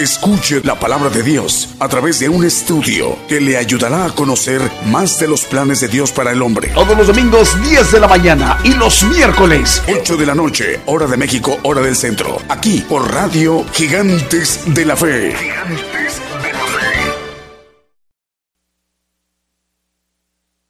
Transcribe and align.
Escuche 0.00 0.62
la 0.64 0.80
palabra 0.80 1.10
de 1.10 1.22
Dios 1.22 1.76
a 1.78 1.86
través 1.86 2.18
de 2.20 2.30
un 2.30 2.42
estudio 2.42 3.18
que 3.28 3.38
le 3.38 3.58
ayudará 3.58 4.06
a 4.06 4.14
conocer 4.14 4.62
más 4.86 5.20
de 5.20 5.28
los 5.28 5.44
planes 5.44 5.82
de 5.82 5.88
Dios 5.88 6.10
para 6.10 6.32
el 6.32 6.40
hombre. 6.40 6.70
Todos 6.72 6.96
los 6.96 7.08
domingos 7.08 7.54
10 7.60 7.92
de 7.92 8.00
la 8.00 8.08
mañana 8.08 8.58
y 8.64 8.72
los 8.72 9.04
miércoles 9.04 9.82
8 9.94 10.16
de 10.16 10.24
la 10.24 10.34
noche, 10.34 10.80
hora 10.86 11.06
de 11.06 11.18
México, 11.18 11.58
hora 11.64 11.82
del 11.82 11.94
centro. 11.94 12.38
Aquí 12.48 12.82
por 12.88 13.12
Radio 13.12 13.62
Gigantes 13.74 14.74
de 14.74 14.86
la 14.86 14.96
Fe. 14.96 15.36
Gigantes 15.36 16.22
de 16.44 16.52
la 16.54 16.58
Fe. 16.60 17.12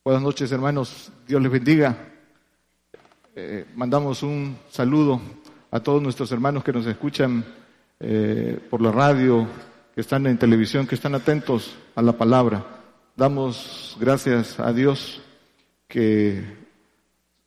Buenas 0.05 0.23
noches 0.25 0.51
hermanos, 0.51 1.13
Dios 1.29 1.41
les 1.41 1.53
bendiga. 1.53 1.97
Eh, 3.37 3.65
mandamos 3.77 4.25
un 4.25 4.59
saludo 4.73 5.21
a 5.71 5.79
todos 5.79 6.03
nuestros 6.03 6.33
hermanos 6.33 6.65
que 6.65 6.73
nos 6.73 6.85
escuchan 6.85 7.60
eh, 8.01 8.59
por 8.71 8.81
la 8.81 8.91
radio, 8.91 9.47
que 9.95 10.01
están 10.01 10.27
en 10.27 10.39
televisión, 10.39 10.87
que 10.87 10.95
están 10.95 11.15
atentos 11.15 11.77
a 11.95 12.01
la 12.03 12.13
palabra. 12.13 12.65
Damos 13.15 13.99
gracias 14.01 14.59
a 14.59 14.73
Dios 14.73 15.21
que 15.87 16.43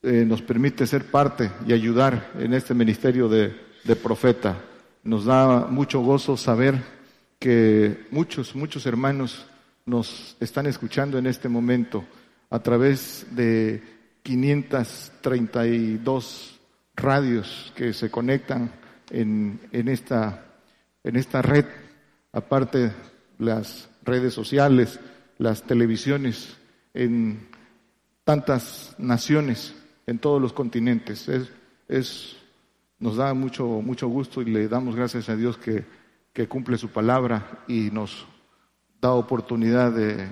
eh, 0.04 0.26
nos 0.28 0.44
permite 0.44 0.86
ser 0.86 1.06
parte 1.06 1.50
y 1.66 1.74
ayudar 1.74 2.34
en 2.38 2.54
este 2.54 2.76
ministerio 2.76 3.28
de, 3.28 3.60
de 3.84 3.96
profeta. 3.96 4.62
Nos 5.04 5.26
da 5.26 5.66
mucho 5.66 6.02
gozo 6.02 6.38
saber 6.38 6.80
que 7.40 8.06
muchos, 8.12 8.56
muchos 8.56 8.86
hermanos 8.86 9.48
nos 9.86 10.38
están 10.40 10.68
escuchando 10.68 11.18
en 11.18 11.26
este 11.26 11.50
momento 11.50 12.06
a 12.50 12.60
través 12.60 13.26
de 13.32 13.82
532 14.22 16.60
radios 16.96 17.74
que 17.76 17.92
se 17.94 18.12
conectan 18.12 18.83
en, 19.10 19.60
en, 19.72 19.88
esta, 19.88 20.46
en 21.04 21.16
esta 21.16 21.42
red, 21.42 21.66
aparte 22.32 22.92
las 23.38 23.90
redes 24.04 24.34
sociales, 24.34 25.00
las 25.38 25.64
televisiones, 25.64 26.58
en 26.94 27.48
tantas 28.24 28.96
naciones, 28.98 29.76
en 30.08 30.20
todos 30.20 30.42
los 30.42 30.54
continentes. 30.54 31.28
Es, 31.28 31.50
es, 31.88 32.38
nos 33.00 33.18
da 33.18 33.34
mucho, 33.34 33.66
mucho 33.66 34.08
gusto 34.08 34.42
y 34.42 34.46
le 34.46 34.68
damos 34.68 34.96
gracias 34.96 35.30
a 35.30 35.36
Dios 35.36 35.58
que, 35.58 35.86
que 36.32 36.48
cumple 36.48 36.78
su 36.78 36.90
palabra 36.90 37.64
y 37.68 37.90
nos 37.92 38.26
da 39.02 39.12
oportunidad 39.14 39.92
de, 39.92 40.28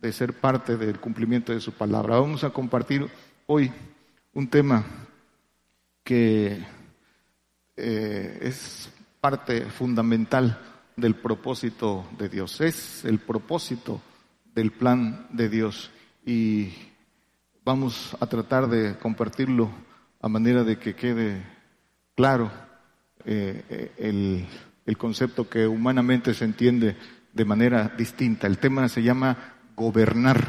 de 0.00 0.12
ser 0.12 0.32
parte 0.32 0.76
del 0.76 0.98
cumplimiento 0.98 1.52
de 1.52 1.60
su 1.60 1.72
palabra. 1.72 2.18
Vamos 2.18 2.44
a 2.44 2.50
compartir 2.50 3.06
hoy 3.46 3.70
un 4.34 4.48
tema 4.48 4.84
que 6.02 6.64
eh, 7.76 8.38
es 8.42 8.90
parte 9.20 9.66
fundamental 9.66 10.58
del 10.96 11.14
propósito 11.14 12.06
de 12.18 12.28
Dios, 12.28 12.60
es 12.60 13.04
el 13.04 13.18
propósito 13.18 14.00
del 14.54 14.72
plan 14.72 15.26
de 15.30 15.48
Dios 15.48 15.90
y 16.24 16.72
vamos 17.64 18.16
a 18.18 18.26
tratar 18.26 18.68
de 18.68 18.96
compartirlo 18.96 19.70
a 20.22 20.28
manera 20.28 20.64
de 20.64 20.78
que 20.78 20.94
quede 20.94 21.42
claro 22.14 22.50
eh, 23.24 23.92
el, 23.98 24.46
el 24.86 24.96
concepto 24.96 25.48
que 25.48 25.66
humanamente 25.66 26.32
se 26.32 26.44
entiende 26.44 26.96
de 27.32 27.44
manera 27.44 27.92
distinta. 27.98 28.46
El 28.46 28.58
tema 28.58 28.88
se 28.88 29.02
llama 29.02 29.54
gobernar, 29.76 30.40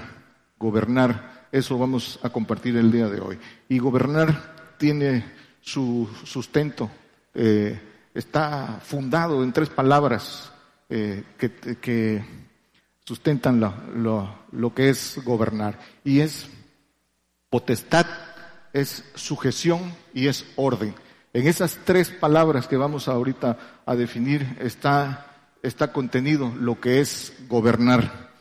gobernar, 0.57 1.47
eso 1.51 1.77
vamos 1.77 2.19
a 2.23 2.29
compartir 2.29 2.77
el 2.77 2.91
día 2.91 3.09
de 3.09 3.19
hoy. 3.19 3.37
Y 3.67 3.79
gobernar 3.79 4.75
tiene 4.77 5.25
su 5.59 6.09
sustento 6.23 6.89
eh, 7.39 7.79
está 8.15 8.79
fundado 8.83 9.43
en 9.43 9.53
tres 9.53 9.69
palabras 9.69 10.51
eh, 10.89 11.23
que, 11.37 11.51
que, 11.77 12.25
sustentan 13.05 13.61
lo, 13.61 13.73
lo, 13.95 14.39
lo 14.51 14.73
que 14.73 14.89
es 14.89 15.21
gobernar. 15.23 15.79
Y 16.03 16.19
es 16.19 16.49
potestad, 17.49 18.05
es 18.73 19.05
sujeción 19.15 19.93
y 20.13 20.27
es 20.27 20.45
orden. 20.57 20.93
En 21.31 21.47
esas 21.47 21.77
tres 21.85 22.09
palabras 22.09 22.67
que 22.67 22.75
vamos 22.75 23.07
ahorita 23.07 23.57
a 23.85 23.95
definir 23.95 24.57
está, 24.59 25.27
está 25.61 25.93
contenido 25.93 26.51
lo 26.59 26.81
que 26.81 26.99
es 26.99 27.33
gobernar. 27.47 28.31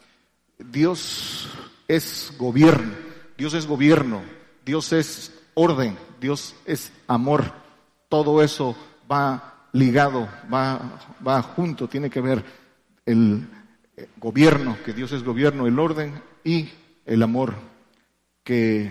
Dios 0.58 1.48
es 1.86 2.32
gobierno, 2.38 2.94
Dios 3.36 3.54
es 3.54 3.66
gobierno, 3.66 4.22
Dios 4.64 4.92
es 4.92 5.32
orden, 5.54 5.96
Dios 6.18 6.56
es 6.64 6.90
amor 7.06 7.65
todo 8.08 8.42
eso 8.42 8.76
va 9.10 9.68
ligado, 9.72 10.28
va, 10.52 10.98
va 11.26 11.42
junto, 11.42 11.88
tiene 11.88 12.10
que 12.10 12.20
ver 12.20 12.44
el 13.04 13.46
eh, 13.96 14.08
gobierno, 14.16 14.76
que 14.84 14.92
Dios 14.92 15.12
es 15.12 15.22
gobierno, 15.22 15.66
el 15.66 15.78
orden 15.78 16.20
y 16.44 16.68
el 17.04 17.22
amor, 17.22 17.54
que 18.42 18.90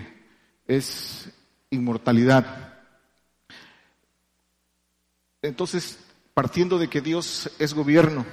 es 0.66 1.30
inmortalidad. 1.70 2.74
Entonces, 5.42 5.98
partiendo 6.34 6.78
de 6.78 6.88
que 6.88 7.00
Dios 7.00 7.50
es 7.58 7.74
gobierno, 7.74 8.24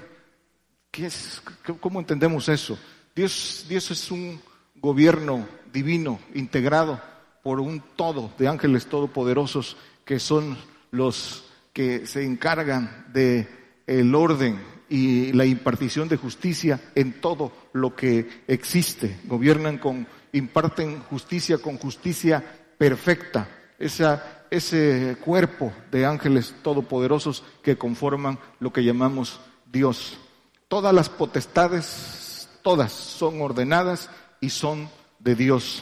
¿qué 0.92 1.08
es, 1.08 1.42
¿cómo 1.80 2.00
entendemos 2.00 2.50
eso? 2.50 2.78
Dios, 3.16 3.66
Dios 3.68 3.92
es 3.92 4.12
un 4.12 4.42
gobierno 4.76 5.48
divino, 5.72 6.20
integrado 6.34 7.00
por 7.44 7.60
un 7.60 7.82
todo 7.96 8.32
de 8.38 8.48
ángeles 8.48 8.88
todopoderosos 8.88 9.78
que 10.06 10.20
son 10.20 10.58
los 10.94 11.44
que 11.74 12.06
se 12.06 12.24
encargan 12.24 13.08
de 13.12 13.48
el 13.88 14.14
orden 14.14 14.60
y 14.90 15.34
la 15.34 15.44
impartición 15.44 16.08
de 16.08 16.18
justicia 16.18 16.80
en 16.94 17.20
todo 17.20 17.52
lo 17.74 17.96
que 17.96 18.44
existe. 18.48 19.20
Gobiernan 19.26 19.80
con, 19.80 20.06
imparten 20.34 21.00
justicia 21.02 21.58
con 21.58 21.78
justicia 21.78 22.44
perfecta. 22.78 23.50
Ese 23.80 25.18
cuerpo 25.26 25.74
de 25.92 26.06
ángeles 26.06 26.54
todopoderosos 26.62 27.44
que 27.64 27.76
conforman 27.76 28.38
lo 28.60 28.72
que 28.72 28.84
llamamos 28.84 29.42
Dios. 29.72 30.20
Todas 30.68 30.94
las 30.94 31.10
potestades, 31.10 32.48
todas 32.62 32.92
son 32.92 33.42
ordenadas 33.42 34.12
y 34.42 34.52
son 34.52 34.90
de 35.18 35.34
Dios. 35.34 35.82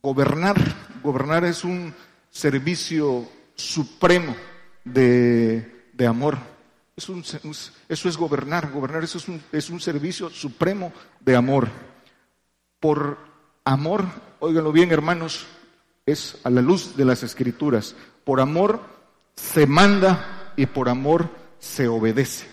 Gobernar, 0.00 0.56
gobernar 1.02 1.44
es 1.44 1.62
un 1.62 1.94
servicio 2.30 3.28
supremo 3.56 4.36
de, 4.84 5.88
de 5.92 6.06
amor. 6.06 6.38
Eso 6.96 8.08
es 8.08 8.16
gobernar, 8.16 8.72
gobernar 8.72 9.04
eso 9.04 9.18
es 9.18 9.28
un, 9.28 9.42
es 9.52 9.68
un 9.68 9.80
servicio 9.80 10.30
supremo 10.30 10.92
de 11.20 11.36
amor. 11.36 11.68
Por 12.80 13.18
amor, 13.64 14.04
óiganlo 14.38 14.72
bien 14.72 14.92
hermanos, 14.92 15.46
es 16.06 16.38
a 16.44 16.50
la 16.50 16.62
luz 16.62 16.96
de 16.96 17.04
las 17.04 17.22
escrituras. 17.22 17.96
Por 18.24 18.40
amor 18.40 18.80
se 19.34 19.66
manda 19.66 20.52
y 20.56 20.66
por 20.66 20.88
amor 20.88 21.28
se 21.58 21.88
obedece. 21.88 22.46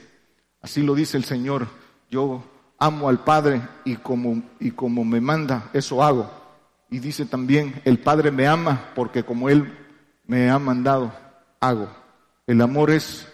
Así 0.62 0.81
lo 0.81 0.96
dice 0.96 1.18
el 1.18 1.24
Señor. 1.24 1.68
Yo 2.09 2.44
amo 2.80 3.10
al 3.10 3.24
Padre 3.24 3.62
y 3.86 3.95
como, 3.98 4.44
y 4.60 4.72
como 4.72 5.06
me 5.06 5.22
manda, 5.22 5.69
eso 5.74 6.04
hago. 6.04 6.30
Y 6.89 7.00
dice 7.00 7.25
también, 7.25 7.81
el 7.86 8.00
Padre 8.00 8.31
me 8.31 8.48
ama 8.48 8.92
porque 8.94 9.24
como 9.24 9.50
Él 9.50 9.82
me 10.25 10.50
ha 10.50 10.60
mandado, 10.60 11.14
hago. 11.60 11.90
El 12.46 12.62
amor 12.62 12.92
es, 12.92 13.28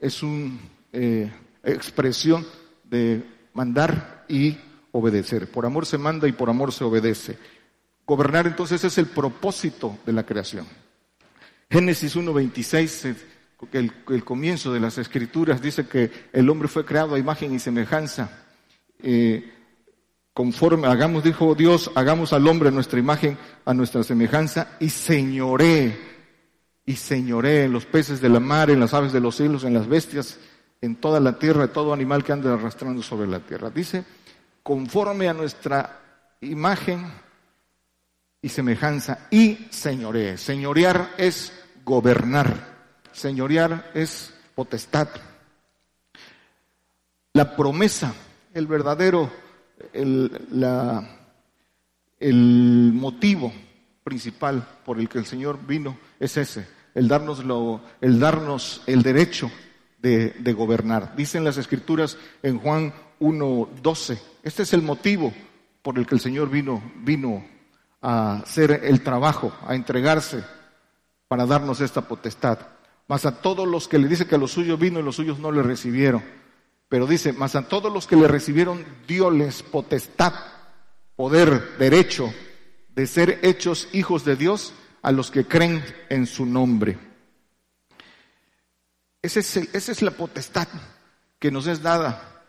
es 0.00 0.22
una 0.22 0.58
eh, 0.92 1.30
expresión 1.62 2.46
de 2.84 3.24
mandar 3.54 4.24
y 4.28 4.56
obedecer. 4.92 5.50
Por 5.50 5.66
amor 5.66 5.86
se 5.86 5.98
manda 5.98 6.28
y 6.28 6.32
por 6.32 6.50
amor 6.50 6.72
se 6.72 6.84
obedece. 6.84 7.38
Gobernar 8.06 8.46
entonces 8.46 8.82
es 8.84 8.98
el 8.98 9.06
propósito 9.06 9.98
de 10.04 10.12
la 10.12 10.24
creación. 10.24 10.66
Génesis 11.70 12.16
1.26, 12.16 13.16
el, 13.72 13.92
el 14.08 14.24
comienzo 14.24 14.72
de 14.72 14.80
las 14.80 14.98
escrituras, 14.98 15.62
dice 15.62 15.86
que 15.86 16.10
el 16.32 16.50
hombre 16.50 16.68
fue 16.68 16.84
creado 16.84 17.14
a 17.14 17.18
imagen 17.18 17.54
y 17.54 17.58
semejanza. 17.58 18.30
Eh, 19.02 19.50
conforme 20.34 20.88
hagamos, 20.88 21.24
dijo 21.24 21.54
Dios, 21.54 21.90
hagamos 21.94 22.32
al 22.32 22.46
hombre 22.46 22.70
nuestra 22.70 22.98
imagen, 22.98 23.38
a 23.64 23.74
nuestra 23.74 24.02
semejanza 24.02 24.76
y 24.80 24.88
señoré, 24.88 25.98
y 26.84 26.96
señoré 26.96 27.64
en 27.64 27.72
los 27.72 27.86
peces 27.86 28.20
de 28.20 28.28
la 28.28 28.40
mar, 28.40 28.70
en 28.70 28.80
las 28.80 28.94
aves 28.94 29.12
de 29.12 29.20
los 29.20 29.36
cielos, 29.36 29.64
en 29.64 29.74
las 29.74 29.86
bestias, 29.86 30.38
en 30.80 30.96
toda 30.96 31.20
la 31.20 31.38
tierra, 31.38 31.68
todo 31.68 31.92
animal 31.92 32.24
que 32.24 32.32
ande 32.32 32.50
arrastrando 32.50 33.02
sobre 33.02 33.28
la 33.28 33.40
tierra. 33.40 33.70
Dice, 33.70 34.04
conforme 34.62 35.28
a 35.28 35.34
nuestra 35.34 36.00
imagen 36.40 37.06
y 38.42 38.48
semejanza 38.48 39.28
y 39.30 39.68
señoree. 39.70 40.36
Señorear 40.36 41.14
es 41.16 41.52
gobernar. 41.84 42.72
Señorear 43.12 43.92
es 43.94 44.34
potestad. 44.54 45.08
La 47.32 47.56
promesa, 47.56 48.12
el 48.52 48.66
verdadero, 48.66 49.30
el, 49.92 50.46
la, 50.50 51.08
el 52.18 52.92
motivo 52.94 53.52
principal 54.04 54.66
por 54.84 54.98
el 54.98 55.08
que 55.08 55.18
el 55.18 55.26
Señor 55.26 55.58
vino 55.66 55.96
es 56.18 56.36
ese, 56.36 56.66
el 56.94 57.08
darnos, 57.08 57.44
lo, 57.44 57.80
el, 58.00 58.18
darnos 58.18 58.82
el 58.86 59.02
derecho 59.02 59.50
de, 59.98 60.30
de 60.30 60.52
gobernar. 60.52 61.14
Dicen 61.16 61.44
las 61.44 61.56
escrituras 61.56 62.16
en 62.42 62.58
Juan 62.58 62.92
1.12, 63.20 64.18
este 64.42 64.62
es 64.62 64.72
el 64.72 64.82
motivo 64.82 65.32
por 65.82 65.98
el 65.98 66.06
que 66.06 66.14
el 66.14 66.20
Señor 66.20 66.50
vino, 66.50 66.82
vino 66.96 67.44
a 68.00 68.38
hacer 68.38 68.80
el 68.84 69.02
trabajo, 69.02 69.52
a 69.66 69.74
entregarse 69.74 70.44
para 71.28 71.46
darnos 71.46 71.80
esta 71.80 72.02
potestad. 72.02 72.58
Mas 73.08 73.26
a 73.26 73.40
todos 73.40 73.66
los 73.66 73.88
que 73.88 73.98
le 73.98 74.08
dice 74.08 74.26
que 74.26 74.34
a 74.34 74.38
los 74.38 74.52
suyos 74.52 74.78
vino 74.78 75.00
y 75.00 75.02
los 75.02 75.16
suyos 75.16 75.38
no 75.38 75.50
le 75.52 75.62
recibieron. 75.62 76.22
Pero 76.92 77.06
dice, 77.06 77.32
mas 77.32 77.56
a 77.56 77.68
todos 77.68 77.90
los 77.90 78.06
que 78.06 78.16
le 78.16 78.28
recibieron, 78.28 78.84
dióles 79.08 79.62
potestad, 79.62 80.34
poder, 81.16 81.78
derecho 81.78 82.30
de 82.94 83.06
ser 83.06 83.40
hechos 83.40 83.88
hijos 83.94 84.26
de 84.26 84.36
Dios 84.36 84.74
a 85.00 85.10
los 85.10 85.30
que 85.30 85.46
creen 85.46 85.82
en 86.10 86.26
su 86.26 86.44
nombre. 86.44 86.98
Esa 89.22 89.40
es, 89.40 89.56
esa 89.56 89.90
es 89.90 90.02
la 90.02 90.10
potestad 90.10 90.68
que 91.38 91.50
nos 91.50 91.66
es 91.66 91.80
dada 91.80 92.44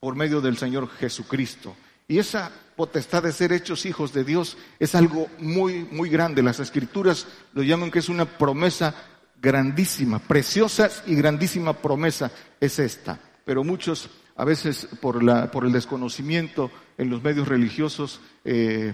por 0.00 0.16
medio 0.16 0.42
del 0.42 0.58
Señor 0.58 0.90
Jesucristo. 0.90 1.74
Y 2.08 2.18
esa 2.18 2.52
potestad 2.76 3.22
de 3.22 3.32
ser 3.32 3.54
hechos 3.54 3.86
hijos 3.86 4.12
de 4.12 4.22
Dios 4.22 4.58
es 4.78 4.94
algo 4.94 5.30
muy, 5.38 5.88
muy 5.90 6.10
grande. 6.10 6.42
Las 6.42 6.60
escrituras 6.60 7.26
lo 7.54 7.62
llaman 7.62 7.90
que 7.90 8.00
es 8.00 8.10
una 8.10 8.26
promesa 8.26 8.94
grandísima, 9.40 10.18
preciosa 10.18 10.90
y 11.06 11.14
grandísima 11.14 11.72
promesa 11.72 12.30
es 12.60 12.78
esta. 12.80 13.18
Pero 13.48 13.64
muchos, 13.64 14.10
a 14.36 14.44
veces 14.44 14.86
por, 15.00 15.16
el 15.22 15.72
desconocimiento 15.72 16.70
en 16.98 17.08
los 17.08 17.22
medios 17.22 17.48
religiosos, 17.48 18.20
eh, 18.44 18.92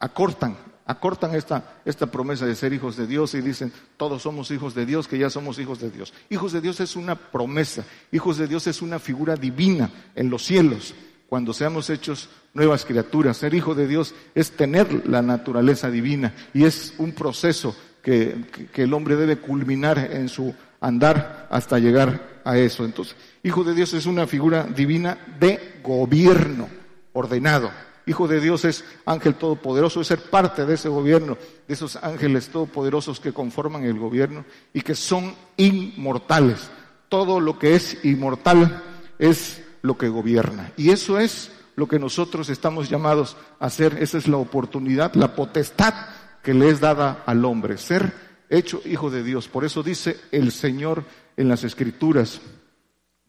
acortan, 0.00 0.56
acortan 0.84 1.36
esta, 1.36 1.80
esta 1.84 2.06
promesa 2.06 2.44
de 2.44 2.56
ser 2.56 2.72
hijos 2.72 2.96
de 2.96 3.06
Dios 3.06 3.34
y 3.34 3.40
dicen, 3.40 3.72
todos 3.96 4.22
somos 4.22 4.50
hijos 4.50 4.74
de 4.74 4.84
Dios, 4.84 5.06
que 5.06 5.16
ya 5.16 5.30
somos 5.30 5.60
hijos 5.60 5.78
de 5.78 5.92
Dios. 5.92 6.12
Hijos 6.28 6.50
de 6.50 6.60
Dios 6.60 6.80
es 6.80 6.96
una 6.96 7.14
promesa, 7.14 7.84
hijos 8.10 8.36
de 8.36 8.48
Dios 8.48 8.66
es 8.66 8.82
una 8.82 8.98
figura 8.98 9.36
divina 9.36 9.88
en 10.16 10.28
los 10.28 10.42
cielos 10.42 10.92
cuando 11.28 11.52
seamos 11.52 11.88
hechos 11.88 12.30
nuevas 12.52 12.84
criaturas. 12.84 13.36
Ser 13.36 13.54
hijo 13.54 13.76
de 13.76 13.86
Dios 13.86 14.12
es 14.34 14.56
tener 14.56 15.08
la 15.08 15.22
naturaleza 15.22 15.88
divina 15.88 16.34
y 16.52 16.64
es 16.64 16.94
un 16.98 17.12
proceso 17.12 17.76
que, 18.04 18.70
el 18.74 18.92
hombre 18.92 19.14
debe 19.16 19.38
culminar 19.38 19.98
en 19.98 20.28
su 20.28 20.52
andar 20.84 21.48
hasta 21.50 21.78
llegar 21.78 22.40
a 22.44 22.58
eso. 22.58 22.84
Entonces, 22.84 23.16
hijo 23.42 23.64
de 23.64 23.74
Dios 23.74 23.94
es 23.94 24.06
una 24.06 24.26
figura 24.26 24.64
divina 24.64 25.18
de 25.40 25.80
gobierno 25.82 26.68
ordenado. 27.12 27.70
Hijo 28.06 28.28
de 28.28 28.38
Dios 28.38 28.66
es 28.66 28.84
ángel 29.06 29.34
todopoderoso, 29.36 30.02
es 30.02 30.08
ser 30.08 30.20
parte 30.20 30.66
de 30.66 30.74
ese 30.74 30.90
gobierno, 30.90 31.38
de 31.66 31.72
esos 31.72 31.96
ángeles 31.96 32.48
todopoderosos 32.48 33.18
que 33.18 33.32
conforman 33.32 33.84
el 33.84 33.98
gobierno 33.98 34.44
y 34.74 34.82
que 34.82 34.94
son 34.94 35.34
inmortales. 35.56 36.70
Todo 37.08 37.40
lo 37.40 37.58
que 37.58 37.74
es 37.74 38.04
inmortal 38.04 38.82
es 39.18 39.62
lo 39.80 39.96
que 39.96 40.08
gobierna. 40.08 40.72
Y 40.76 40.90
eso 40.90 41.18
es 41.18 41.50
lo 41.76 41.88
que 41.88 41.98
nosotros 41.98 42.50
estamos 42.50 42.90
llamados 42.90 43.38
a 43.58 43.66
hacer. 43.66 43.96
Esa 44.00 44.18
es 44.18 44.28
la 44.28 44.36
oportunidad, 44.36 45.14
la 45.14 45.34
potestad 45.34 45.94
que 46.42 46.52
le 46.52 46.68
es 46.68 46.80
dada 46.80 47.22
al 47.24 47.42
hombre, 47.46 47.78
ser 47.78 48.23
hecho 48.48 48.80
hijo 48.84 49.10
de 49.10 49.22
Dios. 49.22 49.48
Por 49.48 49.64
eso 49.64 49.82
dice 49.82 50.20
el 50.30 50.52
Señor 50.52 51.04
en 51.36 51.48
las 51.48 51.64
Escrituras, 51.64 52.40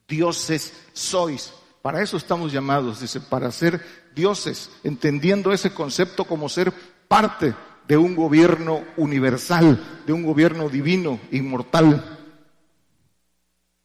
dioses 0.07 0.73
sois. 0.93 1.53
Para 1.81 2.01
eso 2.01 2.17
estamos 2.17 2.51
llamados, 2.51 2.99
dice, 2.99 3.21
para 3.21 3.51
ser 3.51 3.79
dioses, 4.15 4.71
entendiendo 4.83 5.51
ese 5.53 5.73
concepto 5.73 6.25
como 6.25 6.49
ser 6.49 6.73
parte 7.07 7.53
de 7.87 7.97
un 7.97 8.15
gobierno 8.15 8.83
universal, 8.97 10.01
de 10.05 10.13
un 10.13 10.23
gobierno 10.23 10.69
divino, 10.69 11.19
inmortal. 11.31 12.19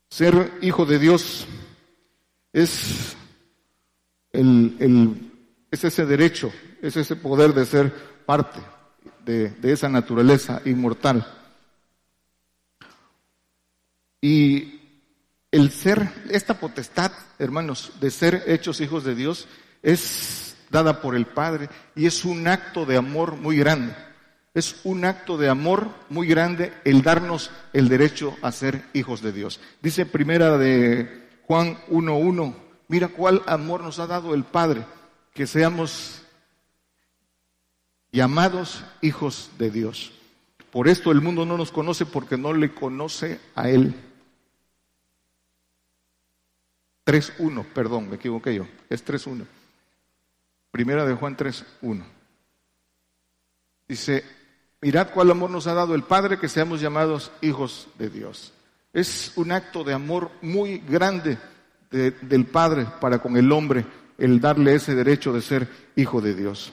Ser 0.09 0.53
hijo 0.63 0.87
de 0.87 0.99
Dios 0.99 1.47
es, 2.53 3.17
el, 4.33 5.31
es 5.71 5.85
ese 5.85 6.07
derecho, 6.07 6.51
es 6.81 6.97
ese 6.97 7.17
poder 7.17 7.53
de 7.53 7.67
ser 7.67 7.93
parte 8.25 8.61
de, 9.25 9.55
esa 9.63 9.89
naturaleza 9.89 10.61
inmortal. 10.65 11.27
Y 14.21 14.81
el 15.51 15.71
ser, 15.71 16.09
esta 16.31 16.61
potestad, 16.61 17.13
hermanos, 17.39 17.93
de 18.01 18.11
ser 18.11 18.45
hechos 18.47 18.81
hijos 18.81 19.05
de 19.05 19.15
Dios, 19.15 19.49
es 19.83 20.57
dada 20.71 21.01
por 21.01 21.17
el 21.17 21.27
Padre 21.27 21.69
y 21.97 22.07
es 22.07 22.25
un 22.25 22.47
acto 22.47 22.87
de 22.87 22.97
amor 22.97 23.37
muy 23.37 23.57
grande. 23.57 23.95
Es 24.53 24.81
un 24.83 25.05
acto 25.05 25.39
de 25.39 25.49
amor 25.49 25.89
muy 26.09 26.27
grande 26.27 26.73
el 26.85 27.03
darnos 27.03 27.51
el 27.73 27.89
derecho 27.89 28.37
a 28.43 28.51
ser 28.51 28.83
hijos 28.93 29.23
de 29.23 29.33
Dios. 29.33 29.61
Dice 29.81 30.07
primera 30.07 30.59
de 30.59 31.29
Juan 31.47 31.79
1.1, 31.89 32.55
mira 32.89 33.09
cuál 33.09 33.43
amor 33.47 33.83
nos 33.83 34.01
ha 34.01 34.09
dado 34.09 34.35
el 34.35 34.45
Padre, 34.45 34.85
que 35.35 35.47
seamos 35.47 36.20
llamados 38.13 38.85
hijos 39.01 39.51
de 39.59 39.71
Dios. 39.71 40.13
Por 40.71 40.89
esto 40.89 41.11
el 41.11 41.21
mundo 41.21 41.45
no 41.45 41.57
nos 41.57 41.73
conoce 41.73 42.07
porque 42.07 42.37
no 42.37 42.53
le 42.53 42.73
conoce 42.73 43.41
a 43.55 43.69
Él. 43.69 43.95
3.1, 47.07 47.65
perdón, 47.73 48.09
me 48.09 48.17
equivoqué 48.17 48.55
yo, 48.55 48.67
es 48.89 49.05
3.1. 49.05 49.45
Primera 50.71 51.05
de 51.05 51.15
Juan 51.15 51.37
3.1. 51.37 52.05
Dice, 53.89 54.25
mirad 54.81 55.11
cuál 55.11 55.33
amor 55.33 55.51
nos 55.51 55.67
ha 55.67 55.75
dado 55.75 55.97
el 55.97 56.05
Padre 56.05 56.39
que 56.39 56.49
seamos 56.49 56.81
llamados 56.81 57.33
hijos 57.41 57.89
de 57.99 58.09
Dios. 58.09 58.53
Es 58.93 59.33
un 59.35 59.51
acto 59.51 59.83
de 59.83 59.93
amor 59.93 60.31
muy 60.43 60.79
grande 60.79 61.39
del 61.91 62.47
Padre 62.47 62.87
para 63.01 63.19
con 63.19 63.37
el 63.37 63.51
hombre, 63.51 63.85
el 64.19 64.41
darle 64.41 64.77
ese 64.77 64.95
derecho 64.95 65.33
de 65.33 65.43
ser 65.43 65.69
hijo 65.97 66.21
de 66.21 66.35
Dios. 66.35 66.73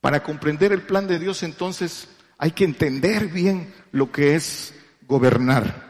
Para 0.00 0.22
comprender 0.22 0.72
el 0.72 0.82
plan 0.82 1.06
de 1.06 1.18
Dios 1.18 1.42
entonces 1.42 2.08
hay 2.38 2.52
que 2.52 2.64
entender 2.64 3.28
bien 3.28 3.72
lo 3.90 4.12
que 4.12 4.36
es 4.36 4.74
gobernar. 5.06 5.88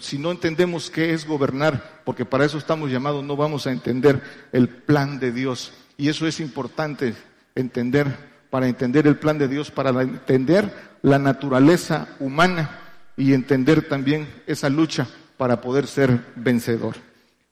si 0.00 0.18
no 0.18 0.32
entendemos 0.32 0.90
qué 0.90 1.14
es 1.14 1.24
gobernar, 1.24 2.02
porque 2.04 2.24
para 2.24 2.44
eso 2.44 2.58
estamos 2.58 2.90
llamados, 2.90 3.24
no 3.24 3.36
vamos 3.36 3.66
a 3.66 3.70
entender 3.70 4.20
el 4.50 4.68
plan 4.68 5.20
de 5.20 5.30
Dios. 5.30 5.72
Y 5.96 6.08
eso 6.08 6.26
es 6.26 6.40
importante 6.40 7.14
entender, 7.54 8.06
para 8.50 8.66
entender 8.66 9.06
el 9.06 9.18
plan 9.18 9.38
de 9.38 9.46
Dios, 9.46 9.70
para 9.70 9.90
entender 10.02 10.72
la 11.02 11.18
naturaleza 11.18 12.08
humana 12.18 12.80
y 13.16 13.34
entender 13.34 13.88
también 13.88 14.26
esa 14.46 14.68
lucha 14.68 15.06
para 15.36 15.60
poder 15.60 15.86
ser 15.86 16.24
vencedor. 16.34 16.96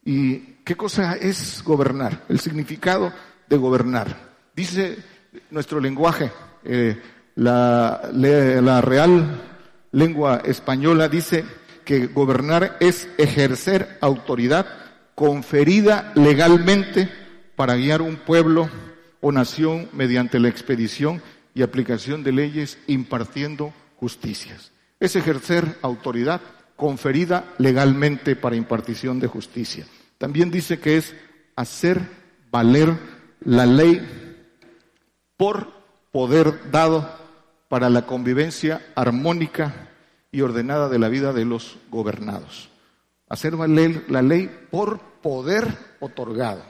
¿Y 0.05 0.38
qué 0.64 0.76
cosa 0.76 1.14
es 1.14 1.62
gobernar? 1.64 2.25
El 2.28 2.40
significado 2.40 3.12
de 3.49 3.57
gobernar. 3.57 4.35
Dice 4.55 4.99
nuestro 5.50 5.81
lenguaje, 5.81 6.31
eh, 6.64 7.00
la, 7.35 8.09
la 8.12 8.81
real 8.81 9.40
lengua 9.93 10.43
española 10.45 11.09
dice 11.09 11.45
que 11.85 12.07
gobernar 12.07 12.76
es 12.81 13.09
ejercer 13.19 13.99
autoridad 14.00 14.66
conferida 15.14 16.12
legalmente 16.14 17.09
para 17.55 17.76
guiar 17.76 18.02
un 18.02 18.16
pueblo 18.16 18.69
o 19.21 19.33
nación 19.33 19.88
mediante 19.93 20.40
la 20.40 20.49
expedición 20.49 21.23
y 21.55 21.62
aplicación 21.62 22.23
de 22.23 22.33
leyes 22.33 22.78
impartiendo 22.87 23.73
justicias 23.97 24.73
es 25.00 25.16
ejercer 25.16 25.76
autoridad 25.83 26.40
conferida 26.75 27.55
legalmente 27.59 28.37
para 28.37 28.57
impartición 28.57 29.21
de 29.21 29.26
justicia. 29.26 29.87
También 30.19 30.50
dice 30.50 30.78
que 30.78 30.97
es 30.97 31.14
hacer 31.55 32.00
valer 32.50 32.97
la 33.40 33.66
ley 33.66 34.25
por 35.37 35.73
poder 36.12 36.71
dado 36.71 37.09
para 37.69 37.90
la 37.90 38.07
convivencia 38.07 38.87
armónica 38.95 39.88
y 40.31 40.40
ordenada 40.40 40.88
de 40.88 40.99
la 40.99 41.09
vida 41.09 41.33
de 41.33 41.45
los 41.45 41.78
gobernados. 41.90 42.69
Hacer 43.28 43.57
valer 43.57 44.05
la 44.09 44.23
ley 44.23 44.50
por 44.71 45.00
poder 45.21 45.76
otorgado. 46.00 46.62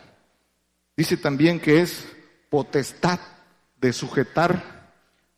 Dice 0.97 1.17
también 1.17 1.61
que 1.61 1.83
es 1.83 2.07
potestad 2.49 3.21
de 3.81 3.93
sujetar 3.93 4.77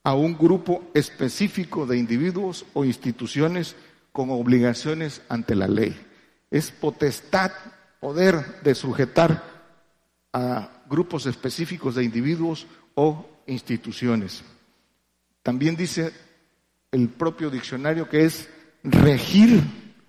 a 0.04 0.14
un 0.14 0.38
grupo 0.38 0.84
específico 0.94 1.84
de 1.84 1.98
individuos 1.98 2.64
o 2.72 2.84
instituciones 2.84 3.74
con 4.12 4.30
obligaciones 4.30 5.22
ante 5.28 5.54
la 5.54 5.68
ley. 5.68 5.98
Es 6.50 6.70
potestad, 6.70 7.50
poder 8.00 8.62
de 8.62 8.74
sujetar 8.74 9.42
a 10.32 10.82
grupos 10.88 11.26
específicos 11.26 11.96
de 11.96 12.04
individuos 12.04 12.66
o 13.00 13.24
instituciones. 13.46 14.42
También 15.44 15.76
dice 15.76 16.12
el 16.90 17.08
propio 17.08 17.48
diccionario 17.48 18.08
que 18.08 18.24
es 18.24 18.48
regir 18.82 19.62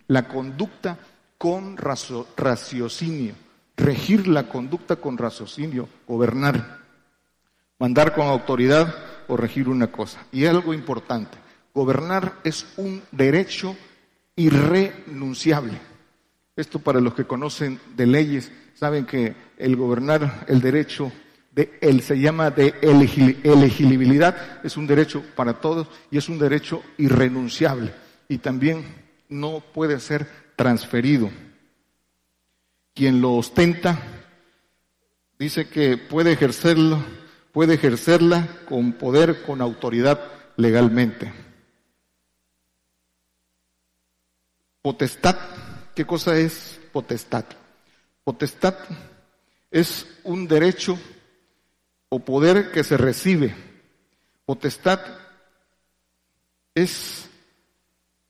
la 0.07 0.27
conducta 0.27 0.97
con 1.37 1.77
raciocinio, 1.77 3.35
regir 3.77 4.27
la 4.27 4.49
conducta 4.49 4.95
con 4.95 5.19
raciocinio, 5.19 5.87
gobernar, 6.07 6.79
mandar 7.77 8.15
con 8.15 8.25
autoridad 8.25 8.95
o 9.27 9.37
regir 9.37 9.69
una 9.69 9.91
cosa. 9.91 10.25
Y 10.31 10.45
algo 10.45 10.73
importante, 10.73 11.37
gobernar 11.75 12.39
es 12.43 12.65
un 12.77 13.03
derecho 13.11 13.75
irrenunciable. 14.35 15.79
Esto 16.55 16.79
para 16.79 16.99
los 16.99 17.13
que 17.13 17.25
conocen 17.25 17.79
de 17.95 18.07
leyes, 18.07 18.51
saben 18.73 19.05
que 19.05 19.35
el 19.59 19.75
gobernar, 19.75 20.45
el 20.47 20.59
derecho 20.59 21.11
se 22.01 22.19
llama 22.19 22.51
de 22.51 22.73
elegibilidad, 22.81 24.59
es 24.63 24.77
un 24.77 24.87
derecho 24.87 25.23
para 25.35 25.53
todos 25.53 25.87
y 26.11 26.17
es 26.17 26.29
un 26.29 26.39
derecho 26.39 26.83
irrenunciable 26.97 27.93
y 28.27 28.37
también 28.37 28.85
no 29.29 29.61
puede 29.73 29.99
ser 29.99 30.27
transferido. 30.55 31.29
Quien 32.93 33.21
lo 33.21 33.33
ostenta 33.35 33.99
dice 35.37 35.67
que 35.69 35.97
puede 35.97 36.33
ejercerlo, 36.33 37.03
puede 37.51 37.75
ejercerla 37.75 38.47
con 38.67 38.93
poder, 38.93 39.43
con 39.43 39.61
autoridad 39.61 40.19
legalmente. 40.57 41.31
Potestad, 44.81 45.37
¿qué 45.95 46.05
cosa 46.05 46.37
es 46.37 46.79
potestad? 46.91 47.45
Potestad 48.23 48.75
es 49.71 50.05
un 50.23 50.47
derecho 50.47 50.97
o 52.09 52.19
poder 52.19 52.71
que 52.71 52.83
se 52.83 52.97
recibe. 52.97 53.55
Potestad 54.45 54.99
es, 56.75 57.29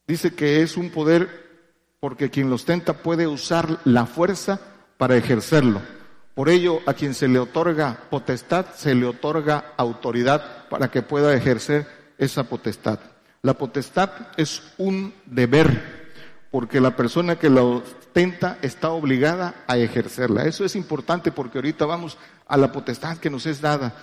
dice 0.07 0.33
que 0.33 0.61
es 0.61 0.77
un 0.77 0.89
poder 0.89 1.49
porque 1.99 2.29
quien 2.29 2.49
lo 2.49 2.55
ostenta 2.55 2.93
puede 2.93 3.27
usar 3.27 3.79
la 3.85 4.05
fuerza 4.05 4.59
para 4.97 5.15
ejercerlo. 5.15 5.81
Por 6.35 6.49
ello, 6.49 6.79
a 6.85 6.93
quien 6.93 7.13
se 7.13 7.27
le 7.27 7.39
otorga 7.39 8.05
potestad, 8.09 8.67
se 8.75 8.95
le 8.95 9.05
otorga 9.05 9.73
autoridad 9.75 10.67
para 10.69 10.89
que 10.89 11.01
pueda 11.01 11.33
ejercer 11.33 11.85
esa 12.17 12.43
potestad. 12.43 12.99
La 13.41 13.53
potestad 13.53 14.09
es 14.37 14.61
un 14.77 15.13
deber, 15.25 16.08
porque 16.51 16.81
la 16.81 16.95
persona 16.95 17.37
que 17.37 17.49
la 17.49 17.63
ostenta 17.63 18.57
está 18.61 18.89
obligada 18.89 19.63
a 19.67 19.77
ejercerla. 19.77 20.45
Eso 20.45 20.65
es 20.65 20.75
importante 20.75 21.31
porque 21.31 21.59
ahorita 21.59 21.85
vamos 21.85 22.17
a 22.47 22.57
la 22.57 22.71
potestad 22.71 23.17
que 23.17 23.29
nos 23.29 23.45
es 23.45 23.61
dada. 23.61 23.93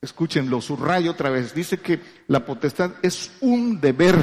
Escúchenlo, 0.00 0.60
subrayo 0.60 1.12
otra 1.12 1.30
vez. 1.30 1.54
Dice 1.54 1.78
que 1.78 2.00
la 2.26 2.44
potestad 2.44 2.92
es 3.02 3.32
un 3.40 3.80
deber. 3.80 4.16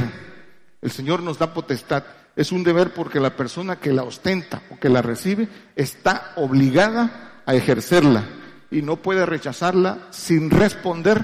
El 0.82 0.92
Señor 0.92 1.24
nos 1.24 1.38
da 1.38 1.54
potestad. 1.54 2.04
Es 2.36 2.52
un 2.52 2.64
deber 2.64 2.94
porque 2.94 3.20
la 3.20 3.36
persona 3.36 3.78
que 3.78 3.94
la 3.94 4.04
ostenta 4.04 4.62
o 4.70 4.80
que 4.80 4.90
la 4.90 5.02
recibe 5.02 5.48
está 5.76 6.34
obligada 6.36 7.42
a 7.46 7.56
ejercerla 7.56 8.26
y 8.70 8.82
no 8.82 8.98
puede 8.98 9.26
rechazarla 9.26 10.08
sin 10.12 10.50
responder 10.50 11.24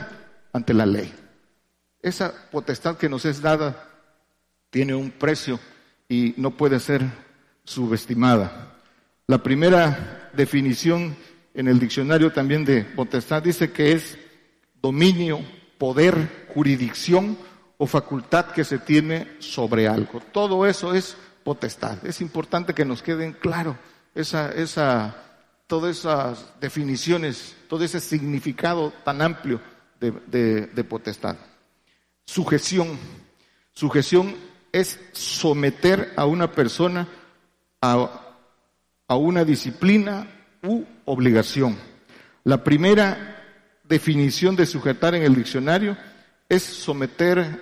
ante 0.53 0.73
la 0.73 0.85
ley. 0.85 1.13
Esa 2.01 2.33
potestad 2.51 2.97
que 2.97 3.09
nos 3.09 3.25
es 3.25 3.41
dada 3.41 3.87
tiene 4.69 4.95
un 4.95 5.11
precio 5.11 5.59
y 6.13 6.35
no 6.37 6.51
puede 6.51 6.79
ser 6.79 7.01
subestimada. 7.63 8.75
La 9.25 9.41
primera 9.41 10.29
definición 10.33 11.15
en 11.55 11.67
el 11.67 11.79
diccionario 11.79 12.31
también 12.31 12.63
de 12.63 12.83
potestad 12.83 13.41
dice 13.41 13.71
que 13.71 13.93
es 13.93 14.15
dominio, 14.79 15.39
poder, 15.79 16.45
jurisdicción 16.53 17.35
o 17.79 17.87
facultad 17.87 18.51
que 18.51 18.63
se 18.63 18.77
tiene 18.77 19.27
sobre 19.39 19.87
algo. 19.87 20.21
Todo 20.31 20.67
eso 20.67 20.93
es 20.93 21.17
potestad. 21.43 22.05
Es 22.05 22.21
importante 22.21 22.75
que 22.75 22.85
nos 22.85 23.01
queden 23.01 23.33
claro 23.33 23.75
esa, 24.13 24.51
esa, 24.51 25.15
todas 25.65 25.97
esas 25.97 26.45
definiciones, 26.61 27.55
todo 27.67 27.83
ese 27.83 27.99
significado 27.99 28.93
tan 29.03 29.19
amplio 29.19 29.59
de, 29.99 30.67
de 30.67 30.83
potestad. 30.83 31.37
Sujeción. 32.25 32.99
Sujeción 33.73 34.35
es 34.73 34.99
someter 35.13 36.11
a 36.17 36.25
una 36.25 36.51
persona 36.51 37.07
a, 37.79 39.15
una 39.15 39.45
disciplina 39.45 40.27
u 40.63 40.83
obligación. 41.05 41.77
La 42.43 42.63
primera 42.63 43.79
definición 43.83 44.55
de 44.55 44.65
sujetar 44.65 45.13
en 45.13 45.21
el 45.21 45.35
diccionario 45.35 45.95
es 46.49 46.63
someter 46.63 47.61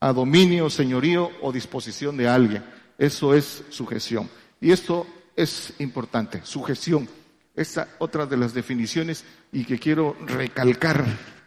a 0.00 0.12
dominio, 0.12 0.70
señorío 0.70 1.30
o 1.42 1.52
disposición 1.52 2.16
de 2.16 2.28
alguien. 2.28 2.64
Eso 2.96 3.34
es 3.34 3.64
sujeción. 3.68 4.30
Y 4.60 4.72
esto 4.72 5.06
es 5.36 5.74
importante, 5.78 6.40
sujeción. 6.44 7.08
Esa 7.54 7.88
otra 7.98 8.24
de 8.24 8.38
las 8.38 8.54
definiciones 8.54 9.24
y 9.52 9.64
que 9.64 9.78
quiero 9.78 10.16
recalcar. 10.26 11.04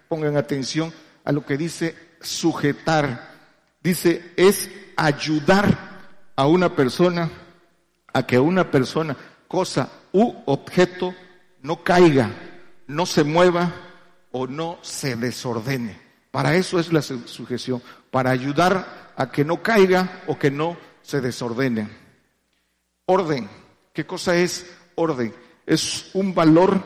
Pongan 0.07 0.37
atención 0.37 0.93
a 1.23 1.31
lo 1.31 1.43
que 1.43 1.57
dice 1.57 1.95
sujetar. 2.21 3.34
Dice 3.85 4.33
es 4.35 4.67
ayudar 4.97 5.77
a 6.35 6.47
una 6.47 6.75
persona 6.75 7.29
a 8.11 8.25
que 8.25 8.39
una 8.39 8.71
persona, 8.71 9.15
cosa 9.47 9.91
u 10.11 10.33
objeto 10.47 11.13
no 11.61 11.83
caiga, 11.83 12.31
no 12.87 13.05
se 13.05 13.23
mueva 13.23 13.75
o 14.31 14.47
no 14.47 14.79
se 14.81 15.15
desordene. 15.15 16.01
Para 16.31 16.55
eso 16.55 16.79
es 16.79 16.91
la 16.91 17.03
sujeción, 17.03 17.79
para 18.09 18.31
ayudar 18.31 19.13
a 19.15 19.29
que 19.29 19.45
no 19.45 19.61
caiga 19.61 20.23
o 20.25 20.39
que 20.39 20.49
no 20.49 20.77
se 21.03 21.21
desordene. 21.21 21.87
Orden. 23.05 23.47
¿Qué 23.93 24.07
cosa 24.07 24.35
es 24.35 24.65
orden? 24.95 25.31
Es 25.63 26.09
un 26.15 26.33
valor, 26.33 26.81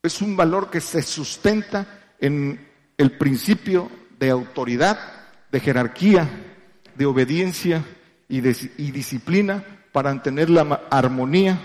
es 0.00 0.22
un 0.22 0.36
valor 0.36 0.70
que 0.70 0.80
se 0.80 1.02
sustenta 1.02 2.14
en 2.20 2.68
el 2.96 3.18
principio 3.18 3.90
de 4.16 4.30
autoridad, 4.30 5.17
de 5.50 5.60
jerarquía, 5.60 6.28
de 6.94 7.06
obediencia 7.06 7.84
y, 8.28 8.40
de, 8.40 8.56
y 8.76 8.90
disciplina 8.90 9.64
para 9.92 10.10
mantener 10.10 10.50
la 10.50 10.86
armonía 10.90 11.58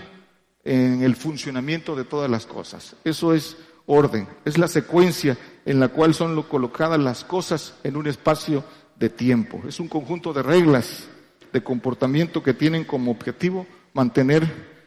en 0.64 1.02
el 1.02 1.16
funcionamiento 1.16 1.94
de 1.94 2.04
todas 2.04 2.30
las 2.30 2.46
cosas. 2.46 2.96
Eso 3.04 3.34
es 3.34 3.56
orden, 3.86 4.26
es 4.44 4.56
la 4.58 4.68
secuencia 4.68 5.36
en 5.66 5.80
la 5.80 5.88
cual 5.88 6.14
son 6.14 6.40
colocadas 6.44 6.98
las 6.98 7.24
cosas 7.24 7.74
en 7.84 7.96
un 7.96 8.06
espacio 8.06 8.64
de 8.96 9.10
tiempo. 9.10 9.62
Es 9.68 9.80
un 9.80 9.88
conjunto 9.88 10.32
de 10.32 10.42
reglas 10.42 11.08
de 11.52 11.62
comportamiento 11.62 12.42
que 12.42 12.54
tienen 12.54 12.84
como 12.84 13.10
objetivo 13.10 13.66
mantener 13.92 14.42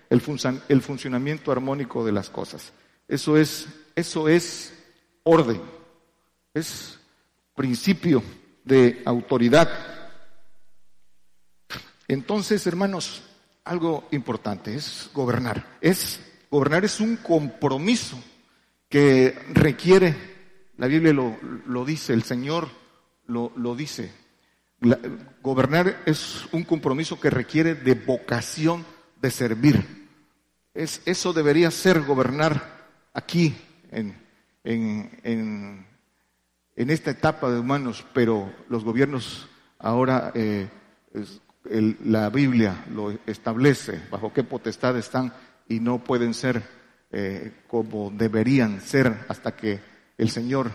el, 0.10 0.22
el 0.68 0.82
funcionamiento 0.82 1.52
armónico 1.52 2.06
de 2.06 2.12
las 2.12 2.30
cosas. 2.30 2.74
Eso 3.08 3.38
es, 3.38 3.68
eso 3.96 4.28
es 4.28 4.74
orden, 5.24 5.62
es 6.54 7.00
principio 7.56 8.22
de 8.68 9.02
autoridad. 9.06 9.70
Entonces, 12.08 12.68
hermanos, 12.68 13.24
algo 13.64 14.08
importante, 14.12 14.76
es 14.76 15.10
gobernar. 15.14 15.78
Es, 15.82 16.20
gobernar 16.50 16.86
es 16.86 17.00
un 17.00 17.18
compromiso 17.18 18.22
que 18.90 19.38
requiere, 19.54 20.16
la 20.78 20.88
Biblia 20.88 21.14
lo, 21.14 21.86
dice, 21.86 22.14
el 22.14 22.24
Señor 22.24 22.70
lo, 23.26 23.76
dice. 23.76 24.12
gobernar 25.42 26.04
es 26.06 26.46
un 26.52 26.64
compromiso 26.64 27.20
que 27.20 27.30
requiere 27.30 27.76
de 27.76 27.96
vocación 27.96 28.86
de 29.22 29.32
servir. 29.32 30.08
Es, 30.74 31.02
eso 31.06 31.34
debería 31.34 31.72
ser 31.72 32.04
gobernar 32.04 32.88
aquí, 33.14 33.56
en, 33.92 34.16
en, 34.64 35.20
en, 35.24 35.87
esta 36.78 37.12
etapa 37.12 37.50
de 37.52 37.60
humanos, 37.60 38.06
pero 38.14 38.54
los 38.70 38.84
gobiernos 38.84 39.48
ahora 39.80 40.32
eh, 40.36 40.70
la 42.06 42.30
Biblia 42.30 42.86
lo 42.94 43.12
establece, 43.26 44.02
bajo 44.10 44.32
qué 44.32 44.44
potestad 44.44 44.98
están 44.98 45.34
y 45.68 45.80
no 45.80 46.04
pueden 46.04 46.34
ser 46.34 46.64
eh, 47.12 47.64
como 47.68 48.12
deberían 48.12 48.82
ser 48.82 49.26
hasta 49.28 49.56
que 49.56 49.80
el 50.18 50.30
Señor 50.30 50.72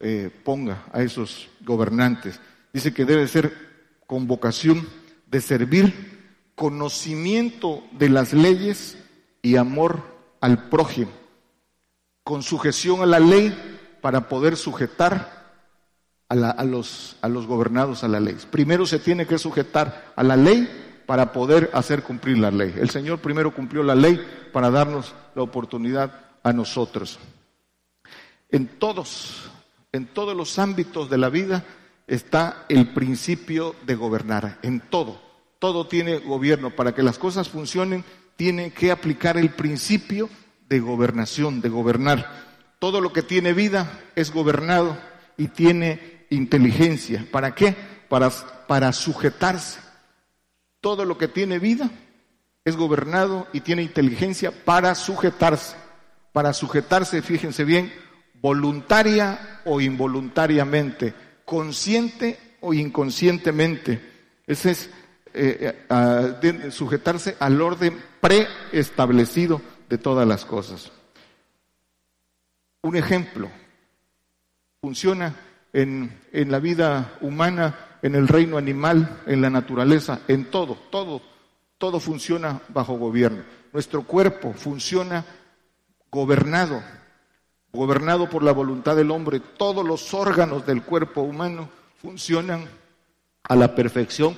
eh, 0.00 0.30
ponga 0.44 0.84
a 0.92 1.02
esos 1.02 1.48
gobernantes. 1.60 2.40
Dice 2.72 2.94
que 2.94 3.04
debe 3.04 3.26
ser 3.26 3.52
convocación 4.06 4.86
de 5.26 5.40
servir, 5.40 6.52
conocimiento 6.54 7.82
de 7.92 8.08
las 8.08 8.32
leyes 8.32 8.96
y 9.42 9.56
amor 9.56 10.02
al 10.40 10.68
prójimo, 10.68 11.10
con 12.22 12.42
sujeción 12.42 13.02
a 13.02 13.06
la 13.06 13.18
ley 13.18 13.52
para 14.02 14.28
poder 14.28 14.58
sujetar 14.58 15.40
a, 16.28 16.64
los, 16.64 17.16
a 17.22 17.28
los 17.28 17.46
gobernados 17.46 18.04
a 18.04 18.08
la 18.08 18.20
ley. 18.20 18.36
Primero 18.50 18.84
se 18.84 18.98
tiene 18.98 19.26
que 19.26 19.38
sujetar 19.38 20.12
a 20.16 20.22
la 20.22 20.36
ley 20.36 20.68
para 21.06 21.32
poder 21.32 21.70
hacer 21.72 22.02
cumplir 22.02 22.38
la 22.38 22.50
ley. 22.50 22.74
El 22.78 22.90
Señor 22.90 23.20
primero 23.20 23.54
cumplió 23.54 23.82
la 23.82 23.94
ley 23.94 24.20
para 24.52 24.70
darnos 24.70 25.14
la 25.34 25.42
oportunidad 25.42 26.12
a 26.42 26.52
nosotros. 26.52 27.18
En 28.50 28.66
todos, 28.66 29.50
en 29.92 30.06
todos 30.06 30.36
los 30.36 30.58
ámbitos 30.58 31.08
de 31.08 31.18
la 31.18 31.28
vida 31.28 31.64
está 32.06 32.64
el 32.68 32.88
principio 32.88 33.74
de 33.86 33.94
gobernar, 33.94 34.58
en 34.62 34.80
todo. 34.80 35.20
Todo 35.58 35.86
tiene 35.86 36.18
gobierno. 36.18 36.70
Para 36.70 36.94
que 36.94 37.02
las 37.02 37.18
cosas 37.18 37.48
funcionen, 37.48 38.04
tienen 38.36 38.72
que 38.72 38.90
aplicar 38.90 39.36
el 39.36 39.50
principio 39.50 40.28
de 40.68 40.80
gobernación, 40.80 41.60
de 41.60 41.68
gobernar. 41.68 42.51
Todo 42.82 43.00
lo 43.00 43.12
que 43.12 43.22
tiene 43.22 43.52
vida 43.52 44.00
es 44.16 44.32
gobernado 44.32 44.98
y 45.36 45.46
tiene 45.46 46.24
inteligencia. 46.30 47.24
¿Para 47.30 47.54
qué? 47.54 47.76
Para, 48.08 48.28
para 48.66 48.92
sujetarse. 48.92 49.78
Todo 50.80 51.04
lo 51.04 51.16
que 51.16 51.28
tiene 51.28 51.60
vida 51.60 51.88
es 52.64 52.74
gobernado 52.74 53.46
y 53.52 53.60
tiene 53.60 53.82
inteligencia 53.82 54.50
para 54.64 54.96
sujetarse. 54.96 55.76
Para 56.32 56.52
sujetarse, 56.52 57.22
fíjense 57.22 57.62
bien, 57.62 57.92
voluntaria 58.40 59.60
o 59.64 59.80
involuntariamente, 59.80 61.14
consciente 61.44 62.56
o 62.62 62.74
inconscientemente. 62.74 64.00
Ese 64.44 64.72
es 64.72 64.90
eh, 65.34 65.86
eh, 65.88 66.70
sujetarse 66.72 67.36
al 67.38 67.62
orden 67.62 67.96
preestablecido 68.20 69.62
de 69.88 69.98
todas 69.98 70.26
las 70.26 70.44
cosas. 70.44 70.90
Un 72.82 72.96
ejemplo, 72.96 73.48
funciona 74.80 75.34
en, 75.72 76.20
en 76.32 76.50
la 76.50 76.58
vida 76.58 77.16
humana, 77.20 77.98
en 78.02 78.16
el 78.16 78.26
reino 78.26 78.58
animal, 78.58 79.20
en 79.26 79.40
la 79.40 79.50
naturaleza, 79.50 80.20
en 80.26 80.46
todo, 80.46 80.76
todo, 80.90 81.22
todo 81.78 82.00
funciona 82.00 82.60
bajo 82.68 82.98
gobierno. 82.98 83.44
Nuestro 83.72 84.02
cuerpo 84.02 84.52
funciona 84.52 85.24
gobernado, 86.10 86.82
gobernado 87.72 88.28
por 88.28 88.42
la 88.42 88.52
voluntad 88.52 88.96
del 88.96 89.12
hombre. 89.12 89.40
Todos 89.40 89.86
los 89.86 90.12
órganos 90.12 90.66
del 90.66 90.82
cuerpo 90.82 91.22
humano 91.22 91.68
funcionan 92.02 92.66
a 93.44 93.56
la 93.56 93.74
perfección, 93.74 94.36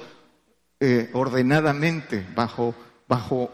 eh, 0.81 1.11
ordenadamente, 1.15 2.27
bajo, 2.35 2.75
bajo 3.09 3.51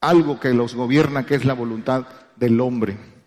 algo 0.00 0.38
que 0.38 0.54
los 0.54 0.74
gobierna, 0.74 1.26
que 1.26 1.34
es 1.34 1.44
la 1.44 1.54
voluntad 1.54 2.06
del 2.36 2.60
hombre. 2.60 3.17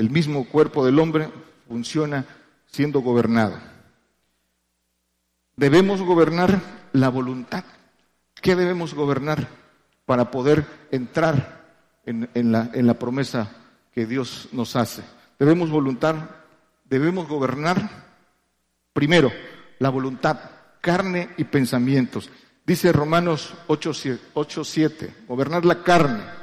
El 0.00 0.08
mismo 0.08 0.46
cuerpo 0.46 0.82
del 0.86 0.98
hombre 0.98 1.28
funciona 1.68 2.24
siendo 2.64 3.02
gobernado. 3.02 3.60
Debemos 5.56 6.00
gobernar 6.00 6.58
la 6.94 7.10
voluntad. 7.10 7.64
¿Qué 8.40 8.56
debemos 8.56 8.94
gobernar 8.94 9.46
para 10.06 10.30
poder 10.30 10.64
entrar 10.90 11.66
en, 12.06 12.30
la, 12.50 12.70
en 12.72 12.86
la 12.86 12.94
promesa 12.94 13.54
que 13.92 14.06
Dios 14.06 14.48
nos 14.52 14.74
hace? 14.74 15.02
Debemos 15.38 15.68
voluntar, 15.68 16.46
debemos 16.86 17.28
gobernar 17.28 17.90
primero 18.94 19.30
la 19.80 19.90
voluntad, 19.90 20.40
carne 20.80 21.28
y 21.36 21.44
pensamientos. 21.44 22.30
Dice 22.64 22.90
Romanos 22.90 23.52
8.7, 23.68 25.26
gobernar 25.28 25.66
la 25.66 25.82
carne 25.82 26.39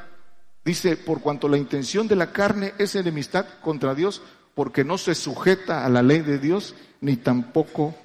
Dice, 0.68 0.98
por 0.98 1.22
cuanto 1.22 1.48
la 1.48 1.58
intención 1.58 2.10
de 2.10 2.18
la 2.18 2.34
carne 2.34 2.74
es 2.78 2.94
enemistad 2.98 3.46
contra 3.62 3.96
Dios, 3.96 4.22
porque 4.54 4.84
no 4.84 4.98
se 4.98 5.16
sujeta 5.16 5.86
a 5.86 5.90
la 5.90 6.04
ley 6.04 6.20
de 6.20 6.40
Dios, 6.40 6.76
ni 7.00 7.16
tampoco 7.16 7.96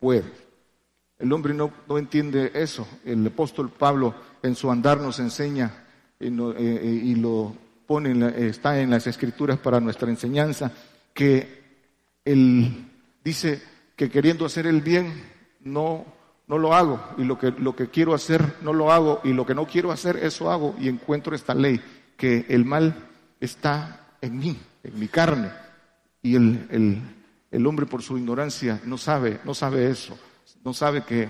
puede. 0.00 0.24
El 1.16 1.32
hombre 1.32 1.54
no, 1.54 1.72
entiende 1.90 2.50
eso. 2.54 2.88
El 3.04 3.24
apóstol 3.24 3.70
Pablo 3.70 4.16
en 4.42 4.56
su 4.56 4.68
andar 4.68 5.00
nos 5.00 5.20
enseña 5.20 5.84
y, 6.18 6.26
eh, 6.26 7.14
lo 7.18 7.54
pone, 7.86 8.48
está 8.48 8.80
en 8.80 8.90
las 8.90 9.06
escrituras 9.06 9.60
para 9.60 9.78
nuestra 9.78 10.10
enseñanza, 10.10 10.72
que 11.14 11.62
él 12.24 12.84
dice 13.22 13.62
que 13.94 14.10
queriendo 14.10 14.44
hacer 14.44 14.66
el 14.66 14.80
bien 14.80 15.12
no, 15.60 16.04
no 16.48 16.58
lo 16.58 16.74
hago, 16.74 17.00
y 17.16 17.22
lo 17.22 17.38
que, 17.38 17.52
lo 17.52 17.76
que 17.76 17.90
quiero 17.90 18.12
hacer 18.12 18.56
no 18.62 18.72
lo 18.72 18.90
hago, 18.90 19.20
y 19.22 19.32
lo 19.32 19.46
que 19.46 19.54
no 19.54 19.68
quiero 19.68 19.92
hacer 19.92 20.16
eso 20.16 20.50
hago, 20.50 20.74
y 20.80 20.88
encuentro 20.88 21.36
esta 21.36 21.54
ley 21.54 21.80
que 22.18 22.44
el 22.50 22.66
mal 22.66 22.94
está 23.40 24.08
en 24.20 24.38
mí, 24.38 24.58
en 24.82 24.98
mi 24.98 25.08
carne. 25.08 25.50
Y 26.20 26.34
el, 26.34 27.00
el, 27.50 27.66
hombre 27.66 27.86
por 27.86 28.02
su 28.02 28.18
ignorancia 28.18 28.80
no 28.84 28.98
sabe, 28.98 29.40
no 29.44 29.54
sabe 29.54 29.88
eso, 29.88 30.18
no 30.64 30.74
sabe 30.74 31.04
que, 31.04 31.28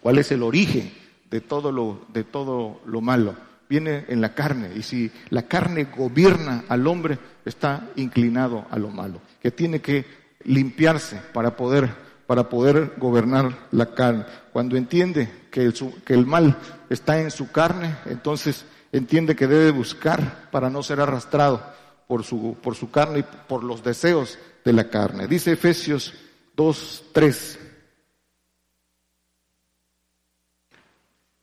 cuál 0.00 0.18
es 0.18 0.30
el 0.30 0.44
origen 0.44 0.92
de 1.28 1.40
todo 1.40 1.72
lo, 1.72 2.06
de 2.14 2.22
todo 2.24 2.80
lo 2.86 3.00
malo. 3.00 3.34
Viene 3.68 4.04
en 4.08 4.20
la 4.20 4.32
carne 4.32 4.70
y 4.76 4.82
si 4.82 5.10
la 5.28 5.42
carne 5.42 5.84
gobierna 5.84 6.64
al 6.68 6.86
hombre, 6.86 7.18
está 7.44 7.90
inclinado 7.96 8.64
a 8.70 8.78
lo 8.78 8.90
malo, 8.90 9.20
que 9.42 9.50
tiene 9.50 9.80
que 9.80 10.04
limpiarse 10.44 11.20
para 11.32 11.56
poder, 11.56 11.90
para 12.28 12.48
poder 12.48 12.94
gobernar 12.96 13.66
la 13.72 13.92
carne. 13.92 14.24
Cuando 14.52 14.76
entiende 14.76 15.28
que 15.50 15.62
el, 15.62 15.74
que 16.04 16.14
el 16.14 16.26
mal 16.26 16.56
está 16.90 17.20
en 17.20 17.32
su 17.32 17.50
carne, 17.50 17.96
entonces 18.06 18.64
entiende 18.98 19.36
que 19.36 19.46
debe 19.46 19.70
buscar 19.70 20.48
para 20.50 20.70
no 20.70 20.82
ser 20.82 21.00
arrastrado 21.00 21.62
por 22.06 22.24
su, 22.24 22.56
por 22.62 22.74
su 22.74 22.90
carne 22.90 23.20
y 23.20 23.24
por 23.48 23.64
los 23.64 23.82
deseos 23.82 24.38
de 24.64 24.72
la 24.72 24.88
carne. 24.88 25.26
Dice 25.26 25.52
Efesios 25.52 26.14
2, 26.54 27.04
3. 27.12 27.58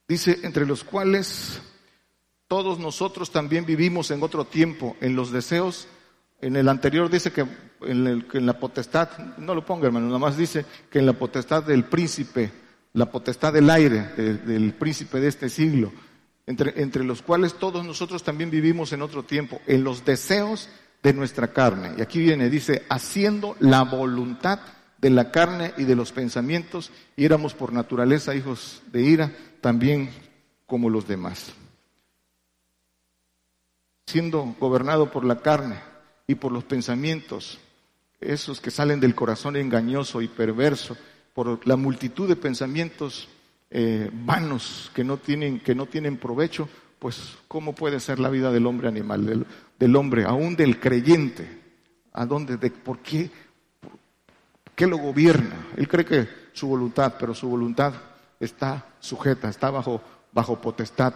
Dice, 0.07 0.39
entre 0.43 0.65
los 0.65 0.83
cuales 0.83 1.61
todos 2.47 2.79
nosotros 2.79 3.31
también 3.31 3.65
vivimos 3.65 4.11
en 4.11 4.21
otro 4.21 4.45
tiempo, 4.45 4.95
en 5.01 5.15
los 5.15 5.31
deseos. 5.31 5.87
En 6.41 6.55
el 6.55 6.67
anterior 6.69 7.09
dice 7.09 7.31
que 7.31 7.45
en, 7.81 8.45
la 8.45 8.59
potestad, 8.59 9.09
no 9.37 9.55
lo 9.55 9.65
ponga 9.65 9.87
hermano, 9.87 10.07
nada 10.07 10.19
más 10.19 10.37
dice 10.37 10.65
que 10.89 10.99
en 10.99 11.05
la 11.05 11.13
potestad 11.13 11.63
del 11.63 11.85
príncipe, 11.85 12.51
la 12.93 13.09
potestad 13.09 13.53
del 13.53 13.69
aire, 13.69 14.09
del 14.17 14.73
príncipe 14.73 15.19
de 15.19 15.29
este 15.29 15.49
siglo 15.49 15.91
entre, 16.45 17.03
los 17.03 17.21
cuales 17.21 17.53
todos 17.55 17.85
nosotros 17.85 18.23
también 18.23 18.49
vivimos 18.49 18.91
en 18.93 19.01
otro 19.01 19.23
tiempo, 19.23 19.61
en 19.65 19.83
los 19.83 20.03
deseos 20.03 20.69
de 21.01 21.13
nuestra 21.13 21.53
carne. 21.53 21.93
Y 21.97 22.01
aquí 22.01 22.19
viene, 22.19 22.49
dice, 22.49 22.85
haciendo 22.89 23.55
la 23.59 23.83
voluntad 23.83 24.59
de 24.97 25.09
la 25.09 25.31
carne 25.31 25.73
y 25.77 25.83
de 25.83 25.95
los 25.95 26.11
pensamientos, 26.11 26.91
y 27.15 27.25
éramos 27.25 27.53
por 27.53 27.73
naturaleza 27.73 28.35
hijos 28.35 28.81
de 28.91 29.01
ira, 29.03 29.31
también 29.61 30.09
como 30.65 30.89
los 30.89 31.07
demás. 31.07 31.53
Siendo 34.05 34.55
gobernado 34.59 35.11
por 35.11 35.23
la 35.25 35.39
carne 35.39 35.79
y 36.27 36.35
por 36.35 36.51
los 36.51 36.63
pensamientos, 36.65 37.59
esos 38.19 38.61
que 38.61 38.71
salen 38.71 38.99
del 38.99 39.15
corazón 39.15 39.55
engañoso 39.55 40.21
y 40.21 40.27
perverso, 40.27 40.97
por 41.33 41.65
la 41.67 41.75
multitud 41.75 42.27
de 42.27 42.35
pensamientos 42.35 43.27
eh, 43.75 44.07
vanos 44.13 44.91
que 44.93 45.03
no, 45.03 45.17
tienen, 45.17 45.59
que 45.59 45.73
no 45.73 45.87
tienen 45.87 46.17
provecho, 46.17 46.69
pues 46.99 47.39
¿cómo 47.47 47.73
puede 47.73 47.99
ser 47.99 48.19
la 48.19 48.29
vida 48.29 48.51
del 48.51 48.67
hombre 48.67 48.87
animal, 48.87 49.47
del, 49.79 49.95
hombre, 49.95 50.25
aún 50.25 50.55
del 50.55 50.79
creyente? 50.79 51.59
¿A 52.13 52.27
dónde? 52.27 52.57
De, 52.57 52.69
¿Por 52.69 52.99
qué? 52.99 53.31
¿Qué 54.75 54.85
lo 54.85 54.97
gobierna? 54.97 55.69
Él 55.75 55.87
cree 55.87 56.05
que 56.05 56.29
su 56.53 56.67
voluntad, 56.67 57.15
pero 57.19 57.33
su 57.33 57.49
voluntad 57.49 57.95
está 58.39 58.93
sujeta, 58.99 59.49
está 59.49 59.71
bajo, 59.71 60.03
bajo 60.31 60.61
potestad. 60.61 61.15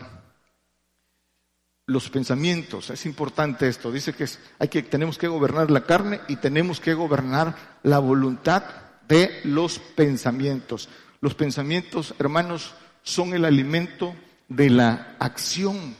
Los 1.85 2.09
pensamientos, 2.09 2.89
es 2.89 3.05
importante 3.05 3.67
esto, 3.67 3.91
dice 3.91 4.13
que, 4.13 4.25
hay 4.57 4.67
que 4.67 4.81
tenemos 4.81 5.19
que 5.19 5.27
gobernar 5.27 5.69
la 5.69 5.85
carne 5.85 6.21
y 6.27 6.37
tenemos 6.37 6.79
que 6.79 6.95
gobernar 6.95 7.55
la 7.83 7.99
voluntad 7.99 8.63
de 9.07 9.41
los 9.43 9.77
pensamientos. 9.77 10.89
Los 11.21 11.35
pensamientos, 11.35 12.13
hermanos, 12.19 12.73
son 13.03 13.33
el 13.33 13.45
alimento 13.45 14.15
de 14.47 14.69
la 14.69 15.15
acción. 15.19 15.95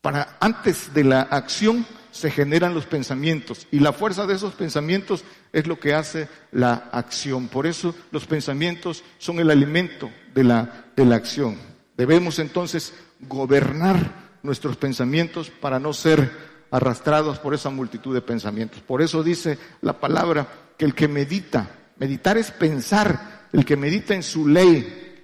Para 0.00 0.36
antes 0.40 0.92
de 0.92 1.04
la 1.04 1.22
acción 1.22 1.86
se 2.10 2.30
generan 2.30 2.74
los 2.74 2.86
pensamientos 2.86 3.66
y 3.72 3.80
la 3.80 3.92
fuerza 3.92 4.26
de 4.26 4.34
esos 4.34 4.54
pensamientos 4.54 5.24
es 5.52 5.66
lo 5.66 5.80
que 5.80 5.94
hace 5.94 6.28
la 6.52 6.88
acción. 6.92 7.48
Por 7.48 7.66
eso 7.66 7.94
los 8.12 8.26
pensamientos 8.26 9.02
son 9.18 9.40
el 9.40 9.50
alimento 9.50 10.10
de 10.34 10.44
la, 10.44 10.84
de 10.94 11.04
la 11.04 11.16
acción. 11.16 11.56
Debemos 11.96 12.38
entonces 12.38 12.94
gobernar 13.20 14.24
nuestros 14.42 14.76
pensamientos 14.76 15.50
para 15.50 15.80
no 15.80 15.92
ser 15.92 16.30
arrastrados 16.70 17.38
por 17.38 17.54
esa 17.54 17.70
multitud 17.70 18.14
de 18.14 18.20
pensamientos. 18.20 18.80
Por 18.80 19.00
eso 19.00 19.22
dice 19.22 19.58
la 19.80 19.98
palabra 19.98 20.46
que 20.76 20.84
el 20.84 20.94
que 20.94 21.08
medita, 21.08 21.70
meditar 21.96 22.36
es 22.36 22.50
pensar 22.50 23.43
el 23.54 23.64
que 23.64 23.76
medita 23.76 24.14
en 24.14 24.24
su 24.24 24.48
ley 24.48 25.14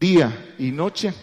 día 0.00 0.54
y 0.58 0.72
noche, 0.72 1.14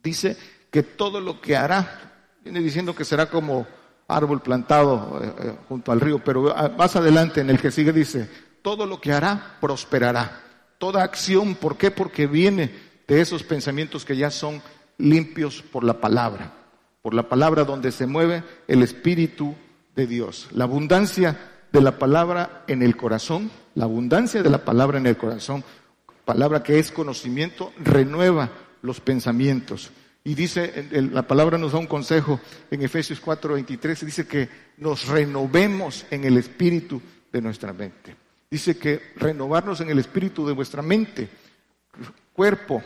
dice 0.00 0.36
que 0.70 0.84
todo 0.84 1.20
lo 1.20 1.40
que 1.40 1.56
hará, 1.56 2.28
viene 2.44 2.60
diciendo 2.60 2.94
que 2.94 3.04
será 3.04 3.28
como 3.28 3.66
árbol 4.06 4.40
plantado 4.40 5.20
eh, 5.20 5.32
eh, 5.40 5.56
junto 5.68 5.90
al 5.90 6.00
río, 6.00 6.22
pero 6.24 6.56
ah, 6.56 6.72
más 6.78 6.94
adelante 6.94 7.40
en 7.40 7.50
el 7.50 7.60
que 7.60 7.72
sigue 7.72 7.92
dice, 7.92 8.30
todo 8.62 8.86
lo 8.86 9.00
que 9.00 9.12
hará 9.12 9.56
prosperará. 9.60 10.40
Toda 10.78 11.02
acción, 11.02 11.56
¿por 11.56 11.76
qué? 11.76 11.90
Porque 11.90 12.28
viene 12.28 12.72
de 13.08 13.20
esos 13.20 13.42
pensamientos 13.42 14.04
que 14.04 14.16
ya 14.16 14.30
son 14.30 14.62
limpios 14.98 15.62
por 15.62 15.82
la 15.82 16.00
palabra, 16.00 16.52
por 17.02 17.12
la 17.12 17.28
palabra 17.28 17.64
donde 17.64 17.90
se 17.90 18.06
mueve 18.06 18.44
el 18.68 18.84
espíritu 18.84 19.56
de 19.96 20.06
Dios. 20.06 20.46
La 20.52 20.62
abundancia 20.62 21.36
de 21.76 21.82
la 21.82 21.98
palabra 21.98 22.64
en 22.68 22.80
el 22.80 22.96
corazón, 22.96 23.50
la 23.74 23.84
abundancia 23.84 24.42
de 24.42 24.48
la 24.48 24.64
palabra 24.64 24.96
en 24.96 25.06
el 25.06 25.18
corazón, 25.18 25.62
palabra 26.24 26.62
que 26.62 26.78
es 26.78 26.90
conocimiento, 26.90 27.70
renueva 27.78 28.50
los 28.80 28.98
pensamientos. 29.00 29.90
Y 30.24 30.34
dice, 30.34 30.88
la 31.12 31.28
palabra 31.28 31.58
nos 31.58 31.72
da 31.72 31.78
un 31.78 31.86
consejo 31.86 32.40
en 32.70 32.80
Efesios 32.80 33.20
4, 33.20 33.52
23, 33.52 34.06
dice 34.06 34.26
que 34.26 34.48
nos 34.78 35.06
renovemos 35.06 36.06
en 36.10 36.24
el 36.24 36.38
espíritu 36.38 37.02
de 37.30 37.42
nuestra 37.42 37.74
mente. 37.74 38.16
Dice 38.50 38.78
que 38.78 39.12
renovarnos 39.16 39.82
en 39.82 39.90
el 39.90 39.98
espíritu 39.98 40.46
de 40.46 40.54
vuestra 40.54 40.80
mente, 40.80 41.28
cuerpo. 42.32 42.82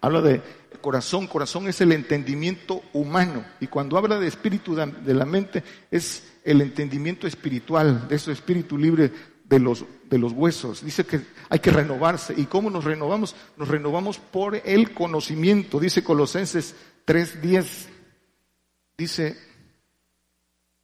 Habla 0.00 0.20
de 0.20 0.40
corazón, 0.80 1.26
corazón 1.26 1.66
es 1.66 1.80
el 1.80 1.90
entendimiento 1.90 2.82
humano. 2.92 3.44
Y 3.58 3.66
cuando 3.66 3.98
habla 3.98 4.20
de 4.20 4.28
espíritu 4.28 4.76
de 4.76 5.14
la 5.14 5.24
mente, 5.24 5.64
es 5.90 6.33
el 6.44 6.60
entendimiento 6.60 7.26
espiritual, 7.26 8.06
de 8.06 8.16
ese 8.16 8.30
espíritu 8.32 8.76
libre 8.76 9.10
de 9.44 9.58
los, 9.58 9.84
de 10.08 10.18
los 10.18 10.32
huesos. 10.32 10.84
Dice 10.84 11.04
que 11.04 11.20
hay 11.48 11.58
que 11.58 11.70
renovarse. 11.70 12.34
¿Y 12.36 12.44
cómo 12.44 12.70
nos 12.70 12.84
renovamos? 12.84 13.34
Nos 13.56 13.68
renovamos 13.68 14.18
por 14.18 14.56
el 14.64 14.92
conocimiento. 14.92 15.80
Dice 15.80 16.04
Colosenses 16.04 16.74
3:10. 17.06 17.88
Dice, 18.96 19.36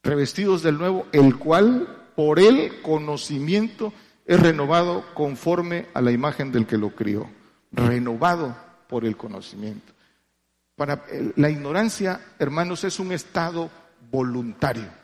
revestidos 0.03 0.63
del 0.63 0.77
nuevo, 0.77 1.07
el 1.13 1.37
cual 1.37 2.11
por 2.15 2.39
el 2.39 2.81
conocimiento 2.81 3.93
es 4.25 4.39
renovado 4.39 5.05
conforme 5.13 5.87
a 5.93 6.01
la 6.01 6.11
imagen 6.11 6.51
del 6.51 6.65
que 6.65 6.77
lo 6.77 6.93
crió. 6.93 7.29
Renovado 7.71 8.55
por 8.89 9.05
el 9.05 9.15
conocimiento. 9.15 9.93
Para 10.75 11.05
la 11.35 11.49
ignorancia, 11.49 12.19
hermanos, 12.37 12.83
es 12.83 12.99
un 12.99 13.11
estado 13.11 13.69
voluntario. 14.09 15.00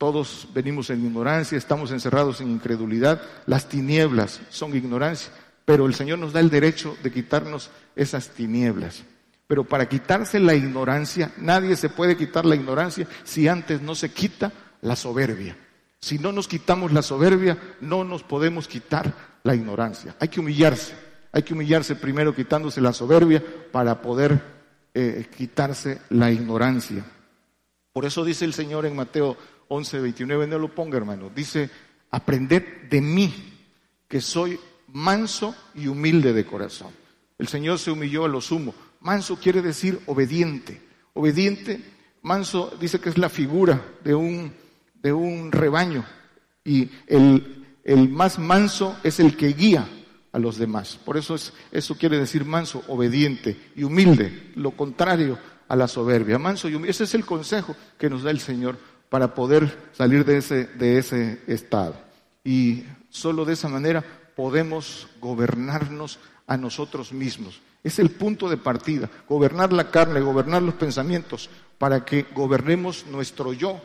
Todos 0.00 0.48
venimos 0.54 0.88
en 0.88 1.04
ignorancia, 1.04 1.58
estamos 1.58 1.90
encerrados 1.90 2.40
en 2.40 2.50
incredulidad. 2.50 3.20
Las 3.44 3.68
tinieblas 3.68 4.40
son 4.48 4.74
ignorancia, 4.74 5.30
pero 5.66 5.84
el 5.84 5.92
Señor 5.92 6.18
nos 6.18 6.32
da 6.32 6.40
el 6.40 6.48
derecho 6.48 6.96
de 7.02 7.12
quitarnos 7.12 7.70
esas 7.94 8.30
tinieblas. 8.30 9.04
Pero 9.46 9.64
para 9.64 9.90
quitarse 9.90 10.40
la 10.40 10.54
ignorancia, 10.54 11.32
nadie 11.36 11.76
se 11.76 11.90
puede 11.90 12.16
quitar 12.16 12.46
la 12.46 12.54
ignorancia 12.54 13.06
si 13.24 13.46
antes 13.46 13.82
no 13.82 13.94
se 13.94 14.10
quita 14.10 14.50
la 14.80 14.96
soberbia. 14.96 15.54
Si 16.00 16.18
no 16.18 16.32
nos 16.32 16.48
quitamos 16.48 16.94
la 16.94 17.02
soberbia, 17.02 17.58
no 17.82 18.02
nos 18.02 18.22
podemos 18.22 18.68
quitar 18.68 19.12
la 19.42 19.54
ignorancia. 19.54 20.16
Hay 20.18 20.28
que 20.28 20.40
humillarse, 20.40 20.94
hay 21.30 21.42
que 21.42 21.52
humillarse 21.52 21.94
primero 21.94 22.34
quitándose 22.34 22.80
la 22.80 22.94
soberbia 22.94 23.44
para 23.70 24.00
poder 24.00 24.40
eh, 24.94 25.28
quitarse 25.36 26.00
la 26.08 26.30
ignorancia. 26.30 27.04
Por 27.92 28.06
eso 28.06 28.24
dice 28.24 28.46
el 28.46 28.54
Señor 28.54 28.86
en 28.86 28.96
Mateo 28.96 29.36
11, 29.72 30.00
29, 30.00 30.48
no 30.48 30.58
lo 30.58 30.74
ponga 30.74 30.96
hermano, 30.96 31.30
dice, 31.32 31.70
aprended 32.10 32.88
de 32.90 33.00
mí, 33.00 33.32
que 34.08 34.20
soy 34.20 34.58
manso 34.88 35.54
y 35.76 35.86
humilde 35.86 36.32
de 36.32 36.44
corazón. 36.44 36.90
El 37.38 37.46
Señor 37.46 37.78
se 37.78 37.92
humilló 37.92 38.24
a 38.24 38.28
lo 38.28 38.40
sumo. 38.40 38.74
Manso 39.00 39.36
quiere 39.36 39.62
decir 39.62 40.00
obediente. 40.06 40.82
Obediente, 41.14 41.80
manso 42.22 42.76
dice 42.80 43.00
que 43.00 43.10
es 43.10 43.16
la 43.16 43.28
figura 43.28 43.80
de 44.02 44.12
un, 44.12 44.52
de 45.00 45.12
un 45.12 45.52
rebaño. 45.52 46.04
Y 46.64 46.90
el, 47.06 47.64
el 47.84 48.08
más 48.08 48.40
manso 48.40 48.98
es 49.04 49.20
el 49.20 49.36
que 49.36 49.52
guía 49.52 49.88
a 50.32 50.38
los 50.40 50.58
demás. 50.58 50.98
Por 51.04 51.16
eso 51.16 51.36
es, 51.36 51.52
eso 51.70 51.96
quiere 51.96 52.18
decir 52.18 52.44
manso, 52.44 52.82
obediente 52.88 53.70
y 53.76 53.84
humilde, 53.84 54.50
lo 54.56 54.72
contrario 54.72 55.38
a 55.68 55.76
la 55.76 55.86
soberbia. 55.86 56.40
Manso 56.40 56.68
y 56.68 56.74
humilde. 56.74 56.90
Ese 56.90 57.04
es 57.04 57.14
el 57.14 57.24
consejo 57.24 57.76
que 57.96 58.10
nos 58.10 58.24
da 58.24 58.32
el 58.32 58.40
Señor 58.40 58.76
para 59.10 59.34
poder 59.34 59.90
salir 59.92 60.24
de 60.24 60.38
ese, 60.38 60.64
de 60.64 60.96
ese 60.96 61.42
estado. 61.46 61.94
Y 62.42 62.84
solo 63.10 63.44
de 63.44 63.52
esa 63.52 63.68
manera 63.68 64.02
podemos 64.34 65.08
gobernarnos 65.20 66.18
a 66.46 66.56
nosotros 66.56 67.12
mismos. 67.12 67.60
Es 67.84 67.98
el 67.98 68.10
punto 68.10 68.48
de 68.48 68.56
partida, 68.56 69.10
gobernar 69.28 69.72
la 69.72 69.90
carne, 69.90 70.20
gobernar 70.20 70.62
los 70.62 70.74
pensamientos, 70.74 71.50
para 71.76 72.04
que 72.04 72.26
gobernemos 72.34 73.06
nuestro 73.06 73.52
yo, 73.52 73.80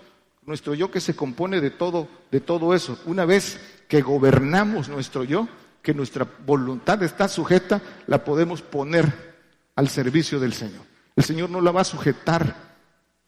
nuestro 0.45 0.73
yo 0.73 0.91
que 0.91 0.99
se 0.99 1.15
compone 1.15 1.59
de 1.59 1.71
todo, 1.71 2.07
de 2.31 2.39
todo 2.39 2.73
eso. 2.73 2.99
Una 3.05 3.25
vez 3.25 3.59
que 3.87 4.01
gobernamos 4.01 4.89
nuestro 4.89 5.23
yo, 5.23 5.47
que 5.81 5.93
nuestra 5.93 6.27
voluntad 6.45 7.01
está 7.03 7.27
sujeta, 7.27 7.81
la 8.07 8.23
podemos 8.23 8.61
poner 8.61 9.35
al 9.75 9.87
servicio 9.89 10.39
del 10.39 10.53
Señor. 10.53 10.81
El 11.15 11.23
Señor 11.23 11.49
no 11.49 11.61
la 11.61 11.71
va 11.71 11.81
a 11.81 11.85
sujetar 11.85 12.74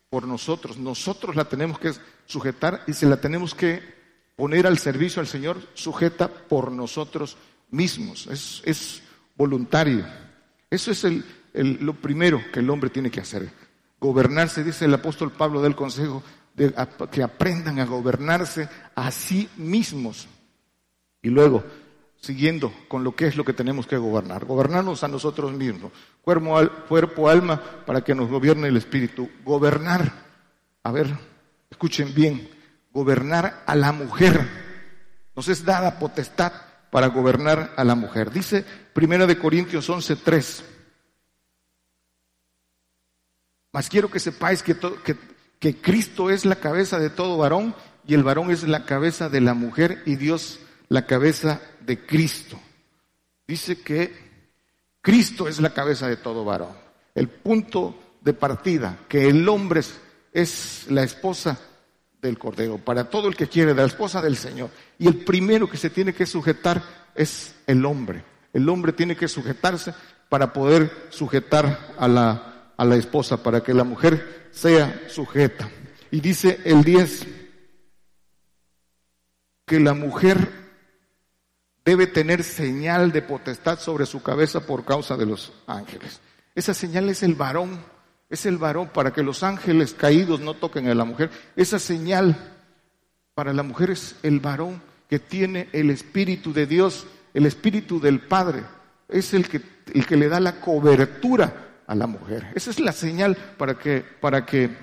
por 0.09 0.27
nosotros. 0.27 0.77
Nosotros 0.77 1.35
la 1.35 1.45
tenemos 1.45 1.79
que 1.79 1.93
sujetar 2.25 2.83
y 2.87 2.93
se 2.93 3.05
la 3.05 3.17
tenemos 3.17 3.53
que 3.53 3.81
poner 4.35 4.67
al 4.67 4.77
servicio 4.77 5.19
al 5.19 5.27
Señor, 5.27 5.57
sujeta 5.73 6.27
por 6.27 6.71
nosotros 6.71 7.37
mismos. 7.71 8.27
Es, 8.27 9.03
voluntario. 9.35 10.03
Eso 10.69 10.91
es 10.91 11.03
el, 11.03 11.23
lo 11.53 11.93
primero 11.93 12.41
que 12.51 12.59
el 12.59 12.69
hombre 12.69 12.89
tiene 12.89 13.11
que 13.11 13.19
hacer. 13.19 13.49
Gobernarse, 13.99 14.63
dice 14.63 14.85
el 14.85 14.93
apóstol 14.93 15.31
Pablo 15.31 15.61
del 15.61 15.75
Consejo, 15.75 16.23
de, 16.55 16.73
que 17.11 17.21
aprendan 17.21 17.79
a 17.79 17.85
gobernarse 17.85 18.67
a 18.95 19.11
sí 19.11 19.47
mismos. 19.57 20.27
Y 21.21 21.29
luego, 21.29 21.63
siguiendo 22.21 22.73
con 22.87 23.03
lo 23.03 23.15
que 23.15 23.27
es 23.27 23.35
lo 23.35 23.45
que 23.45 23.53
tenemos 23.53 23.87
que 23.87 23.97
gobernar. 23.97 24.45
Gobernarnos 24.45 25.03
a 25.03 25.07
nosotros 25.07 25.53
mismos, 25.53 25.91
cuerpo, 26.21 27.29
alma, 27.29 27.61
para 27.85 28.01
que 28.01 28.15
nos 28.15 28.29
gobierne 28.29 28.67
el 28.67 28.77
espíritu. 28.77 29.29
Gobernar, 29.43 30.11
a 30.83 30.91
ver, 30.91 31.15
escuchen 31.69 32.13
bien, 32.13 32.49
gobernar 32.91 33.63
a 33.65 33.75
la 33.75 33.91
mujer. 33.91 34.47
Nos 35.35 35.47
es 35.47 35.63
dada 35.63 35.99
potestad 35.99 36.51
para 36.91 37.07
gobernar 37.07 37.73
a 37.77 37.83
la 37.83 37.95
mujer. 37.95 38.31
Dice 38.31 38.65
Primera 38.93 39.27
de 39.27 39.37
Corintios 39.37 39.89
11:3. 39.89 40.63
Mas 43.71 43.89
quiero 43.89 44.09
que 44.09 44.19
sepáis 44.19 44.63
que, 44.63 44.75
que, 45.03 45.15
que 45.59 45.79
Cristo 45.79 46.31
es 46.31 46.45
la 46.45 46.55
cabeza 46.55 46.97
de 46.97 47.11
todo 47.11 47.37
varón 47.37 47.75
y 48.07 48.15
el 48.15 48.23
varón 48.23 48.49
es 48.49 48.63
la 48.63 48.85
cabeza 48.85 49.29
de 49.29 49.41
la 49.41 49.53
mujer 49.53 50.01
y 50.05 50.15
Dios 50.15 50.59
la 50.89 51.05
cabeza 51.05 51.61
de 51.76 51.76
Cristo. 51.95 52.59
Dice 53.47 53.81
que 53.81 54.27
Cristo 55.01 55.47
es 55.47 55.61
la 55.61 55.73
cabeza 55.73 56.07
de 56.07 56.17
todo 56.17 56.43
varón. 56.43 56.75
El 57.15 57.29
punto 57.29 57.95
de 58.21 58.33
partida, 58.33 58.99
que 59.07 59.29
el 59.29 59.47
hombre 59.47 59.81
es, 60.33 60.85
la 60.89 61.03
esposa 61.03 61.57
del 62.21 62.37
Cordero, 62.37 62.77
para 62.77 63.09
todo 63.09 63.29
el 63.29 63.37
que 63.37 63.47
quiere, 63.47 63.73
la 63.73 63.85
esposa 63.85 64.21
del 64.21 64.35
Señor. 64.35 64.69
Y 64.99 65.07
el 65.07 65.23
primero 65.23 65.69
que 65.69 65.77
se 65.77 65.89
tiene 65.89 66.13
que 66.13 66.25
sujetar 66.25 66.83
es 67.15 67.55
el 67.65 67.85
hombre. 67.85 68.23
El 68.51 68.67
hombre 68.67 68.91
tiene 68.91 69.15
que 69.15 69.29
sujetarse 69.29 69.93
para 70.27 70.51
poder 70.51 71.07
sujetar 71.09 71.95
a 71.97 72.07
la, 72.07 72.73
a 72.75 72.83
la 72.83 72.97
esposa, 72.97 73.41
para 73.41 73.61
que 73.61 73.73
la 73.73 73.85
mujer 73.85 74.49
sea 74.51 75.03
sujeta. 75.07 75.69
Y 76.11 76.19
dice 76.19 76.59
el 76.65 76.83
10, 76.83 77.27
que 79.65 79.79
la 79.79 79.93
mujer 79.93 80.56
debe 81.87 82.05
tener 82.05 82.43
señal 82.43 83.13
de 83.13 83.21
potestad 83.21 83.79
sobre 83.79 84.05
su 84.05 84.21
cabeza 84.21 84.59
por 84.59 84.83
causa 84.83 85.15
de 85.15 85.25
los 85.25 85.53
ángeles. 85.67 86.19
Esa 86.53 86.73
señal 86.73 87.07
es 87.07 87.23
el 87.23 87.33
varón, 87.33 87.79
es 88.29 88.45
el 88.45 88.57
varón 88.57 88.89
para 88.93 89.13
que 89.13 89.23
los 89.23 89.41
ángeles 89.41 89.93
caídos 89.93 90.41
no 90.41 90.53
toquen 90.53 90.89
a 90.89 90.95
la 90.95 91.05
mujer. 91.05 91.29
Esa 91.55 91.79
señal 91.79 92.35
para 93.33 93.53
la 93.53 93.63
mujer 93.63 93.91
es 93.91 94.17
el 94.21 94.41
varón 94.41 94.81
que 95.07 95.19
tiene 95.19 95.69
el 95.71 95.89
Espíritu 95.89 96.51
de 96.51 96.65
Dios, 96.65 97.07
el 97.33 97.45
Espíritu 97.45 98.01
del 98.01 98.19
Padre. 98.19 98.63
Es 99.07 99.33
el 99.33 99.47
que, 99.47 99.61
el 99.93 100.05
que 100.05 100.17
le 100.17 100.27
da 100.27 100.41
la 100.41 100.59
cobertura 100.59 101.83
a 101.87 101.95
la 101.95 102.05
mujer. 102.05 102.51
Esa 102.53 102.69
es 102.69 102.81
la 102.81 102.91
señal 102.91 103.37
para 103.57 103.79
que, 103.79 104.01
para 104.01 104.45
que 104.45 104.75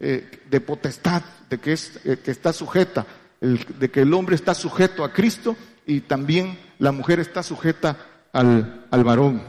eh, 0.00 0.40
de 0.48 0.60
potestad, 0.62 1.22
de 1.50 1.58
que, 1.58 1.74
es, 1.74 2.00
eh, 2.06 2.20
que 2.24 2.30
está 2.30 2.54
sujeta, 2.54 3.04
de 3.38 3.90
que 3.90 4.00
el 4.00 4.14
hombre 4.14 4.34
está 4.34 4.54
sujeto 4.54 5.04
a 5.04 5.12
Cristo 5.12 5.54
y 5.88 6.02
también 6.02 6.58
la 6.78 6.92
mujer 6.92 7.18
está 7.18 7.42
sujeta 7.42 7.96
al, 8.32 8.86
al 8.90 9.04
varón. 9.04 9.42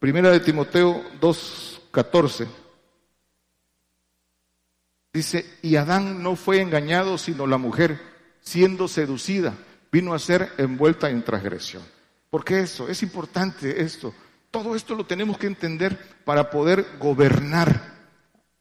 Primera 0.00 0.30
de 0.30 0.40
Timoteo 0.40 1.04
2.14 1.20 2.48
dice, 5.12 5.58
y 5.60 5.76
Adán 5.76 6.22
no 6.22 6.34
fue 6.34 6.62
engañado 6.62 7.18
sino 7.18 7.46
la 7.46 7.58
mujer, 7.58 8.00
siendo 8.40 8.88
seducida, 8.88 9.54
vino 9.92 10.14
a 10.14 10.18
ser 10.18 10.52
envuelta 10.56 11.10
en 11.10 11.22
transgresión. 11.22 11.82
¿Por 12.30 12.42
qué 12.42 12.60
eso? 12.60 12.88
Es 12.88 13.02
importante 13.02 13.82
esto. 13.82 14.14
Todo 14.50 14.74
esto 14.74 14.94
lo 14.94 15.04
tenemos 15.04 15.36
que 15.36 15.46
entender 15.46 15.98
para 16.24 16.48
poder 16.48 16.86
gobernar 16.98 17.92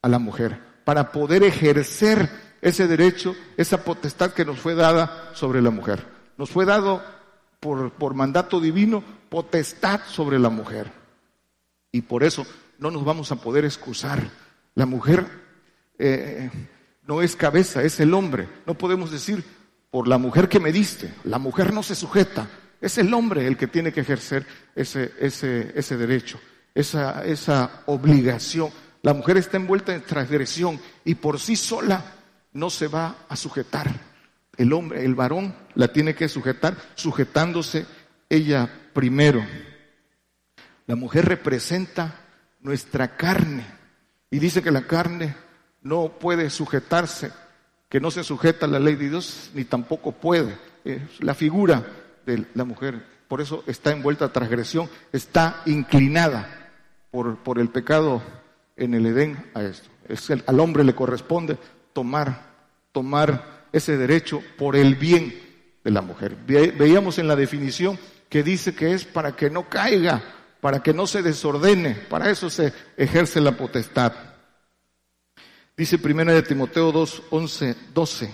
a 0.01 0.09
la 0.09 0.19
mujer, 0.19 0.59
para 0.83 1.13
poder 1.13 1.43
ejercer 1.43 2.29
ese 2.61 2.87
derecho, 2.87 3.37
esa 3.55 3.85
potestad 3.85 4.33
que 4.33 4.43
nos 4.43 4.59
fue 4.59 4.75
dada 4.75 5.31
sobre 5.33 5.61
la 5.61 5.69
mujer. 5.69 6.05
Nos 6.37 6.49
fue 6.49 6.65
dado 6.65 7.20
por, 7.61 8.13
mandato 8.15 8.59
divino 8.59 9.01
potestad 9.29 10.01
sobre 10.07 10.39
la 10.39 10.49
mujer. 10.49 10.91
Y 11.91 12.01
por 12.01 12.23
eso 12.23 12.45
no 12.79 12.91
nos 12.91 13.05
vamos 13.05 13.31
a 13.31 13.37
poder 13.37 13.63
excusar. 13.63 14.29
La 14.73 14.85
mujer, 14.85 15.25
eh, 15.99 16.49
no 17.05 17.21
es 17.21 17.35
cabeza, 17.35 17.83
es 17.83 17.99
el 17.99 18.13
hombre. 18.13 18.49
No 18.65 18.73
podemos 18.73 19.11
decir 19.11 19.43
por 19.91 20.07
la 20.07 20.17
mujer 20.17 20.49
que 20.49 20.59
me 20.59 20.71
diste. 20.71 21.13
La 21.23 21.37
mujer 21.37 21.71
no 21.71 21.83
se 21.83 21.95
sujeta. 21.95 22.49
Es 22.81 22.97
el 22.97 23.13
hombre 23.13 23.45
el 23.45 23.57
que 23.57 23.67
tiene 23.67 23.93
que 23.93 24.01
ejercer 24.01 24.45
ese, 24.75 25.13
ese, 25.19 25.71
ese 25.75 25.97
derecho, 25.97 26.39
esa, 26.73 27.23
esa 27.23 27.83
obligación. 27.85 28.71
La 29.03 29.13
mujer 29.13 29.37
está 29.37 29.57
envuelta 29.57 29.93
en 29.93 30.01
transgresión 30.01 30.79
y 31.05 31.13
por 31.13 31.39
sí 31.39 31.55
sola 31.55 32.03
no 32.53 32.71
se 32.71 32.87
va 32.87 33.17
a 33.29 33.35
sujetar. 33.35 34.10
El 34.57 34.73
hombre, 34.73 35.05
el 35.05 35.15
varón 35.15 35.55
la 35.75 35.89
tiene 35.89 36.15
que 36.15 36.27
sujetar, 36.27 36.75
sujetándose 36.95 37.85
ella 38.29 38.69
primero. 38.93 39.43
La 40.87 40.95
mujer 40.95 41.25
representa 41.25 42.21
nuestra 42.59 43.15
carne 43.15 43.65
y 44.29 44.39
dice 44.39 44.61
que 44.61 44.71
la 44.71 44.87
carne 44.87 45.35
no 45.81 46.09
puede 46.19 46.49
sujetarse, 46.49 47.31
que 47.89 47.99
no 47.99 48.11
se 48.11 48.23
sujeta 48.23 48.65
a 48.65 48.69
la 48.69 48.79
ley 48.79 48.95
de 48.95 49.09
Dios, 49.09 49.51
ni 49.53 49.65
tampoco 49.65 50.11
puede. 50.11 50.57
la 51.19 51.33
figura 51.33 51.85
de 52.25 52.45
la 52.53 52.63
mujer, 52.63 53.05
por 53.27 53.41
eso 53.41 53.63
está 53.67 53.91
envuelta 53.91 54.25
a 54.25 54.33
transgresión, 54.33 54.89
está 55.11 55.61
inclinada 55.65 56.71
por, 57.11 57.37
por 57.37 57.59
el 57.59 57.69
pecado 57.69 58.21
en 58.75 58.93
el 58.93 59.05
Edén 59.05 59.51
a 59.53 59.63
esto. 59.63 59.89
Es 60.07 60.29
al 60.31 60.59
hombre 60.59 60.83
le 60.83 60.95
corresponde 60.95 61.57
tomar, 61.93 62.41
tomar 62.91 63.60
ese 63.71 63.97
derecho 63.97 64.43
por 64.57 64.75
el 64.75 64.95
bien 64.95 65.33
de 65.83 65.91
la 65.91 66.01
mujer. 66.01 66.35
veíamos 66.45 67.17
en 67.17 67.27
la 67.27 67.35
definición 67.35 67.97
que 68.29 68.43
dice 68.43 68.73
que 68.73 68.93
es 68.93 69.05
para 69.05 69.35
que 69.35 69.49
no 69.49 69.67
caiga, 69.69 70.23
para 70.61 70.81
que 70.81 70.93
no 70.93 71.07
se 71.07 71.21
desordene, 71.21 71.95
para 71.95 72.29
eso 72.29 72.49
se 72.49 72.73
ejerce 72.95 73.41
la 73.41 73.57
potestad. 73.57 74.13
Dice 75.75 75.97
primera 75.97 76.33
de 76.33 76.43
Timoteo 76.43 76.91
2, 76.91 77.23
11, 77.31 77.75
12, 77.93 78.31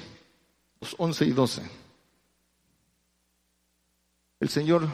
11 0.97 1.25
y 1.25 1.31
12. 1.31 1.61
El 4.39 4.49
Señor, 4.49 4.87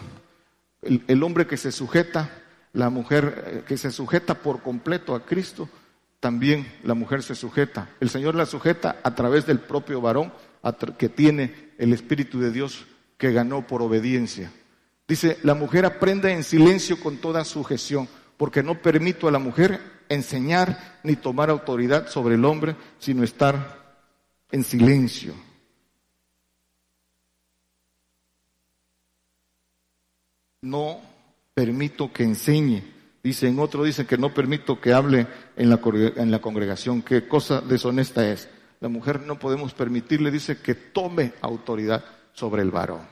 el, 0.82 1.04
el 1.08 1.24
hombre 1.24 1.48
que 1.48 1.58
se 1.58 1.72
sujeta, 1.72 2.30
la 2.74 2.90
mujer 2.90 3.44
eh, 3.46 3.64
que 3.68 3.78
se 3.78 3.92
sujeta 3.92 4.36
por 4.36 4.62
completo 4.62 5.16
a 5.16 5.26
Cristo, 5.26 5.68
también 6.24 6.66
la 6.84 6.94
mujer 6.94 7.22
se 7.22 7.36
sujeta. 7.36 7.90
El 8.00 8.10
Señor 8.10 8.34
la 8.34 8.46
sujeta 8.46 8.96
a 9.04 9.14
través 9.14 9.46
del 9.46 9.60
propio 9.60 10.00
varón 10.00 10.32
que 10.98 11.10
tiene 11.10 11.74
el 11.78 11.92
Espíritu 11.92 12.40
de 12.40 12.50
Dios 12.50 12.86
que 13.18 13.34
ganó 13.34 13.68
por 13.68 13.82
obediencia. 13.82 14.50
Dice, 15.06 15.38
la 15.44 15.54
mujer 15.54 15.86
aprende 15.86 16.32
en 16.32 16.46
silencio 16.46 16.98
con 16.98 17.18
toda 17.18 17.44
sujeción, 17.44 18.08
porque 18.38 18.64
no 18.64 18.82
permito 18.82 19.28
a 19.28 19.32
la 19.32 19.40
mujer 19.40 19.82
enseñar 20.08 21.02
ni 21.04 21.18
tomar 21.18 21.50
autoridad 21.50 22.08
sobre 22.08 22.36
el 22.36 22.46
hombre, 22.46 22.78
sino 23.00 23.26
estar 23.26 24.00
en 24.50 24.64
silencio. 24.64 25.34
No 30.62 31.02
permito 31.54 32.14
que 32.14 32.24
enseñe. 32.24 32.93
Dice 33.24 33.48
en 33.48 33.58
otro, 33.60 33.86
dice 33.86 34.06
que 34.06 34.18
no 34.18 34.34
permito 34.34 34.82
que 34.82 34.92
hable 34.92 35.28
en 35.56 35.70
la, 35.70 35.80
en 36.18 36.30
la 36.30 36.42
congregación. 36.42 37.02
Qué 37.02 37.26
cosa 37.28 37.62
deshonesta 37.62 38.30
es. 38.30 38.50
La 38.82 38.90
mujer 38.90 39.22
no 39.22 39.40
podemos 39.40 39.74
permitirle, 39.74 40.30
dice, 40.30 40.58
que 40.58 40.76
tome 40.76 41.32
autoridad 41.40 42.04
sobre 42.34 42.62
el 42.62 42.72
varón. 42.72 43.08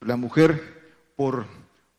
La 0.00 0.16
mujer, 0.16 1.08
por, 1.16 1.46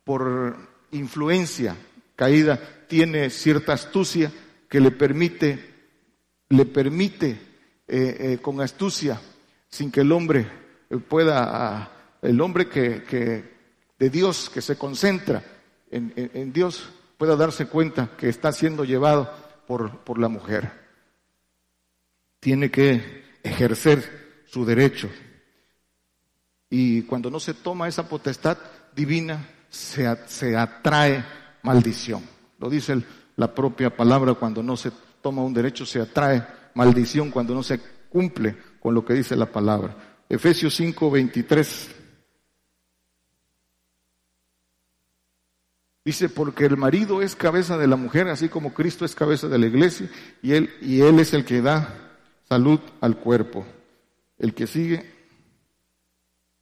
por 0.04 0.56
influencia 0.92 1.76
caída, 2.16 2.60
tiene 2.88 3.32
cierta 3.32 3.74
astucia 3.74 4.32
que 4.70 4.80
le 4.80 4.92
permite, 4.92 5.74
le 6.50 6.66
permite 6.66 7.30
eh, 7.88 8.18
eh, 8.20 8.38
con 8.40 8.62
astucia, 8.62 9.20
sin 9.68 9.92
que 9.92 10.02
el 10.02 10.12
hombre 10.12 10.48
pueda, 11.08 11.92
el 12.22 12.40
hombre 12.40 12.68
que, 12.68 13.44
de 13.98 14.10
Dios, 14.10 14.50
que 14.50 14.62
se 14.62 14.78
concentra 14.78 15.44
en, 15.90 16.14
en, 16.16 16.54
Dios, 16.54 16.90
pueda 17.18 17.36
darse 17.36 17.68
cuenta 17.68 18.12
que 18.18 18.30
está 18.30 18.52
siendo 18.52 18.84
llevado 18.86 19.32
por, 19.68 20.00
por 20.00 20.20
la 20.20 20.30
mujer. 20.30 20.72
Tiene 22.40 22.72
que 22.72 23.26
ejercer 23.44 24.44
su 24.46 24.66
derecho. 24.66 25.10
Y 26.70 27.04
cuando 27.04 27.30
no 27.30 27.40
se 27.40 27.54
toma 27.54 27.88
esa 27.88 28.08
potestad 28.08 28.58
divina, 28.96 29.50
se, 29.70 30.08
se 30.28 30.56
atrae 30.56 31.24
maldición. 31.64 32.24
Lo 32.60 32.70
dice 32.70 33.02
la 33.36 33.54
propia 33.54 33.96
palabra, 33.96 34.34
cuando 34.34 34.64
no 34.64 34.78
se 34.78 34.92
toma 35.22 35.44
un 35.44 35.54
derecho, 35.54 35.86
se 35.86 36.02
atrae 36.02 36.46
maldición 36.74 37.32
cuando 37.32 37.54
no 37.54 37.64
se 37.64 37.80
cumple 38.10 38.56
con 38.80 38.94
lo 38.94 39.04
que 39.04 39.14
dice 39.14 39.36
la 39.36 39.46
palabra. 39.48 39.96
Efesios 40.30 40.76
5, 40.76 41.12
23. 41.12 41.90
Dice, 46.08 46.30
porque 46.30 46.64
el 46.64 46.78
marido 46.78 47.22
es 47.22 47.36
cabeza 47.36 47.78
de 47.78 47.86
la 47.86 47.98
mujer, 47.98 48.30
así 48.30 48.48
como 48.48 48.74
Cristo 48.74 49.04
es 49.04 49.14
cabeza 49.14 49.50
de 49.50 49.58
la 49.58 49.66
iglesia, 49.66 50.10
y 50.42 50.54
él, 50.54 50.74
y 50.80 51.02
él 51.02 51.20
es 51.20 51.34
el 51.34 51.44
que 51.44 51.62
da 51.62 52.14
salud 52.48 52.80
al 53.02 53.18
cuerpo. 53.18 53.66
El 54.40 54.54
que 54.54 54.68
sigue, 54.68 55.06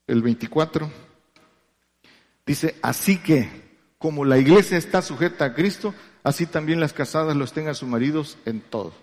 el 0.08 0.24
24, 0.24 0.90
dice, 2.44 2.76
así 2.82 3.20
que 3.20 3.48
como 4.00 4.26
la 4.26 4.40
iglesia 4.40 4.80
está 4.80 5.04
sujeta 5.04 5.46
a 5.46 5.54
Cristo, 5.54 5.94
así 6.24 6.48
también 6.48 6.80
las 6.80 6.94
casadas 6.94 7.38
lo 7.38 7.46
estén 7.46 7.68
a 7.68 7.76
sus 7.76 7.88
maridos 7.88 8.40
en 8.46 8.62
todo. 8.62 8.94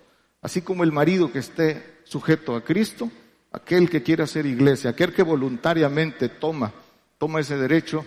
Así 0.40 0.60
como 0.60 0.82
el 0.82 0.90
marido 0.90 1.30
que 1.30 1.38
esté 1.38 2.00
sujeto 2.02 2.56
a 2.56 2.64
Cristo, 2.64 3.12
aquel 3.52 3.88
que 3.88 4.02
quiera 4.02 4.26
ser 4.26 4.46
iglesia, 4.46 4.90
aquel 4.90 5.14
que 5.14 5.22
voluntariamente 5.22 6.28
toma, 6.28 6.72
toma 7.16 7.38
ese 7.38 7.56
derecho, 7.56 8.04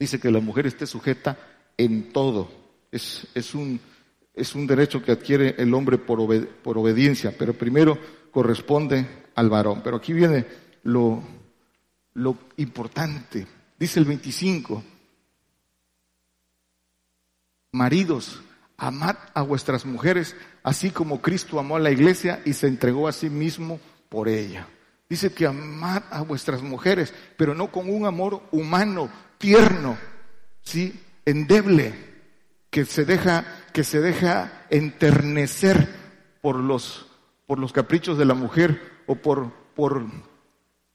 dice 0.00 0.18
que 0.18 0.32
la 0.32 0.40
mujer 0.40 0.66
esté 0.66 0.86
sujeta 0.86 1.38
en 1.76 2.12
todo. 2.12 2.50
Es, 2.90 3.54
un, 3.54 3.78
derecho 4.66 5.02
que 5.02 5.12
adquiere 5.12 5.54
el 5.58 5.72
hombre 5.74 5.98
por, 5.98 6.48
por 6.62 6.78
obediencia, 6.78 7.32
pero 7.38 7.52
primero 7.52 7.96
corresponde 8.32 9.06
al 9.36 9.48
varón. 9.48 9.82
Pero 9.84 9.98
aquí 9.98 10.12
viene 10.12 10.44
lo 10.82 11.22
importante. 12.56 13.46
Dice 13.78 14.00
el 14.00 14.06
25, 14.06 14.82
Maridos, 17.72 18.42
amad 18.76 19.16
a 19.32 19.42
vuestras 19.42 19.86
mujeres, 19.86 20.34
así 20.64 20.90
como 20.90 21.22
Cristo 21.22 21.60
amó 21.60 21.76
a 21.76 21.80
la 21.80 21.92
iglesia 21.92 22.42
y 22.44 22.52
se 22.52 22.66
entregó 22.66 23.06
a 23.06 23.12
sí 23.12 23.30
mismo 23.30 23.78
por 24.08 24.28
ella. 24.28 24.66
Dice 25.08 25.32
que 25.32 25.46
amad 25.46 26.02
a 26.10 26.22
vuestras 26.22 26.62
mujeres, 26.62 27.14
pero 27.36 27.54
no 27.54 27.70
con 27.70 27.88
un 27.88 28.06
amor 28.06 28.42
humano, 28.50 29.08
tierno, 29.40 29.96
sí, 30.62 31.00
endeble, 31.24 31.94
que 32.68 32.84
se 32.84 33.04
deja, 33.04 33.44
que 33.72 33.82
se 33.82 34.00
deja 34.00 34.66
enternecer 34.68 35.88
por 36.42 36.56
los, 36.56 37.06
por 37.46 37.58
los 37.58 37.72
caprichos 37.72 38.18
de 38.18 38.26
la 38.26 38.34
mujer 38.34 38.80
o 39.06 39.16
por, 39.16 39.50
por 39.74 40.04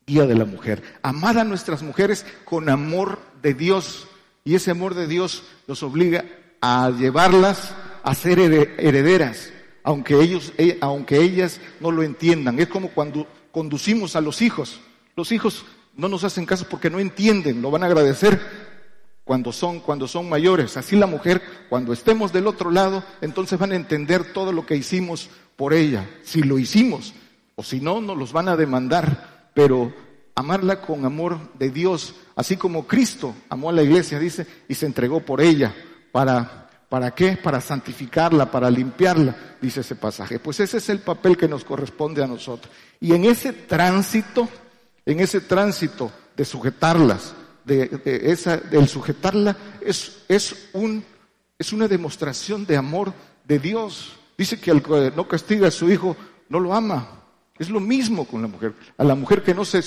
guía 0.06 0.28
de 0.28 0.36
la 0.36 0.46
mujer. 0.46 0.84
Amad 1.02 1.40
a 1.40 1.44
nuestras 1.44 1.82
mujeres 1.82 2.24
con 2.46 2.70
amor 2.70 3.20
de 3.42 3.56
Dios. 3.56 4.08
Y 4.44 4.54
ese 4.54 4.70
amor 4.70 4.94
de 4.94 5.08
Dios 5.08 5.44
nos 5.68 5.82
obliga 5.82 6.24
a 6.62 6.92
llevarlas 6.92 7.74
a 8.04 8.14
ser 8.14 8.40
herederas, 8.40 9.52
aunque 9.82 10.22
ellos, 10.22 10.54
eh, 10.60 10.78
aunque 10.82 11.20
ellas 11.20 11.60
no 11.80 11.90
lo 11.90 12.04
entiendan. 12.04 12.60
Es 12.60 12.68
como 12.68 12.90
cuando 12.90 13.28
conducimos 13.52 14.16
a 14.16 14.22
los 14.22 14.44
hijos. 14.44 14.80
Los 15.16 15.32
hijos 15.32 15.66
no 15.96 16.08
nos 16.08 16.24
hacen 16.24 16.46
caso 16.46 16.66
porque 16.70 16.90
no 16.90 17.00
entienden, 17.00 17.62
lo 17.62 17.72
van 17.72 17.84
a 17.84 17.88
agradecer 17.88 18.40
cuando 19.24 19.52
son, 19.52 19.80
cuando 19.80 20.08
son 20.08 20.30
mayores. 20.30 20.78
Así 20.78 20.96
la 20.96 21.08
mujer, 21.08 21.42
cuando 21.70 21.94
estemos 21.94 22.32
del 22.32 22.48
otro 22.48 22.72
lado, 22.72 23.04
entonces 23.22 23.60
van 23.60 23.72
a 23.72 23.76
entender 23.76 24.34
todo 24.34 24.52
lo 24.52 24.66
que 24.66 24.76
hicimos 24.76 25.30
por 25.56 25.74
ella, 25.74 26.08
si 26.24 26.44
lo 26.44 26.60
hicimos, 26.60 27.14
o 27.56 27.64
si 27.64 27.80
no, 27.80 28.02
nos 28.02 28.18
los 28.18 28.34
van 28.34 28.50
a 28.50 28.58
demandar, 28.58 29.50
pero 29.54 29.94
amarla 30.36 30.82
con 30.82 31.06
amor 31.06 31.40
de 31.58 31.72
Dios, 31.72 32.16
así 32.36 32.58
como 32.58 32.86
Cristo 32.86 33.34
amó 33.50 33.70
a 33.70 33.74
la 33.74 33.84
iglesia, 33.84 34.20
dice, 34.20 34.46
y 34.68 34.76
se 34.76 34.86
entregó 34.86 35.22
por 35.22 35.42
ella. 35.42 35.74
¿Para, 36.12 36.70
¿Para 36.90 37.12
qué? 37.12 37.38
Para 37.38 37.62
santificarla, 37.62 38.52
para 38.52 38.70
limpiarla, 38.70 39.36
dice 39.62 39.82
ese 39.82 39.96
pasaje. 39.96 40.40
Pues 40.40 40.60
ese 40.60 40.78
es 40.78 40.90
el 40.90 41.00
papel 41.00 41.38
que 41.38 41.48
nos 41.48 41.64
corresponde 41.64 42.24
a 42.24 42.28
nosotros. 42.28 42.74
Y 43.00 43.14
en 43.14 43.26
ese 43.26 43.54
tránsito, 43.54 44.50
en 45.06 45.20
ese 45.20 45.42
tránsito 45.42 46.12
de 46.36 46.46
sujetarlas, 46.46 47.34
de, 47.64 48.22
esa, 48.24 48.58
del 48.58 48.88
sujetarla, 48.88 49.56
es, 49.82 50.24
es, 50.28 50.70
un, 50.74 51.04
es 51.58 51.74
una 51.74 51.88
demostración 51.88 52.66
de 52.66 52.78
amor 52.78 53.14
de 53.44 53.60
Dios. 53.60 54.14
Dice 54.38 54.60
que 54.60 54.72
el 54.72 54.82
que 54.82 55.12
no 55.16 55.28
castiga 55.28 55.68
a 55.68 55.72
su 55.72 55.90
hijo 55.90 56.16
no 56.50 56.60
lo 56.60 56.74
ama. 56.74 57.10
Es 57.58 57.70
lo 57.70 57.80
mismo 57.80 58.26
con 58.26 58.42
la 58.42 58.48
mujer. 58.48 58.74
A 58.98 59.04
la 59.04 59.16
mujer 59.16 59.42
que 59.42 59.54
no 59.54 59.64
se, 59.64 59.82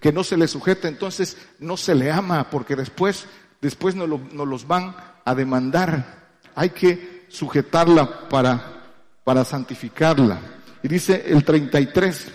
que 0.00 0.12
no 0.12 0.24
se 0.24 0.36
le 0.36 0.48
sujeta, 0.48 0.88
entonces 0.88 1.36
no 1.60 1.76
se 1.76 1.94
le 1.94 2.10
ama, 2.10 2.50
porque 2.50 2.74
después, 2.74 3.26
después 3.60 3.94
nos, 3.94 4.08
lo, 4.08 4.18
los 4.44 4.66
van 4.66 4.96
a 5.24 5.34
demandar, 5.34 6.32
hay 6.54 6.70
que 6.70 7.26
sujetarla 7.28 8.28
para, 8.28 8.92
para 9.22 9.44
santificarla. 9.44 10.40
Y 10.82 10.88
dice 10.88 11.24
el 11.28 11.44
33, 11.44 12.26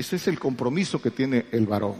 ese 0.00 0.16
es 0.16 0.28
el 0.28 0.38
compromiso 0.38 1.00
que 1.00 1.10
tiene 1.10 1.46
el 1.52 1.66
varón. 1.66 1.96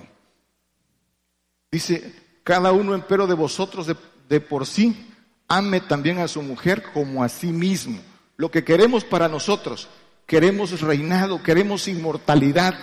Dice, 1.70 2.14
cada 2.42 2.72
uno 2.72 2.94
empero 2.94 3.26
de 3.26 3.34
vosotros 3.34 3.86
de, 3.86 3.96
de 4.28 4.40
por 4.40 4.66
sí, 4.66 5.08
ame 5.48 5.80
también 5.80 6.18
a 6.18 6.28
su 6.28 6.42
mujer 6.42 6.82
como 6.92 7.22
a 7.22 7.28
sí 7.28 7.48
mismo. 7.48 8.00
Lo 8.36 8.50
que 8.50 8.64
queremos 8.64 9.04
para 9.04 9.28
nosotros, 9.28 9.88
queremos 10.26 10.80
reinado, 10.80 11.42
queremos 11.42 11.88
inmortalidad, 11.88 12.74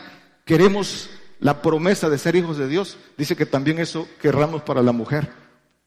queremos 0.46 1.10
la 1.40 1.62
promesa 1.62 2.10
de 2.10 2.18
ser 2.18 2.36
hijos 2.36 2.58
de 2.58 2.68
Dios, 2.68 2.98
dice 3.18 3.36
que 3.36 3.46
también 3.46 3.80
eso 3.80 4.08
querramos 4.22 4.62
para 4.62 4.82
la 4.82 4.92
mujer. 4.92 5.32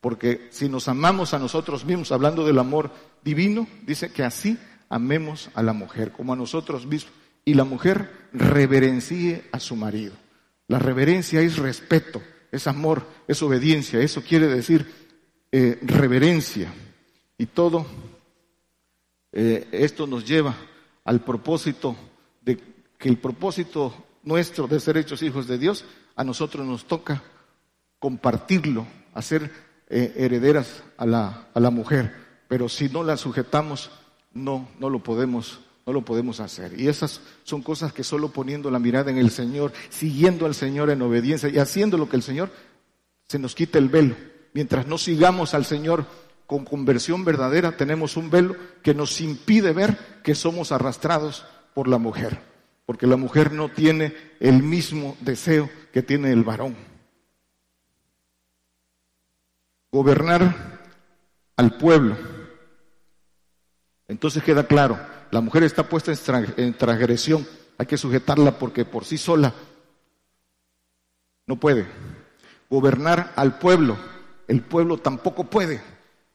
Porque 0.00 0.48
si 0.50 0.68
nos 0.68 0.88
amamos 0.88 1.34
a 1.34 1.38
nosotros 1.38 1.84
mismos, 1.84 2.10
hablando 2.10 2.46
del 2.46 2.58
amor 2.58 2.90
divino, 3.22 3.68
dice 3.82 4.10
que 4.10 4.24
así 4.24 4.58
amemos 4.88 5.50
a 5.54 5.62
la 5.62 5.72
mujer, 5.72 6.10
como 6.10 6.32
a 6.32 6.36
nosotros 6.36 6.86
mismos. 6.86 7.19
Y 7.50 7.54
la 7.54 7.64
mujer 7.64 8.28
reverencie 8.32 9.48
a 9.50 9.58
su 9.58 9.74
marido. 9.74 10.12
La 10.68 10.78
reverencia 10.78 11.40
es 11.40 11.58
respeto, 11.58 12.22
es 12.52 12.68
amor, 12.68 13.04
es 13.26 13.42
obediencia. 13.42 13.98
Eso 13.98 14.22
quiere 14.22 14.46
decir 14.46 14.86
eh, 15.50 15.76
reverencia. 15.82 16.72
Y 17.36 17.46
todo 17.46 17.86
eh, 19.32 19.66
esto 19.72 20.06
nos 20.06 20.24
lleva 20.24 20.54
al 21.04 21.24
propósito 21.24 21.96
de 22.40 22.56
que 22.96 23.08
el 23.08 23.18
propósito 23.18 23.92
nuestro 24.22 24.68
de 24.68 24.78
ser 24.78 24.96
hechos 24.96 25.20
hijos 25.24 25.48
de 25.48 25.58
Dios, 25.58 25.84
a 26.14 26.22
nosotros 26.22 26.64
nos 26.64 26.84
toca 26.84 27.20
compartirlo, 27.98 28.86
hacer 29.12 29.50
eh, 29.88 30.14
herederas 30.18 30.84
a 30.96 31.04
la, 31.04 31.48
a 31.52 31.58
la 31.58 31.70
mujer. 31.70 32.14
Pero 32.46 32.68
si 32.68 32.88
no 32.90 33.02
la 33.02 33.16
sujetamos, 33.16 33.90
no, 34.32 34.68
no 34.78 34.88
lo 34.88 35.02
podemos, 35.02 35.58
no 35.90 35.94
lo 35.94 36.04
podemos 36.04 36.38
hacer. 36.38 36.78
Y 36.80 36.86
esas 36.86 37.20
son 37.42 37.62
cosas 37.62 37.92
que 37.92 38.04
solo 38.04 38.28
poniendo 38.28 38.70
la 38.70 38.78
mirada 38.78 39.10
en 39.10 39.18
el 39.18 39.30
Señor, 39.30 39.72
siguiendo 39.88 40.46
al 40.46 40.54
Señor 40.54 40.88
en 40.90 41.02
obediencia 41.02 41.48
y 41.48 41.58
haciendo 41.58 41.98
lo 41.98 42.08
que 42.08 42.16
el 42.16 42.22
Señor, 42.22 42.50
se 43.26 43.40
nos 43.40 43.56
quita 43.56 43.78
el 43.78 43.88
velo. 43.88 44.14
Mientras 44.52 44.86
no 44.86 44.98
sigamos 44.98 45.52
al 45.54 45.64
Señor 45.64 46.06
con 46.46 46.64
conversión 46.64 47.24
verdadera, 47.24 47.76
tenemos 47.76 48.16
un 48.16 48.30
velo 48.30 48.56
que 48.82 48.94
nos 48.94 49.20
impide 49.20 49.72
ver 49.72 49.98
que 50.22 50.34
somos 50.34 50.72
arrastrados 50.72 51.44
por 51.74 51.88
la 51.88 51.98
mujer 51.98 52.50
porque 52.90 53.06
la 53.06 53.16
mujer 53.16 53.52
no 53.52 53.68
tiene 53.68 54.16
el 54.40 54.64
mismo 54.64 55.16
deseo 55.20 55.70
que 55.92 56.02
tiene 56.02 56.32
el 56.32 56.42
varón. 56.42 56.74
Gobernar 59.92 60.80
al 61.56 61.78
pueblo. 61.78 62.16
Entonces 64.08 64.42
queda 64.42 64.66
claro, 64.66 64.98
la 65.30 65.40
mujer 65.40 65.62
está 65.62 65.88
puesta 65.88 66.12
en 66.56 66.74
transgresión, 66.74 67.46
hay 67.78 67.86
que 67.86 67.96
sujetarla 67.96 68.58
porque 68.58 68.84
por 68.84 69.04
sí 69.04 69.18
sola 69.18 69.52
no 71.46 71.56
puede. 71.56 71.86
Gobernar 72.68 73.32
al 73.36 73.58
pueblo, 73.58 73.96
el 74.46 74.62
pueblo 74.62 74.98
tampoco 74.98 75.44
puede. 75.44 75.80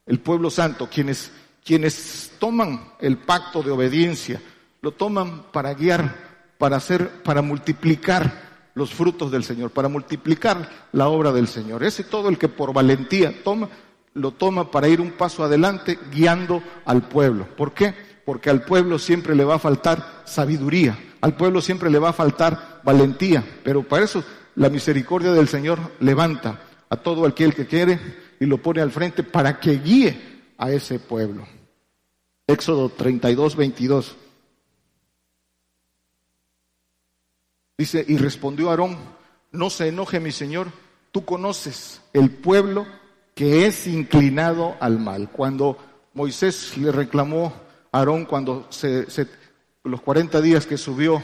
El 0.06 0.20
pueblo 0.20 0.50
santo, 0.50 0.90
quienes, 0.90 1.32
quienes 1.64 2.32
toman 2.40 2.94
el 3.00 3.18
pacto 3.18 3.64
de 3.64 3.72
obediencia, 3.72 4.42
lo 4.82 4.92
toman 4.92 5.44
para 5.52 5.74
guiar 5.74 6.26
para 6.58 6.78
hacer, 6.78 7.10
para 7.24 7.42
multiplicar 7.42 8.46
los 8.74 8.94
frutos 8.94 9.32
del 9.32 9.44
Señor, 9.44 9.72
para 9.72 9.88
multiplicar 9.88 10.70
la 10.92 11.08
obra 11.08 11.32
del 11.32 11.48
Señor. 11.48 11.84
Ese 11.84 12.04
todo 12.04 12.30
el 12.30 12.38
que 12.38 12.50
por 12.50 12.74
valentía 12.74 13.44
toma, 13.44 13.70
lo 14.14 14.32
toma 14.32 14.72
para 14.72 14.88
ir 14.88 15.02
un 15.02 15.12
paso 15.12 15.44
adelante 15.44 16.00
guiando 16.12 16.62
al 16.86 17.08
pueblo. 17.08 17.48
¿Por 17.56 17.74
qué? 17.74 17.94
Porque 18.26 18.50
al 18.50 18.64
pueblo 18.64 18.98
siempre 18.98 19.36
le 19.36 19.44
va 19.44 19.56
a 19.56 19.60
faltar 19.60 20.24
sabiduría, 20.26 20.98
al 21.22 21.36
pueblo 21.36 21.62
siempre 21.62 21.90
le 21.90 22.00
va 22.00 22.10
a 22.10 22.14
faltar 22.14 22.82
valentía, 22.84 23.44
pero 23.64 23.84
para 23.84 24.04
eso 24.06 24.24
la 24.56 24.70
misericordia 24.70 25.32
del 25.32 25.48
Señor 25.48 25.80
levanta 26.00 26.62
a 26.90 26.98
todo 26.98 27.26
aquel 27.26 27.54
que 27.54 27.68
quiere 27.68 28.00
y 28.40 28.46
lo 28.46 28.62
pone 28.62 28.82
al 28.82 28.92
frente 28.92 29.24
para 29.24 29.60
que 29.60 29.80
guíe 29.80 30.54
a 30.58 30.72
ese 30.72 31.00
pueblo. 31.00 31.48
Éxodo 32.48 32.90
32, 32.90 33.56
22. 33.56 34.16
Dice, 37.78 38.06
y 38.08 38.18
respondió 38.18 38.70
Aarón, 38.70 38.98
no 39.52 39.70
se 39.70 39.88
enoje 39.88 40.20
mi 40.20 40.32
Señor, 40.32 40.68
tú 41.12 41.26
conoces 41.26 42.02
el 42.14 42.30
pueblo 42.30 42.86
que 43.34 43.66
es 43.66 43.88
inclinado 43.88 44.78
al 44.80 45.00
mal. 45.00 45.30
Cuando 45.30 45.78
Moisés 46.14 46.78
le 46.78 46.92
reclamó 46.92 47.54
Aarón, 48.00 48.26
cuando 48.26 48.68
se, 48.70 49.08
los 49.84 50.02
40 50.02 50.42
días 50.42 50.66
que 50.66 50.78
subió 50.78 51.22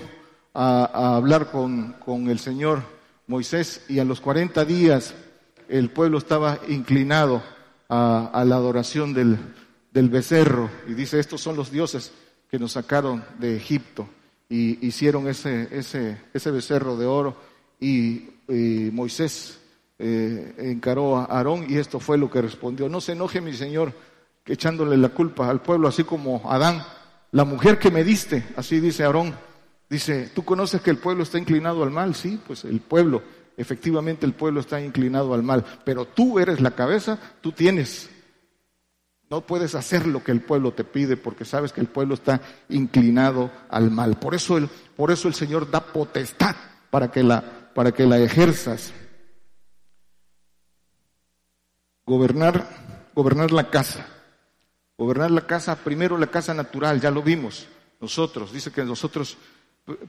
a, 0.53 1.15
hablar 1.15 1.51
con, 1.51 2.29
el 2.29 2.39
Señor 2.39 2.83
Moisés, 3.27 3.83
y 3.89 3.99
a 3.99 4.05
los 4.05 4.21
40 4.21 4.63
días 4.65 5.13
el 5.67 5.89
pueblo 5.89 6.17
estaba 6.17 6.59
inclinado 6.67 7.43
a, 7.89 8.43
la 8.45 8.55
adoración 8.55 9.13
del, 9.13 9.37
del 9.91 10.09
becerro, 10.09 10.69
y 10.87 10.93
dice, 10.93 11.19
estos 11.19 11.41
son 11.41 11.55
los 11.55 11.71
dioses 11.71 12.13
que 12.49 12.59
nos 12.59 12.73
sacaron 12.73 13.23
de 13.39 13.55
Egipto 13.55 14.07
y 14.51 14.85
hicieron 14.85 15.29
ese, 15.29 15.69
ese, 15.71 16.17
ese 16.33 16.51
becerro 16.51 16.97
de 16.97 17.05
oro 17.05 17.35
y, 17.79 18.27
Moisés 18.91 19.59
eh, 19.97 20.53
encaró 20.57 21.15
a 21.15 21.23
Aarón 21.23 21.67
y 21.69 21.77
esto 21.77 22.01
fue 22.01 22.17
lo 22.17 22.29
que 22.29 22.41
respondió. 22.41 22.89
No 22.89 22.99
se 22.99 23.13
enoje 23.13 23.39
mi 23.39 23.53
Señor 23.53 23.93
echándole 24.45 24.97
la 24.97 25.09
culpa 25.09 25.49
al 25.49 25.61
pueblo, 25.61 25.87
así 25.87 26.03
como 26.03 26.41
Adán, 26.51 26.83
la 27.31 27.45
mujer 27.45 27.79
que 27.79 27.91
me 27.91 28.03
diste, 28.03 28.43
así 28.55 28.79
dice 28.79 29.03
Aarón, 29.03 29.35
dice, 29.89 30.31
¿tú 30.33 30.43
conoces 30.43 30.81
que 30.81 30.89
el 30.89 30.97
pueblo 30.97 31.23
está 31.23 31.37
inclinado 31.37 31.83
al 31.83 31.91
mal? 31.91 32.15
Sí, 32.15 32.39
pues 32.45 32.65
el 32.65 32.79
pueblo, 32.79 33.21
efectivamente 33.57 34.25
el 34.25 34.33
pueblo 34.33 34.59
está 34.59 34.81
inclinado 34.81 35.33
al 35.33 35.43
mal, 35.43 35.65
pero 35.85 36.05
tú 36.05 36.39
eres 36.39 36.61
la 36.61 36.71
cabeza, 36.71 37.19
tú 37.41 37.51
tienes 37.51 38.09
no 39.31 39.39
puedes 39.39 39.75
hacer 39.75 40.07
lo 40.07 40.21
que 40.25 40.33
el 40.33 40.41
pueblo 40.41 40.73
te 40.73 40.83
pide 40.83 41.15
porque 41.15 41.45
sabes 41.45 41.71
que 41.71 41.79
el 41.79 41.87
pueblo 41.87 42.15
está 42.15 42.41
inclinado 42.67 43.49
al 43.69 43.89
mal. 43.89 44.19
Por 44.19 44.35
eso 44.35 44.57
el, 44.57 44.67
por 44.67 45.09
eso 45.09 45.29
el 45.29 45.33
Señor 45.33 45.71
da 45.71 45.79
potestad 45.79 46.53
para 46.89 47.09
que 47.11 47.23
la, 47.23 47.41
para 47.73 47.93
que 47.93 48.05
la 48.05 48.19
ejerzas. 48.19 48.91
Gobernar, 52.05 52.67
gobernar 53.15 53.51
la 53.51 53.69
casa. 53.69 54.05
Gobernar 55.01 55.31
la 55.31 55.47
casa, 55.47 55.75
primero 55.77 56.15
la 56.15 56.27
casa 56.27 56.53
natural, 56.53 57.01
ya 57.01 57.09
lo 57.09 57.23
vimos 57.23 57.67
nosotros. 57.99 58.53
Dice 58.53 58.71
que 58.71 58.85
nosotros, 58.85 59.35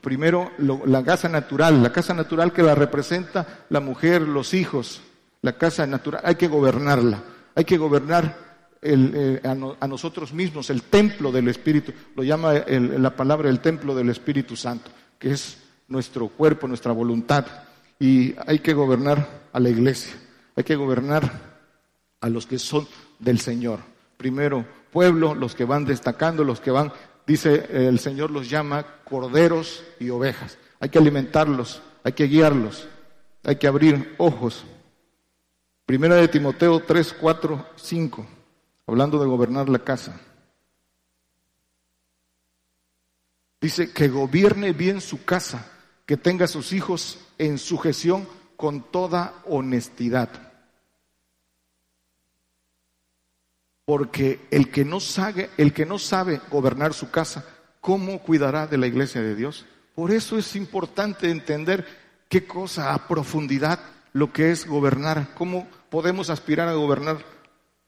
primero 0.02 0.52
la 0.58 1.02
casa 1.02 1.30
natural, 1.30 1.82
la 1.82 1.90
casa 1.90 2.12
natural 2.12 2.52
que 2.52 2.62
la 2.62 2.74
representa 2.74 3.64
la 3.70 3.80
mujer, 3.80 4.20
los 4.20 4.52
hijos, 4.52 5.00
la 5.40 5.54
casa 5.54 5.86
natural, 5.86 6.20
hay 6.26 6.34
que 6.34 6.46
gobernarla. 6.46 7.24
Hay 7.54 7.64
que 7.64 7.78
gobernar 7.78 8.36
eh, 8.82 9.40
a, 9.80 9.88
nosotros 9.88 10.34
mismos, 10.34 10.68
el 10.68 10.82
templo 10.82 11.32
del 11.32 11.48
Espíritu, 11.48 11.94
lo 12.14 12.22
llama 12.22 12.52
la 12.52 13.16
palabra 13.16 13.48
el 13.48 13.60
templo 13.60 13.94
del 13.94 14.10
Espíritu 14.10 14.56
Santo, 14.56 14.90
que 15.18 15.30
es 15.30 15.56
nuestro 15.88 16.28
cuerpo, 16.28 16.68
nuestra 16.68 16.92
voluntad. 16.92 17.46
Y 17.98 18.34
hay 18.46 18.58
que 18.58 18.74
gobernar 18.74 19.48
a 19.54 19.58
la 19.58 19.70
iglesia, 19.70 20.12
hay 20.54 20.64
que 20.64 20.76
gobernar 20.76 21.32
a 22.20 22.28
los 22.28 22.46
que 22.46 22.58
son 22.58 22.86
del 23.18 23.40
Señor. 23.40 23.80
Primero, 24.18 24.81
pueblo, 24.92 25.34
los 25.34 25.54
que 25.54 25.64
van 25.64 25.84
destacando, 25.84 26.44
los 26.44 26.60
que 26.60 26.70
van, 26.70 26.92
dice 27.26 27.66
el 27.72 27.98
Señor 27.98 28.30
los 28.30 28.48
llama 28.48 28.84
corderos 29.04 29.82
y 29.98 30.10
ovejas. 30.10 30.58
Hay 30.78 30.90
que 30.90 30.98
alimentarlos, 30.98 31.82
hay 32.04 32.12
que 32.12 32.26
guiarlos, 32.26 32.88
hay 33.42 33.56
que 33.56 33.66
abrir 33.66 34.14
ojos. 34.18 34.64
Primera 35.86 36.14
de 36.14 36.28
Timoteo 36.28 36.80
3, 36.80 37.16
4, 37.20 37.66
5 37.74 38.26
hablando 38.86 39.18
de 39.18 39.26
gobernar 39.26 39.68
la 39.68 39.78
casa. 39.78 40.20
Dice 43.60 43.92
que 43.92 44.08
gobierne 44.08 44.72
bien 44.72 45.00
su 45.00 45.24
casa, 45.24 45.70
que 46.04 46.16
tenga 46.16 46.46
a 46.46 46.48
sus 46.48 46.72
hijos 46.72 47.18
en 47.38 47.58
sujeción 47.58 48.28
con 48.56 48.82
toda 48.82 49.34
honestidad. 49.46 50.51
Porque 53.84 54.40
el 54.50 54.70
que 54.70 54.84
no 54.84 55.00
sabe, 55.00 55.50
el 55.56 55.72
que 55.72 55.86
no 55.86 55.98
sabe 55.98 56.40
gobernar 56.50 56.94
su 56.94 57.10
casa, 57.10 57.44
¿cómo 57.80 58.20
cuidará 58.20 58.66
de 58.66 58.78
la 58.78 58.86
iglesia 58.86 59.20
de 59.20 59.34
Dios? 59.34 59.66
Por 59.94 60.10
eso 60.10 60.38
es 60.38 60.56
importante 60.56 61.30
entender 61.30 61.86
qué 62.28 62.46
cosa 62.46 62.94
a 62.94 63.08
profundidad 63.08 63.80
lo 64.12 64.32
que 64.32 64.50
es 64.50 64.66
gobernar, 64.66 65.34
cómo 65.34 65.66
podemos 65.90 66.30
aspirar 66.30 66.68
a 66.68 66.74
gobernar 66.74 67.18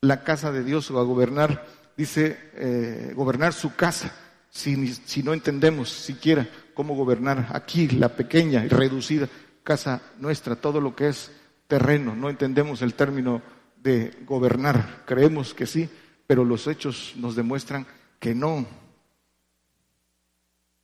la 0.01 0.25
casa 0.25 0.53
de 0.53 0.65
Dios 0.65 0.91
o 0.91 0.99
a 0.99 1.05
gobernar, 1.05 1.67
dice, 1.97 2.39
eh, 2.55 3.13
gobernar 3.15 3.53
su 3.53 3.75
casa, 3.75 4.13
si, 4.51 4.87
si 4.87 5.23
no 5.23 5.33
entendemos 5.33 5.89
siquiera 5.89 6.49
cómo 6.75 6.95
gobernar 6.95 7.49
aquí 7.53 7.89
la 7.89 8.11
pequeña 8.11 8.65
y 8.65 8.69
reducida 8.69 9.29
casa 9.63 10.03
nuestra, 10.19 10.57
todo 10.57 10.81
lo 10.81 10.95
que 10.95 11.09
es 11.09 11.33
terreno, 11.67 12.15
no 12.15 12.29
entendemos 12.29 12.83
el 12.83 12.95
término 12.95 13.41
de 13.85 14.17
gobernar, 14.27 15.05
creemos 15.07 15.53
que 15.53 15.67
sí, 15.67 15.91
pero 16.27 16.43
los 16.43 16.67
hechos 16.67 17.13
nos 17.17 17.37
demuestran 17.37 17.87
que 18.19 18.35
no. 18.35 18.67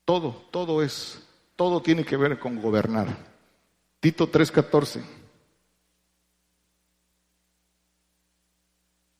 Todo, 0.05 0.47
todo 0.51 0.83
es, 0.83 1.27
todo 1.57 1.81
tiene 1.81 2.05
que 2.05 2.19
ver 2.19 2.39
con 2.39 2.61
gobernar. 2.61 3.09
Tito 4.01 4.31
3:14. 4.31 5.03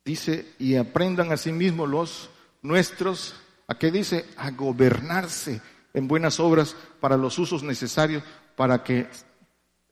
Dice, 0.05 0.55
y 0.59 0.77
aprendan 0.77 1.33
a 1.33 1.37
sí 1.39 1.53
mismos 1.53 1.89
los 1.89 2.31
nuestros, 2.63 3.35
¿a 3.67 3.79
qué 3.79 3.91
dice? 3.91 4.27
A 4.37 4.51
gobernarse 4.51 5.63
en 5.95 6.07
buenas 6.07 6.39
obras 6.39 6.77
para 7.01 7.17
los 7.17 7.39
usos 7.39 7.63
necesarios 7.63 8.23
para 8.57 8.83
que 8.83 9.07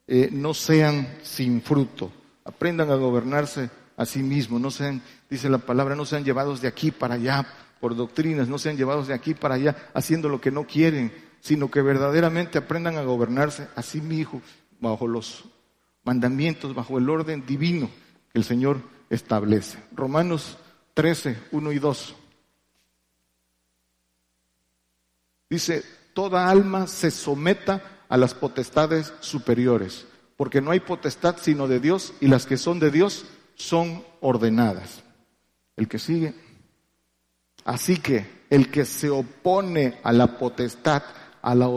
eh, 0.07 0.29
no 0.31 0.53
sean 0.53 1.19
sin 1.23 1.63
fruto. 1.63 2.13
Aprendan 2.45 2.91
a 2.91 2.97
gobernarse 2.97 3.71
a 3.99 4.07
sí 4.07 4.23
no 4.23 4.71
sean, 4.71 5.03
dice 5.29 5.51
la 5.51 5.59
palabra, 5.59 5.97
no 5.97 6.07
sean 6.07 6.25
llevados 6.25 6.63
de 6.63 6.69
aquí 6.69 6.93
para 6.93 7.17
allá 7.17 7.45
por 7.81 7.97
doctrinas, 7.97 8.49
no 8.49 8.57
sean 8.57 8.77
llevados 8.77 9.09
de 9.09 9.15
aquí 9.15 9.35
para 9.35 9.57
allá 9.57 9.91
haciendo 9.93 10.29
lo 10.29 10.41
que 10.41 10.53
no 10.53 10.69
quieren, 10.69 11.13
sino 11.41 11.69
que 11.69 11.83
verdaderamente 11.83 12.59
aprendan 12.59 12.97
a 12.97 13.03
gobernarse 13.03 13.67
a 13.75 13.83
sí 13.83 14.01
mismos 14.01 14.43
bajo 14.79 15.09
los 15.09 15.47
mandamientos, 16.05 16.77
bajo 16.77 16.97
el 16.99 17.11
orden 17.11 17.45
divino 17.45 17.91
que 18.33 18.39
el 18.39 18.45
Señor 18.45 18.81
establece. 19.11 19.79
Romanos 19.93 20.59
13, 20.95 21.37
1 21.51 21.73
y 21.73 21.79
2. 21.81 22.15
Dice, 25.51 25.83
toda 26.15 26.49
alma 26.49 26.87
se 26.87 27.11
someta 27.11 28.05
a 28.09 28.17
las 28.17 28.33
potestades 28.33 29.13
superiores, 29.19 30.07
porque 30.37 30.61
no 30.61 30.71
hay 30.71 30.79
potestad 30.79 31.37
sino 31.41 31.67
de 31.67 31.81
Dios 31.81 32.15
y 32.21 32.29
las 32.29 32.47
que 32.47 32.57
son 32.57 32.79
de 32.79 32.93
Dios 32.93 33.25
son 33.59 34.05
ordenadas. 34.21 35.03
El 35.77 35.89
que 35.89 35.99
sigue. 35.99 36.35
Así 37.65 37.99
que 37.99 38.39
el 38.49 38.71
que 38.71 38.85
se 38.87 39.11
opone 39.11 39.99
a 40.03 40.13
la 40.13 40.39
potestad, 40.39 41.03
a 41.43 41.55
la, 41.55 41.69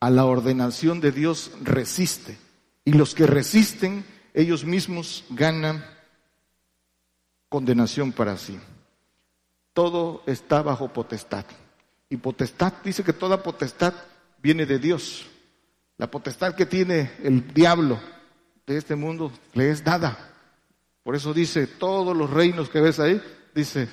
a 0.00 0.10
la 0.10 0.24
ordenación 0.24 1.00
de 1.00 1.12
Dios, 1.12 1.52
resiste. 1.62 2.36
Y 2.84 2.94
los 2.94 3.14
que 3.14 3.26
resisten, 3.26 4.04
ellos 4.34 4.64
mismos 4.64 5.24
ganan 5.30 5.84
condenación 7.48 8.10
para 8.12 8.36
sí. 8.36 8.58
Todo 9.72 10.22
está 10.26 10.62
bajo 10.62 10.92
potestad. 10.92 11.44
Y 12.08 12.16
potestad 12.16 12.72
dice 12.84 13.04
que 13.04 13.12
toda 13.12 13.42
potestad 13.42 13.94
viene 14.42 14.66
de 14.66 14.78
Dios. 14.78 15.26
La 15.96 16.10
potestad 16.10 16.54
que 16.54 16.66
tiene 16.66 17.12
el 17.22 17.54
diablo 17.54 18.00
de 18.66 18.76
este 18.76 18.96
mundo 18.96 19.30
le 19.54 19.70
es 19.70 19.84
dada. 19.84 20.31
Por 21.02 21.16
eso 21.16 21.34
dice, 21.34 21.66
todos 21.66 22.16
los 22.16 22.30
reinos 22.30 22.68
que 22.68 22.80
ves 22.80 23.00
ahí, 23.00 23.20
dice, 23.54 23.88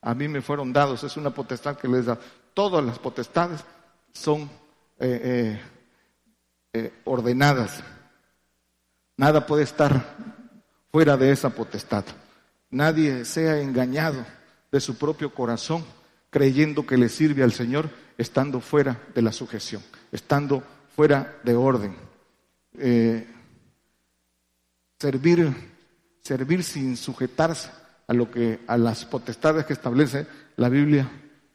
a 0.00 0.14
mí 0.14 0.28
me 0.28 0.40
fueron 0.40 0.72
dados. 0.72 1.04
Es 1.04 1.16
una 1.16 1.30
potestad 1.30 1.76
que 1.76 1.88
les 1.88 2.06
da. 2.06 2.18
Todas 2.54 2.84
las 2.84 2.98
potestades 2.98 3.64
son 4.12 4.42
eh, 4.98 5.58
eh, 5.58 5.60
eh, 6.72 6.92
ordenadas. 7.04 7.82
Nada 9.16 9.46
puede 9.46 9.64
estar 9.64 10.16
fuera 10.90 11.16
de 11.16 11.30
esa 11.32 11.50
potestad 11.50 12.04
nadie 12.74 13.24
sea 13.24 13.60
engañado 13.60 14.26
de 14.70 14.80
su 14.80 14.96
propio 14.96 15.32
corazón 15.32 15.84
creyendo 16.30 16.84
que 16.84 16.98
le 16.98 17.08
sirve 17.08 17.44
al 17.44 17.52
Señor 17.52 17.88
estando 18.18 18.60
fuera 18.60 19.00
de 19.14 19.22
la 19.22 19.32
sujeción, 19.32 19.82
estando 20.10 20.62
fuera 20.94 21.38
de 21.44 21.54
orden. 21.54 21.96
Servir, 24.98 25.54
servir 26.24 26.64
sin 26.64 26.96
sujetarse 26.96 27.70
a 28.06 28.14
lo 28.14 28.30
que 28.30 28.60
a 28.66 28.78
las 28.78 29.04
potestades 29.04 29.66
que 29.66 29.74
establece 29.74 30.26
la 30.56 30.70
Biblia 30.70 31.10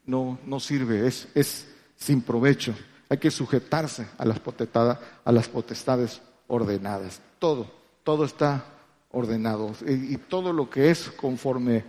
no, 0.06 0.40
no 0.46 0.60
sirve, 0.60 1.08
es, 1.08 1.28
es 1.34 1.68
sin 1.96 2.22
provecho. 2.22 2.76
Hay 3.10 3.18
que 3.18 3.32
sujetarse 3.32 4.06
a 4.18 4.26
las 4.26 4.40
potestades, 4.40 4.98
a 5.26 5.32
las 5.32 5.48
potestades 5.48 6.22
ordenadas. 6.48 7.20
Todo, 7.40 7.72
todo 8.04 8.26
está 8.26 8.64
ordenados. 9.12 9.82
Y, 9.82 10.18
todo 10.18 10.54
lo 10.54 10.70
que 10.70 10.92
es 10.92 11.10
conforme 11.10 11.84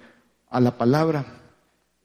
a 0.49 0.61
la 0.61 0.77
palabra 0.77 1.25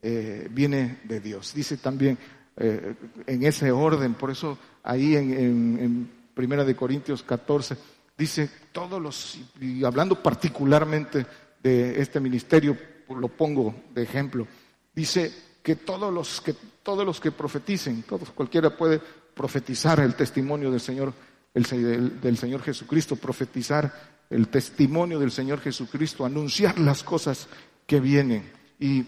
eh, 0.02 0.48
viene 0.50 1.00
de 1.04 1.20
Dios. 1.20 1.54
Dice 1.54 1.78
también 1.78 2.18
eh, 2.58 2.94
en 3.26 3.42
ese 3.44 3.72
orden, 3.72 4.14
por 4.14 4.30
eso 4.30 4.58
ahí 4.82 5.16
en, 5.16 5.32
en, 5.32 6.16
Primera 6.34 6.66
de 6.66 6.76
Corintios 6.76 7.22
14 7.22 7.78
dice 8.16 8.50
todos 8.72 9.00
los, 9.00 9.38
y 9.60 9.84
hablando 9.84 10.22
particularmente 10.22 11.26
de 11.62 12.00
este 12.00 12.20
ministerio, 12.20 12.76
lo 13.08 13.28
pongo 13.28 13.74
de 13.94 14.02
ejemplo, 14.02 14.46
dice 14.94 15.32
que 15.62 15.76
todos 15.76 16.12
los 16.12 16.40
que 16.40 16.54
todos 16.86 17.04
los 17.04 17.18
que 17.18 17.32
profeticen, 17.32 18.04
todos 18.04 18.30
cualquiera 18.30 18.76
puede 18.76 19.00
profetizar 19.34 19.98
el 19.98 20.14
testimonio 20.14 20.70
del 20.70 20.80
Señor, 20.80 21.12
el, 21.52 22.20
del 22.20 22.38
Señor 22.38 22.62
Jesucristo, 22.62 23.16
profetizar 23.16 23.92
el 24.30 24.46
testimonio 24.46 25.18
del 25.18 25.32
Señor 25.32 25.60
Jesucristo, 25.60 26.24
anunciar 26.24 26.78
las 26.78 27.02
cosas 27.02 27.48
que 27.88 27.98
vienen. 27.98 28.52
Y, 28.78 29.04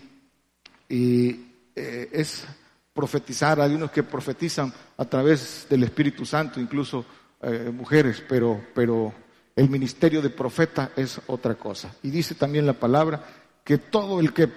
eh, 0.88 2.09
es 2.12 2.44
profetizar, 2.92 3.61
hay 3.61 3.74
unos 3.74 3.92
que 3.92 4.02
profetizan 4.02 4.72
a 4.96 5.04
través 5.04 5.68
del 5.70 5.84
Espíritu 5.84 6.26
Santo, 6.26 6.61
incluso 6.61 7.04
eh, 7.43 7.70
mujeres, 7.72 8.22
pero, 8.28 8.61
pero 8.74 9.12
el 9.55 9.68
ministerio 9.68 10.22
de 10.22 10.30
profeta 10.30 10.93
es 10.97 11.20
otra 11.26 11.55
cosa. 11.55 11.95
Y 12.03 12.11
dice 12.11 12.34
también 12.34 12.66
la 12.66 12.74
palabra 12.74 13.24
que 13.64 13.78
todo 13.78 14.20
el 14.20 14.32
que, 14.32 14.49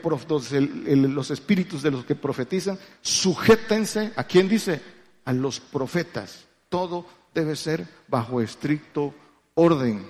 los 0.96 1.32
espíritus 1.32 1.82
de 1.82 1.92
los 1.92 2.06
que 2.06 2.16
profetizan, 2.16 2.80
sujétense, 3.02 4.14
¿a 4.16 4.24
quién 4.24 4.48
dice? 4.48 4.82
A 5.26 5.34
los 5.34 5.60
profetas. 5.60 6.46
Todo 6.70 7.06
debe 7.34 7.56
ser 7.56 7.86
bajo 8.08 8.42
estricto 8.42 9.14
orden. 9.54 10.06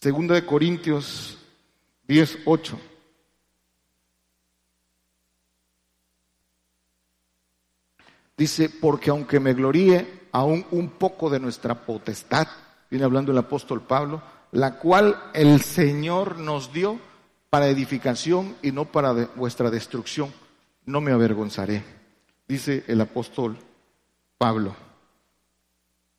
Segunda 0.00 0.34
de 0.36 0.46
Corintios 0.46 1.38
10, 2.06 2.38
8. 2.44 2.78
Dice, 8.36 8.68
porque 8.68 9.10
aunque 9.10 9.40
me 9.40 9.54
gloríe 9.54 10.28
aún 10.32 10.66
un 10.70 10.90
poco 10.90 11.30
de 11.30 11.40
nuestra 11.40 11.74
potestad, 11.74 12.46
viene 12.90 13.04
hablando 13.04 13.32
el 13.32 13.38
apóstol 13.38 13.82
Pablo, 13.82 14.22
la 14.52 14.78
cual 14.78 15.16
el 15.32 15.62
Señor 15.62 16.38
nos 16.38 16.72
dio 16.72 16.98
para 17.48 17.68
edificación 17.68 18.56
y 18.62 18.72
no 18.72 18.84
para 18.84 19.12
vuestra 19.36 19.70
destrucción, 19.70 20.32
no 20.84 21.00
me 21.00 21.12
avergonzaré, 21.12 21.82
dice 22.46 22.84
el 22.86 23.00
apóstol 23.00 23.56
Pablo. 24.36 24.76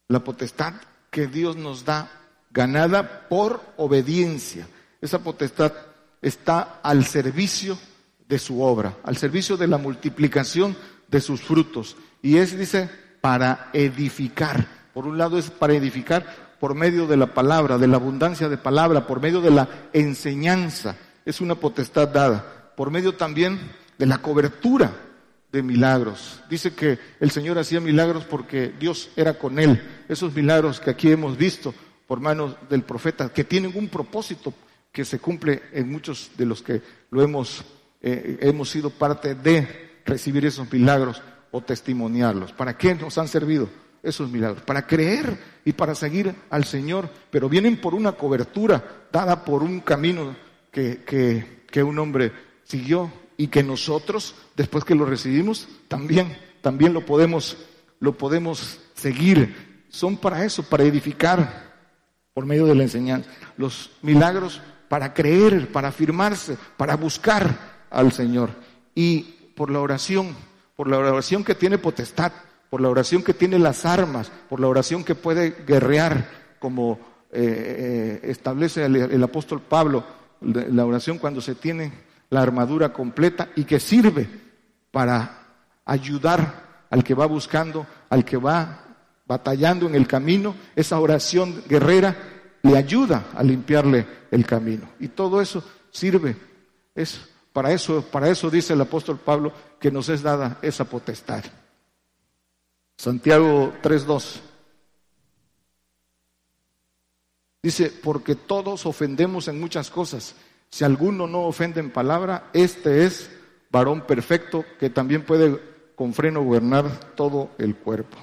La 0.08 0.24
potestad 0.24 0.74
que 1.12 1.28
Dios 1.28 1.56
nos 1.56 1.86
da 1.86 2.10
ganada 2.52 3.28
por 3.28 3.62
obediencia. 3.78 4.68
Esa 5.02 5.20
potestad 5.20 5.74
está 6.22 6.80
al 6.82 7.06
servicio 7.06 7.78
de 8.28 8.40
su 8.40 8.62
obra, 8.62 8.98
al 9.04 9.18
servicio 9.18 9.58
de 9.58 9.68
la 9.68 9.78
multiplicación 9.78 10.76
de 11.08 11.22
sus 11.22 11.42
frutos. 11.42 11.96
Y 12.22 12.38
es, 12.38 12.58
dice, 12.58 12.90
para 13.22 13.70
edificar. 13.74 14.68
Por 14.94 15.08
un 15.08 15.18
lado 15.18 15.38
es 15.38 15.50
para 15.50 15.74
edificar 15.74 16.48
por 16.60 16.74
medio 16.76 17.08
de 17.08 17.18
la 17.18 17.34
palabra, 17.34 17.78
de 17.78 17.88
la 17.88 17.98
abundancia 17.98 18.50
de 18.50 18.58
palabra, 18.58 19.06
por 19.06 19.22
medio 19.22 19.42
de 19.42 19.52
la 19.52 19.68
enseñanza. 19.94 20.96
Es 21.26 21.42
una 21.42 21.56
potestad 21.56 22.08
dada. 22.08 22.72
Por 22.76 22.92
medio 22.92 23.16
también 23.16 23.60
de 23.98 24.06
la 24.06 24.20
cobertura 24.20 24.92
de 25.52 25.64
milagros. 25.64 26.42
Dice 26.50 26.74
que 26.74 27.00
el 27.20 27.32
Señor 27.32 27.58
hacía 27.58 27.80
milagros 27.80 28.26
porque 28.26 28.74
Dios 28.80 29.10
era 29.16 29.36
con 29.36 29.60
él. 29.60 29.82
Esos 30.08 30.34
milagros 30.34 30.80
que 30.80 30.92
aquí 30.92 31.12
hemos 31.12 31.38
visto 31.38 31.74
por 32.08 32.20
manos 32.20 32.56
del 32.70 32.84
profeta, 32.84 33.30
que 33.30 33.44
tienen 33.44 33.74
un 33.76 33.90
propósito 33.90 34.54
que 34.92 35.06
se 35.06 35.20
cumple 35.20 35.64
en 35.74 35.92
muchos 35.92 36.32
de 36.38 36.46
los 36.46 36.62
que 36.62 36.82
lo 37.12 37.22
hemos, 37.22 37.64
eh, 38.02 38.38
hemos 38.42 38.70
sido 38.70 38.90
parte 38.90 39.36
de 39.36 39.87
recibir 40.08 40.46
esos 40.46 40.72
milagros 40.72 41.22
o 41.52 41.62
testimoniarlos. 41.62 42.52
¿Para 42.54 42.78
qué 42.78 42.96
nos 42.96 43.18
han 43.18 43.28
servido 43.28 43.70
esos 44.02 44.32
milagros? 44.32 44.64
Para 44.64 44.88
creer 44.88 45.38
y 45.66 45.74
para 45.74 45.94
seguir 45.94 46.34
al 46.50 46.64
Señor, 46.64 47.10
pero 47.30 47.50
vienen 47.50 47.80
por 47.80 47.94
una 47.94 48.14
cobertura 48.14 48.84
dada 49.12 49.44
por 49.46 49.62
un 49.62 49.82
camino 49.82 50.36
que, 50.72 51.04
que, 51.70 51.84
un 51.84 52.00
hombre 52.00 52.32
siguió 52.64 53.12
y 53.36 53.48
que 53.48 53.64
nosotros, 53.64 54.36
después 54.56 54.84
que 54.84 54.96
lo 54.96 55.06
recibimos, 55.06 55.68
también, 55.88 56.36
también 56.62 56.94
lo 56.94 57.06
podemos, 57.06 57.58
lo 58.00 58.18
podemos 58.18 58.80
seguir. 58.96 59.84
Son 59.90 60.18
para 60.18 60.44
eso, 60.44 60.64
para 60.64 60.84
edificar, 60.84 61.68
por 62.34 62.46
medio 62.46 62.66
de 62.66 62.76
la 62.76 62.84
enseñanza. 62.84 63.30
Los 63.58 63.92
milagros 64.02 64.62
para 64.90 65.14
creer, 65.14 65.72
para 65.72 65.90
afirmarse, 65.90 66.58
para 66.78 66.96
buscar 66.96 67.86
al 67.90 68.12
Señor. 68.12 68.52
Y 68.96 69.37
por 69.58 69.72
la 69.72 69.82
oración, 69.82 70.36
por 70.76 70.88
la 70.88 71.00
oración 71.00 71.44
que 71.44 71.56
tiene 71.56 71.80
potestad, 71.80 72.32
por 72.70 72.80
la 72.80 72.90
oración 72.90 73.24
que 73.24 73.34
tiene 73.34 73.58
las 73.58 73.86
armas, 73.86 74.32
por 74.48 74.60
la 74.60 74.68
oración 74.68 75.04
que 75.04 75.16
puede 75.16 75.64
guerrear, 75.66 76.30
como 76.60 77.00
eh, 77.32 78.20
eh, 78.24 78.30
establece 78.30 78.86
el, 78.86 79.24
apóstol 79.24 79.62
Pablo, 79.62 80.04
la 80.42 80.86
oración 80.86 81.18
cuando 81.18 81.42
se 81.42 81.56
tiene 81.56 81.92
la 82.30 82.44
armadura 82.44 82.94
completa 82.94 83.50
y 83.56 83.64
que 83.64 83.80
sirve 83.80 84.30
para 84.92 85.40
ayudar 85.86 86.86
al 86.92 87.04
que 87.04 87.16
va 87.16 87.26
buscando, 87.26 87.88
al 88.10 88.24
que 88.24 88.38
va 88.38 88.84
batallando 89.26 89.88
en 89.88 89.96
el 89.96 90.08
camino, 90.08 90.56
esa 90.76 91.00
oración 91.00 91.64
guerrera 91.68 92.16
le 92.62 92.78
ayuda 92.78 93.26
a 93.34 93.42
limpiarle 93.42 94.06
el 94.30 94.46
camino. 94.46 94.88
Y 95.00 95.08
todo 95.08 95.42
eso 95.42 95.64
sirve. 95.90 96.36
Es 96.94 97.28
para 97.58 97.74
eso, 97.74 98.04
para 98.04 98.30
eso 98.30 98.52
dice 98.52 98.74
el 98.74 98.82
apóstol 98.82 99.18
Pablo 99.18 99.52
que 99.80 99.90
nos 99.90 100.10
es 100.10 100.22
dada 100.22 100.60
esa 100.62 100.86
potestad. 100.86 101.44
Santiago 102.96 103.74
3:2. 103.82 104.42
Dice, 107.64 107.92
porque 108.04 108.36
todos 108.36 108.86
ofendemos 108.86 109.48
en 109.48 109.60
muchas 109.60 109.90
cosas. 109.90 110.36
Si 110.70 110.84
alguno 110.84 111.26
no 111.26 111.48
ofende 111.48 111.80
en 111.80 111.90
palabra, 111.90 112.52
este 112.54 113.08
es 113.08 113.28
varón 113.72 114.06
perfecto 114.06 114.64
que 114.80 114.92
también 114.92 115.26
puede 115.26 115.60
con 115.96 116.14
freno 116.14 116.44
gobernar 116.44 117.16
todo 117.16 117.50
el 117.58 117.76
cuerpo. 117.76 118.18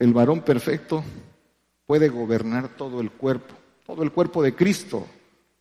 El 0.00 0.12
varón 0.12 0.40
perfecto 0.42 1.04
puede 1.86 2.08
gobernar 2.08 2.70
todo 2.70 3.00
el 3.00 3.12
cuerpo, 3.12 3.54
todo 3.86 4.02
el 4.02 4.10
cuerpo 4.10 4.42
de 4.42 4.56
Cristo. 4.56 5.06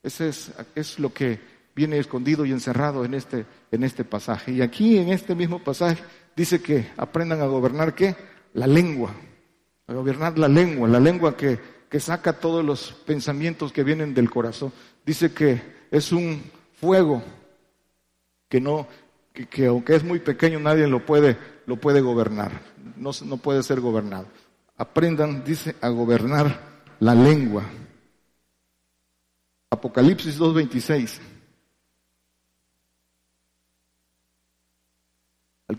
Ese 0.01 0.29
es, 0.29 0.51
es 0.73 0.97
lo 0.97 1.13
que 1.13 1.53
viene 1.75 1.99
escondido 1.99 2.45
y 2.45 2.51
encerrado 2.51 3.03
en 3.03 3.13
este, 3.13 3.45
en 3.71 3.83
este 3.83 4.05
pasaje. 4.05 4.53
Y 4.53 4.61
aquí 4.61 4.97
en 4.97 5.09
este 5.09 5.35
mismo 5.35 5.59
pasaje 5.59 6.01
dice 6.35 6.61
que 6.61 6.91
aprendan 6.97 7.41
a 7.41 7.45
gobernar 7.45 7.93
qué? 7.93 8.15
La 8.53 8.65
lengua. 8.65 9.13
A 9.87 9.93
gobernar 9.93 10.39
la 10.39 10.47
lengua, 10.47 10.87
la 10.87 10.99
lengua 10.99 11.35
que, 11.35 11.59
que 11.89 11.99
saca 11.99 12.33
todos 12.33 12.63
los 12.63 12.93
pensamientos 13.05 13.71
que 13.71 13.83
vienen 13.83 14.13
del 14.13 14.29
corazón. 14.29 14.71
Dice 15.05 15.33
que 15.33 15.61
es 15.91 16.11
un 16.11 16.41
fuego 16.79 17.21
que 18.49 18.61
no, 18.61 18.87
que, 19.33 19.65
aunque 19.67 19.95
es 19.95 20.03
muy 20.03 20.19
pequeño 20.19 20.59
nadie 20.59 20.87
lo 20.87 21.05
puede, 21.05 21.37
lo 21.65 21.75
puede 21.75 22.01
gobernar. 22.01 22.61
No, 22.95 23.11
no 23.25 23.37
puede 23.37 23.63
ser 23.63 23.81
gobernado. 23.81 24.27
Aprendan, 24.77 25.43
dice, 25.43 25.75
a 25.81 25.89
gobernar 25.89 26.59
la 26.99 27.13
lengua. 27.13 27.63
Apocalipsis 29.69 30.39
2.26. 30.39 31.34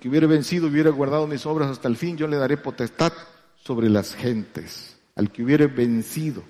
que 0.07 0.11
hubiera 0.11 0.29
vencido, 0.29 0.69
hubiera 0.69 0.91
guardado 0.91 1.27
mis 1.27 1.45
obras 1.47 1.69
hasta 1.69 1.89
el 1.89 1.97
fin, 1.97 2.17
yo 2.17 2.29
le 2.29 2.37
daré 2.37 2.57
potestad 2.57 3.13
sobre 3.57 3.91
las 3.91 4.15
gentes. 4.15 4.97
Al 5.17 5.33
que 5.33 5.43
hubiera 5.43 5.67
vencido, 5.67 6.45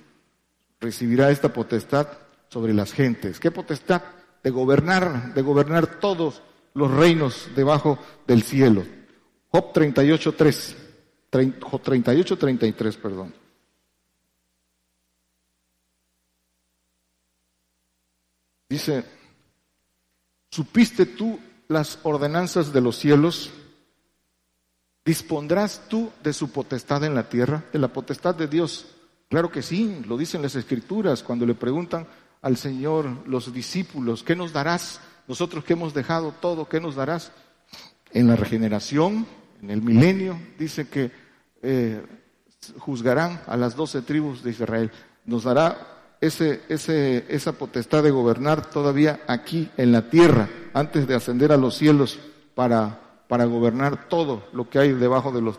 recibirá 0.78 1.30
esta 1.30 1.50
potestad 1.50 2.06
sobre 2.50 2.74
las 2.74 2.92
gentes. 2.92 3.40
¿Qué 3.40 3.50
potestad? 3.50 4.02
De 4.44 4.50
gobernar, 4.50 5.32
de 5.32 5.40
gobernar 5.40 6.00
todos 6.00 6.42
los 6.74 6.90
reinos 6.90 7.48
debajo 7.56 7.98
del 8.26 8.42
cielo. 8.42 8.84
Job 9.48 9.72
38.3. 9.72 10.76
Job 11.62 11.82
38.33, 11.82 12.96
perdón. 12.98 13.34
Dice, 18.68 19.02
¿supiste 20.50 21.06
tú 21.06 21.40
las 21.68 21.98
ordenanzas 22.02 22.72
de 22.72 22.80
los 22.80 22.96
cielos? 22.96 23.50
¿Dispondrás 25.04 25.82
tú 25.88 26.10
de 26.22 26.32
su 26.32 26.50
potestad 26.50 27.04
en 27.04 27.14
la 27.14 27.28
tierra? 27.28 27.64
¿De 27.72 27.78
la 27.78 27.88
potestad 27.88 28.34
de 28.34 28.48
Dios? 28.48 28.86
Claro 29.28 29.50
que 29.50 29.62
sí, 29.62 30.02
lo 30.06 30.16
dicen 30.16 30.42
las 30.42 30.54
escrituras 30.54 31.22
cuando 31.22 31.46
le 31.46 31.54
preguntan 31.54 32.06
al 32.42 32.56
Señor 32.56 33.26
los 33.26 33.52
discípulos, 33.52 34.22
¿qué 34.22 34.36
nos 34.36 34.52
darás? 34.52 35.00
Nosotros 35.26 35.64
que 35.64 35.72
hemos 35.72 35.94
dejado 35.94 36.32
todo, 36.32 36.68
¿qué 36.68 36.80
nos 36.80 36.94
darás? 36.94 37.32
En 38.12 38.28
la 38.28 38.36
regeneración, 38.36 39.26
en 39.62 39.70
el 39.70 39.82
milenio, 39.82 40.38
dice 40.58 40.88
que 40.88 41.10
eh, 41.62 42.04
juzgarán 42.78 43.42
a 43.46 43.56
las 43.56 43.74
doce 43.74 44.02
tribus 44.02 44.42
de 44.42 44.50
Israel. 44.50 44.92
Nos 45.24 45.44
dará 45.44 45.95
ese, 46.20 46.62
ese, 46.68 47.24
esa 47.28 47.52
potestad 47.52 48.02
de 48.02 48.10
gobernar 48.10 48.70
todavía 48.70 49.20
aquí 49.26 49.70
en 49.76 49.92
la 49.92 50.08
tierra, 50.10 50.48
antes 50.72 51.06
de 51.06 51.14
ascender 51.14 51.52
a 51.52 51.56
los 51.56 51.76
cielos 51.76 52.18
para, 52.54 53.00
para 53.28 53.44
gobernar 53.44 54.08
todo 54.08 54.44
lo 54.52 54.68
que 54.68 54.78
hay 54.78 54.92
debajo 54.92 55.32
de 55.32 55.42
los 55.42 55.58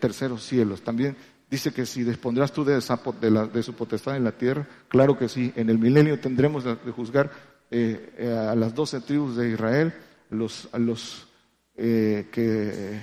terceros 0.00 0.44
cielos. 0.44 0.80
También 0.80 1.14
dice 1.50 1.72
que 1.72 1.86
si 1.86 2.02
dispondrás 2.02 2.52
tú 2.52 2.64
de, 2.64 2.78
esa, 2.78 2.98
de, 3.20 3.62
su 3.62 3.74
potestad 3.74 4.16
en 4.16 4.24
la 4.24 4.32
tierra, 4.32 4.66
claro 4.88 5.18
que 5.18 5.28
sí, 5.28 5.52
en 5.56 5.70
el 5.70 5.78
milenio 5.78 6.18
tendremos 6.18 6.64
de, 6.64 6.74
juzgar 6.92 7.30
eh, 7.70 8.14
eh, 8.16 8.48
a 8.50 8.54
las 8.54 8.74
doce 8.74 9.00
tribus 9.00 9.36
de 9.36 9.50
Israel, 9.50 9.92
los, 10.30 10.68
a, 10.72 10.78
los, 10.78 11.28
eh, 11.76 12.28
que, 12.32 13.00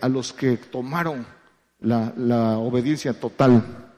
a 0.00 0.08
los 0.08 0.32
que 0.32 0.56
tomaron 0.56 1.26
la, 1.80 2.12
la 2.16 2.58
obediencia 2.58 3.12
total 3.12 3.91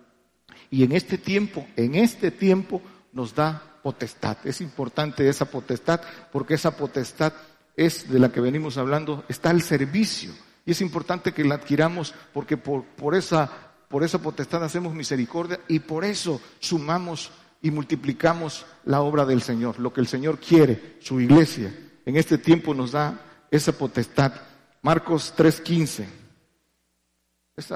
y 0.71 0.85
en 0.85 0.93
este 0.93 1.19
tiempo, 1.19 1.67
en 1.77 1.95
este 1.95 2.31
tiempo 2.31 2.83
nos 3.13 3.35
da 3.35 3.63
potestad. 3.83 4.39
Es 4.45 4.61
importante 4.61 5.29
esa 5.29 5.45
potestad 5.45 6.01
porque 6.33 6.55
esa 6.55 6.77
potestad 6.77 7.33
es 7.77 8.11
de 8.11 8.19
la 8.19 8.31
que 8.33 8.41
venimos 8.41 8.79
hablando, 8.79 9.25
está 9.29 9.51
al 9.51 9.63
servicio. 9.63 10.33
Y 10.67 10.71
es 10.73 10.81
importante 10.81 11.33
que 11.33 11.45
la 11.45 11.57
adquiramos 11.57 12.15
porque 12.33 12.57
por, 12.57 12.85
por, 12.85 13.15
esa, 13.15 13.51
por 13.89 14.03
esa 14.03 14.19
potestad 14.21 14.65
hacemos 14.65 14.95
misericordia 14.95 15.61
y 15.69 15.81
por 15.81 16.05
eso 16.05 16.41
sumamos 16.59 17.31
y 17.61 17.71
multiplicamos 17.71 18.67
la 18.85 19.01
obra 19.01 19.25
del 19.25 19.43
Señor, 19.43 19.79
lo 19.79 19.93
que 19.93 20.01
el 20.01 20.07
Señor 20.07 20.39
quiere, 20.39 20.97
su 21.01 21.21
iglesia. 21.21 21.75
En 22.07 22.17
este 22.17 22.39
tiempo 22.39 22.75
nos 22.75 22.93
da 22.93 23.47
esa 23.51 23.73
potestad. 23.73 24.33
Marcos 24.83 25.35
3:15. 25.37 26.07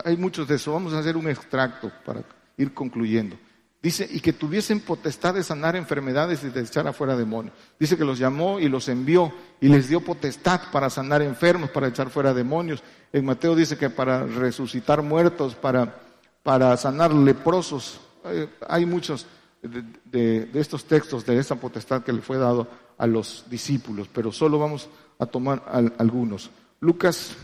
Hay 0.05 0.16
muchos 0.16 0.49
de 0.49 0.57
eso. 0.57 0.72
Vamos 0.72 0.93
a 0.93 0.99
hacer 0.99 1.16
un 1.16 1.28
extracto 1.28 1.91
para 2.05 2.22
ir 2.59 2.74
concluyendo. 2.74 3.36
Dice, 3.80 4.09
y 4.11 4.18
que 4.18 4.32
tuviesen 4.32 4.80
potestad 4.80 5.34
de 5.34 5.44
sanar 5.44 5.76
enfermedades 5.76 6.42
y 6.42 6.48
de 6.48 6.62
echar 6.62 6.88
afuera 6.88 7.16
demonios. 7.16 7.54
Dice 7.78 7.96
que 7.96 8.04
los 8.04 8.18
llamó 8.18 8.59
y 8.59 8.68
los 8.68 8.88
envió 8.88 9.32
y 9.61 9.68
les 9.68 9.88
dio 9.88 10.00
potestad 10.00 10.61
para 10.72 10.90
sanar 10.90 11.22
enfermos, 11.22 11.70
para 11.70 11.86
echar 11.86 12.11
fuera 12.11 12.34
demonios. 12.34 12.82
En 13.12 13.24
Mateo 13.24 13.54
dice 13.54 13.78
que 13.78 13.88
para 13.88 14.26
resucitar 14.26 15.00
muertos, 15.02 15.54
para, 15.54 15.94
para 16.42 16.76
sanar 16.76 17.14
leprosos. 17.14 18.00
Hay, 18.68 18.84
muchos 18.84 19.26
de, 19.62 20.50
estos 20.54 20.84
textos, 20.84 21.24
de 21.24 21.38
esa 21.38 21.54
potestad 21.54 22.02
que 22.02 22.12
le 22.12 22.20
fue 22.20 22.36
dado 22.36 22.66
a 22.98 23.06
los 23.06 23.44
discípulos, 23.48 24.09
pero 24.12 24.32
solo 24.32 24.59
vamos 24.59 24.88
a 25.20 25.26
tomar 25.26 25.62
algunos. 25.98 26.50
Lucas 26.80 27.36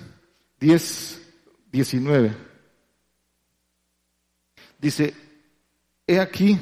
10, 0.59 1.23
19. 1.71 2.54
Dice, 4.85 5.15
he 6.07 6.21
aquí, 6.21 6.59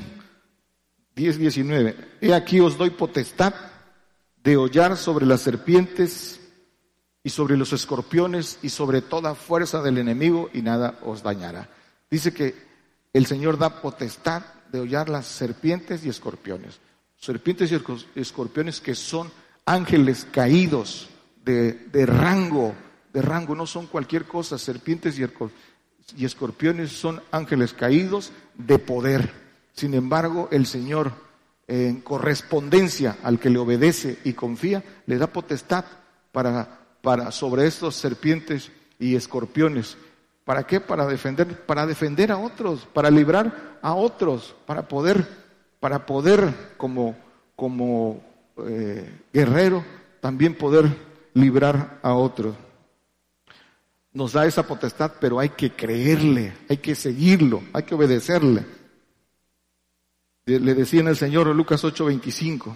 10.19, 1.17 1.97
he 2.21 2.33
aquí 2.33 2.61
os 2.61 2.79
doy 2.79 2.91
potestad 2.91 3.53
de 4.45 4.57
hollar 4.57 4.97
sobre 4.97 5.27
las 5.27 5.41
serpientes 5.41 6.39
y 7.25 7.31
sobre 7.31 7.57
los 7.57 7.73
escorpiones 7.73 8.61
y 8.63 8.69
sobre 8.69 9.03
toda 9.03 9.35
fuerza 9.35 9.83
del 9.83 9.99
enemigo 9.99 10.51
y 10.53 10.63
nada 10.63 11.01
os 11.03 11.25
dañará. 11.25 11.69
Dice 12.09 12.33
que 12.33 12.55
el 13.13 13.27
Señor 13.27 13.59
da 13.59 13.83
potestad 13.83 14.45
de 14.71 14.79
hollar 14.79 15.09
las 15.09 15.27
serpientes 15.27 16.05
y 16.05 16.09
escorpiones. 16.09 16.79
Serpientes 17.17 17.73
y 17.73 18.21
escorpiones 18.21 18.81
que 18.81 18.95
son 18.95 19.33
ángeles 19.67 20.29
caídos 20.31 21.09
de, 21.45 21.73
de 21.73 22.07
rango, 22.07 22.73
de 23.13 23.21
rango, 23.21 23.57
no 23.57 23.67
son 23.67 23.89
cualquier 23.89 24.27
cosa, 24.27 24.59
serpientes 24.59 25.19
y 25.19 25.25
escorpiones 25.25 25.72
y 26.17 26.25
escorpiones 26.25 26.93
son 26.93 27.23
ángeles 27.31 27.73
caídos 27.73 28.33
de 28.55 28.79
poder. 28.79 29.31
Sin 29.75 29.95
embargo, 29.95 30.49
el 30.51 30.67
Señor, 30.67 31.13
en 31.67 32.01
correspondencia 32.01 33.19
al 33.23 33.39
que 33.39 33.51
le 33.51 33.59
obedece 33.59 34.19
y 34.25 34.33
confía, 34.35 34.83
le 35.07 35.19
da 35.19 35.27
potestad 35.27 35.85
para, 36.33 36.81
para 37.01 37.31
sobre 37.31 37.67
estos 37.67 37.97
serpientes 37.97 38.71
y 38.99 39.17
escorpiones. 39.17 39.97
¿Para 40.45 40.65
qué? 40.65 40.81
Para 40.81 41.07
defender, 41.07 41.65
para 41.67 41.87
defender 41.87 42.33
a 42.33 42.39
otros, 42.39 42.87
para 42.93 43.11
librar 43.11 43.79
a 43.81 43.95
otros, 43.95 44.55
para 44.67 44.89
poder, 44.89 45.27
para 45.81 46.05
poder 46.05 46.75
como, 46.77 47.17
como 47.57 48.23
eh, 48.67 49.21
guerrero 49.33 49.85
también 50.21 50.55
poder 50.55 50.87
librar 51.35 51.99
a 52.03 52.15
otros 52.15 52.55
nos 54.13 54.33
da 54.33 54.47
esa 54.47 54.67
potestad, 54.67 55.13
pero 55.21 55.39
hay 55.39 55.51
que 55.51 55.73
creerle, 55.73 56.53
hay 56.69 56.79
que 56.79 56.95
seguirlo, 56.95 57.63
hay 57.73 57.83
que 57.85 57.95
obedecerle. 57.95 58.65
Le 60.45 60.75
decía 60.75 61.01
en 61.01 61.09
el 61.09 61.17
Señor 61.17 61.47
Lucas 61.55 61.83
8:25. 61.85 62.75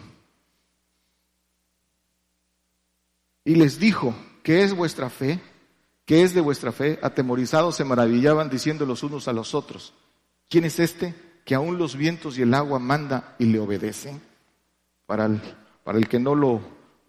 Y 3.44 3.54
les 3.54 3.78
dijo, 3.78 4.14
¿qué 4.42 4.62
es 4.62 4.74
vuestra 4.74 5.10
fe? 5.10 5.40
¿Qué 6.04 6.22
es 6.22 6.34
de 6.34 6.40
vuestra 6.40 6.72
fe? 6.72 6.98
Atemorizados 7.02 7.76
se 7.76 7.84
maravillaban 7.84 8.48
diciendo 8.48 8.86
los 8.86 9.02
unos 9.02 9.28
a 9.28 9.32
los 9.32 9.54
otros, 9.54 9.92
¿quién 10.48 10.64
es 10.64 10.80
este 10.80 11.14
que 11.44 11.54
aún 11.54 11.78
los 11.78 11.96
vientos 11.96 12.38
y 12.38 12.42
el 12.42 12.54
agua 12.54 12.78
manda 12.78 13.36
y 13.38 13.46
le 13.46 13.58
obedecen? 13.58 14.20
Para 15.06 15.26
el, 15.26 15.40
para 15.84 15.98
el 15.98 16.08
que 16.08 16.18
no 16.18 16.34
lo, 16.34 16.60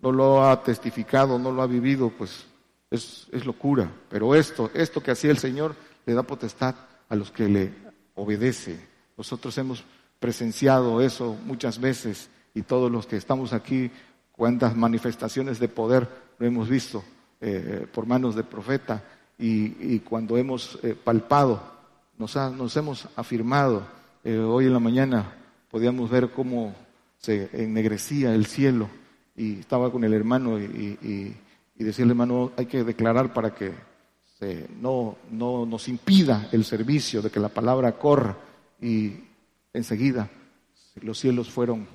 no 0.01 0.11
lo 0.11 0.47
ha 0.47 0.63
testificado, 0.63 1.39
no 1.39 1.51
lo 1.51 1.61
ha 1.61 1.67
vivido, 1.67 2.09
pues 2.09 2.45
es, 2.91 3.27
es 3.31 3.45
locura. 3.45 3.91
Pero 4.09 4.35
esto, 4.35 4.71
esto 4.73 5.01
que 5.01 5.11
hacía 5.11 5.31
el 5.31 5.37
Señor, 5.37 5.75
le 6.05 6.13
da 6.13 6.23
potestad 6.23 6.75
a 7.09 7.15
los 7.15 7.31
que 7.31 7.47
le 7.47 7.71
obedece. 8.15 8.79
Nosotros 9.17 9.57
hemos 9.57 9.83
presenciado 10.19 11.01
eso 11.01 11.37
muchas 11.45 11.79
veces 11.79 12.29
y 12.53 12.63
todos 12.63 12.91
los 12.91 13.05
que 13.05 13.17
estamos 13.17 13.53
aquí, 13.53 13.91
cuántas 14.31 14.75
manifestaciones 14.75 15.59
de 15.59 15.67
poder 15.67 16.07
lo 16.39 16.45
hemos 16.47 16.69
visto 16.69 17.03
eh, 17.41 17.85
por 17.93 18.05
manos 18.05 18.35
de 18.35 18.43
profeta 18.43 19.03
y, 19.39 19.99
cuando 19.99 20.37
hemos 20.37 20.79
eh, 20.81 20.95
palpado, 20.95 21.61
nos, 22.17 22.35
nos, 22.35 22.75
hemos 22.75 23.07
afirmado. 23.15 23.85
Eh, 24.23 24.37
hoy 24.39 24.65
en 24.65 24.73
la 24.73 24.79
mañana 24.79 25.35
podíamos 25.69 26.09
ver 26.09 26.31
cómo 26.31 26.73
se 27.19 27.49
ennegrecía 27.53 28.33
el 28.33 28.47
cielo 28.47 28.89
y 29.35 29.59
estaba 29.59 29.91
con 29.91 30.03
el 30.03 30.13
hermano 30.13 30.59
y, 30.59 30.63
y, 30.63 31.37
decirle, 31.83 32.11
hermano, 32.11 32.51
hay 32.57 32.65
que 32.65 32.83
declarar 32.83 33.33
para 33.33 33.53
que 33.53 33.73
se, 34.39 34.67
no, 34.79 35.17
no 35.31 35.65
nos 35.65 35.87
impida 35.87 36.49
el 36.51 36.65
servicio, 36.65 37.21
de 37.21 37.29
que 37.29 37.39
la 37.39 37.49
palabra 37.49 37.93
corra 37.93 38.37
y 38.81 39.13
enseguida 39.73 40.29
los 41.01 41.19
cielos 41.19 41.49
fueron, 41.49 41.87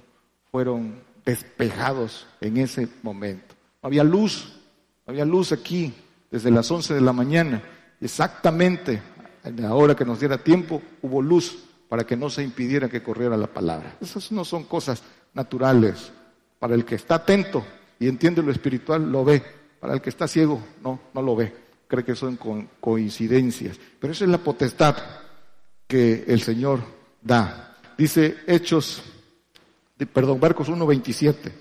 fueron 0.51 0.95
despejados 1.25 2.27
en 2.41 2.57
ese 2.57 2.89
momento. 3.03 3.55
Había 3.83 4.05
luz, 4.05 4.59
había 5.07 5.25
luz 5.25 5.53
aquí 5.53 5.93
desde 6.31 6.51
las 6.51 6.71
11 6.71 6.95
de 6.95 7.01
la 7.01 7.13
mañana. 7.13 7.63
Exactamente 8.01 9.03
a 9.45 9.51
la 9.51 9.75
hora 9.75 9.95
que 9.95 10.05
nos 10.05 10.21
diera 10.21 10.39
tiempo 10.39 10.83
hubo 11.03 11.21
luz 11.21 11.65
para 11.89 12.05
que 12.05 12.17
no 12.17 12.31
se 12.31 12.43
impidiera 12.43 12.89
que 12.89 13.03
corriera 13.03 13.37
la 13.37 13.49
palabra. 13.49 13.97
Esas 14.01 14.33
no 14.33 14.45
son 14.45 14.65
cosas 14.65 15.03
naturales. 15.35 16.13
Para 16.59 16.75
el 16.75 16.85
que 16.85 16.95
está 16.95 17.17
atento 17.17 17.65
y 17.99 18.09
entiende 18.09 18.43
lo 18.43 18.53
espiritual, 18.53 19.11
lo 19.11 19.25
ve. 19.25 19.43
Para 19.83 19.95
el 19.95 20.01
que 20.01 20.11
está 20.11 20.29
ciego, 20.29 20.63
no, 20.81 21.01
no 21.13 21.23
lo 21.23 21.35
ve. 21.35 21.53
Cree 21.89 22.05
que 22.05 22.15
son 22.15 22.39
coincidencias. 22.79 23.81
Pero 23.99 24.13
esa 24.13 24.23
es 24.23 24.31
la 24.31 24.39
potestad 24.39 24.97
que 25.89 26.23
el 26.29 26.41
Señor 26.41 26.79
da. 27.21 27.77
Dice 27.99 28.45
Hechos, 28.47 29.03
perdón, 30.13 30.39
Barcos 30.39 30.69
1.27. 30.69 31.53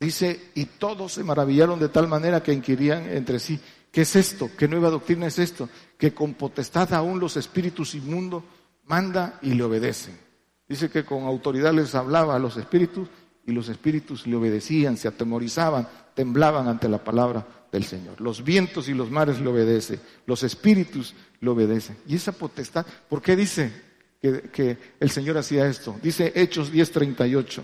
Dice, 0.00 0.50
y 0.54 0.64
todos 0.64 1.12
se 1.12 1.24
maravillaron 1.24 1.78
de 1.78 1.90
tal 1.90 2.08
manera 2.08 2.42
que 2.42 2.54
inquirían 2.54 3.06
entre 3.10 3.38
sí, 3.38 3.60
¿qué 3.92 4.00
es 4.00 4.16
esto? 4.16 4.48
¿Qué 4.56 4.66
nueva 4.66 4.88
doctrina 4.88 5.26
es 5.26 5.38
esto? 5.38 5.68
Que 5.98 6.14
con 6.14 6.32
potestad 6.32 6.94
aún 6.94 7.20
los 7.20 7.36
espíritus 7.36 7.94
inmundos 7.94 8.44
manda 8.86 9.38
y 9.42 9.52
le 9.52 9.62
obedecen. 9.62 10.18
Dice 10.66 10.88
que 10.88 11.04
con 11.04 11.24
autoridad 11.24 11.74
les 11.74 11.94
hablaba 11.94 12.34
a 12.34 12.38
los 12.38 12.56
espíritus 12.56 13.10
y 13.46 13.52
los 13.52 13.68
espíritus 13.68 14.26
le 14.26 14.36
obedecían, 14.36 14.96
se 14.96 15.08
atemorizaban, 15.08 15.88
temblaban 16.14 16.68
ante 16.68 16.88
la 16.88 17.02
palabra 17.02 17.46
del 17.72 17.84
Señor. 17.84 18.20
Los 18.20 18.44
vientos 18.44 18.88
y 18.88 18.94
los 18.94 19.10
mares 19.10 19.40
le 19.40 19.48
obedecen, 19.48 20.00
los 20.26 20.42
espíritus 20.42 21.14
le 21.40 21.50
obedecen. 21.50 21.96
Y 22.06 22.16
esa 22.16 22.32
potestad, 22.32 22.86
¿por 23.08 23.22
qué 23.22 23.36
dice 23.36 23.72
que, 24.20 24.78
el 24.98 25.10
Señor 25.10 25.38
hacía 25.38 25.66
esto? 25.66 25.98
Dice 26.02 26.32
Hechos 26.34 26.72
10:38. 26.72 27.62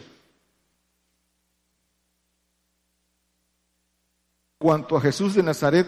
Cuanto 4.58 4.96
a 4.96 5.00
Jesús 5.00 5.34
de 5.34 5.42
Nazaret, 5.42 5.86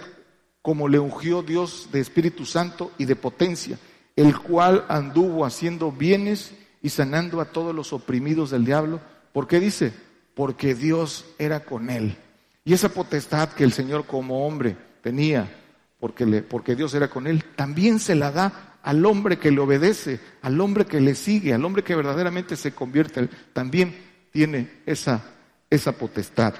como 0.60 0.88
le 0.88 0.98
ungió 0.98 1.42
Dios 1.42 1.88
de 1.90 2.00
Espíritu 2.00 2.44
Santo 2.44 2.92
y 2.98 3.06
de 3.06 3.16
potencia, 3.16 3.78
el 4.14 4.38
cual 4.38 4.84
anduvo 4.88 5.46
haciendo 5.46 5.90
bienes 5.90 6.52
y 6.82 6.90
sanando 6.90 7.40
a 7.40 7.46
todos 7.46 7.74
los 7.74 7.92
oprimidos 7.92 8.50
del 8.50 8.64
diablo. 8.64 9.00
¿Por 9.32 9.46
qué 9.46 9.60
dice? 9.60 9.92
Porque 10.34 10.74
Dios 10.74 11.24
era 11.38 11.60
con 11.60 11.90
él. 11.90 12.16
Y 12.64 12.72
esa 12.72 12.90
potestad 12.90 13.50
que 13.50 13.64
el 13.64 13.72
Señor 13.72 14.06
como 14.06 14.46
hombre 14.46 14.76
tenía, 15.02 15.50
porque, 15.98 16.26
le, 16.26 16.42
porque 16.42 16.76
Dios 16.76 16.94
era 16.94 17.08
con 17.08 17.26
él, 17.26 17.44
también 17.56 17.98
se 17.98 18.14
la 18.14 18.30
da 18.30 18.78
al 18.82 19.04
hombre 19.06 19.38
que 19.38 19.50
le 19.50 19.60
obedece, 19.60 20.20
al 20.42 20.60
hombre 20.60 20.86
que 20.86 21.00
le 21.00 21.14
sigue, 21.14 21.54
al 21.54 21.64
hombre 21.64 21.82
que 21.82 21.96
verdaderamente 21.96 22.56
se 22.56 22.72
convierte. 22.72 23.28
También 23.52 23.96
tiene 24.30 24.82
esa, 24.86 25.22
esa 25.70 25.92
potestad. 25.92 26.54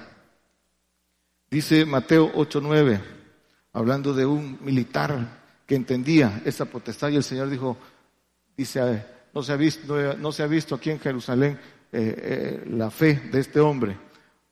Dice 1.51 1.85
Mateo 1.87 2.33
8:9, 2.35 3.01
hablando 3.73 4.13
de 4.13 4.27
un 4.27 4.59
militar 4.63 5.39
que 5.67 5.75
entendía 5.75 6.43
esa 6.45 6.65
potestad 6.65 7.11
y 7.11 7.17
el 7.17 7.23
Señor 7.23 7.51
dijo, 7.51 7.77
dice, 8.57 9.05
no 9.35 9.43
se 9.43 9.53
ha 9.53 9.57
visto, 9.57 10.17
no 10.17 10.33
se 10.33 10.43
ha 10.43 10.47
visto 10.47 10.75
aquí 10.75 10.91
en 10.91 11.01
Jerusalén 11.01 11.59
eh, 11.93 12.15
eh, 12.17 12.65
la 12.71 12.91
fe 12.91 13.29
de 13.33 13.41
este 13.41 13.61
hombre, 13.61 13.97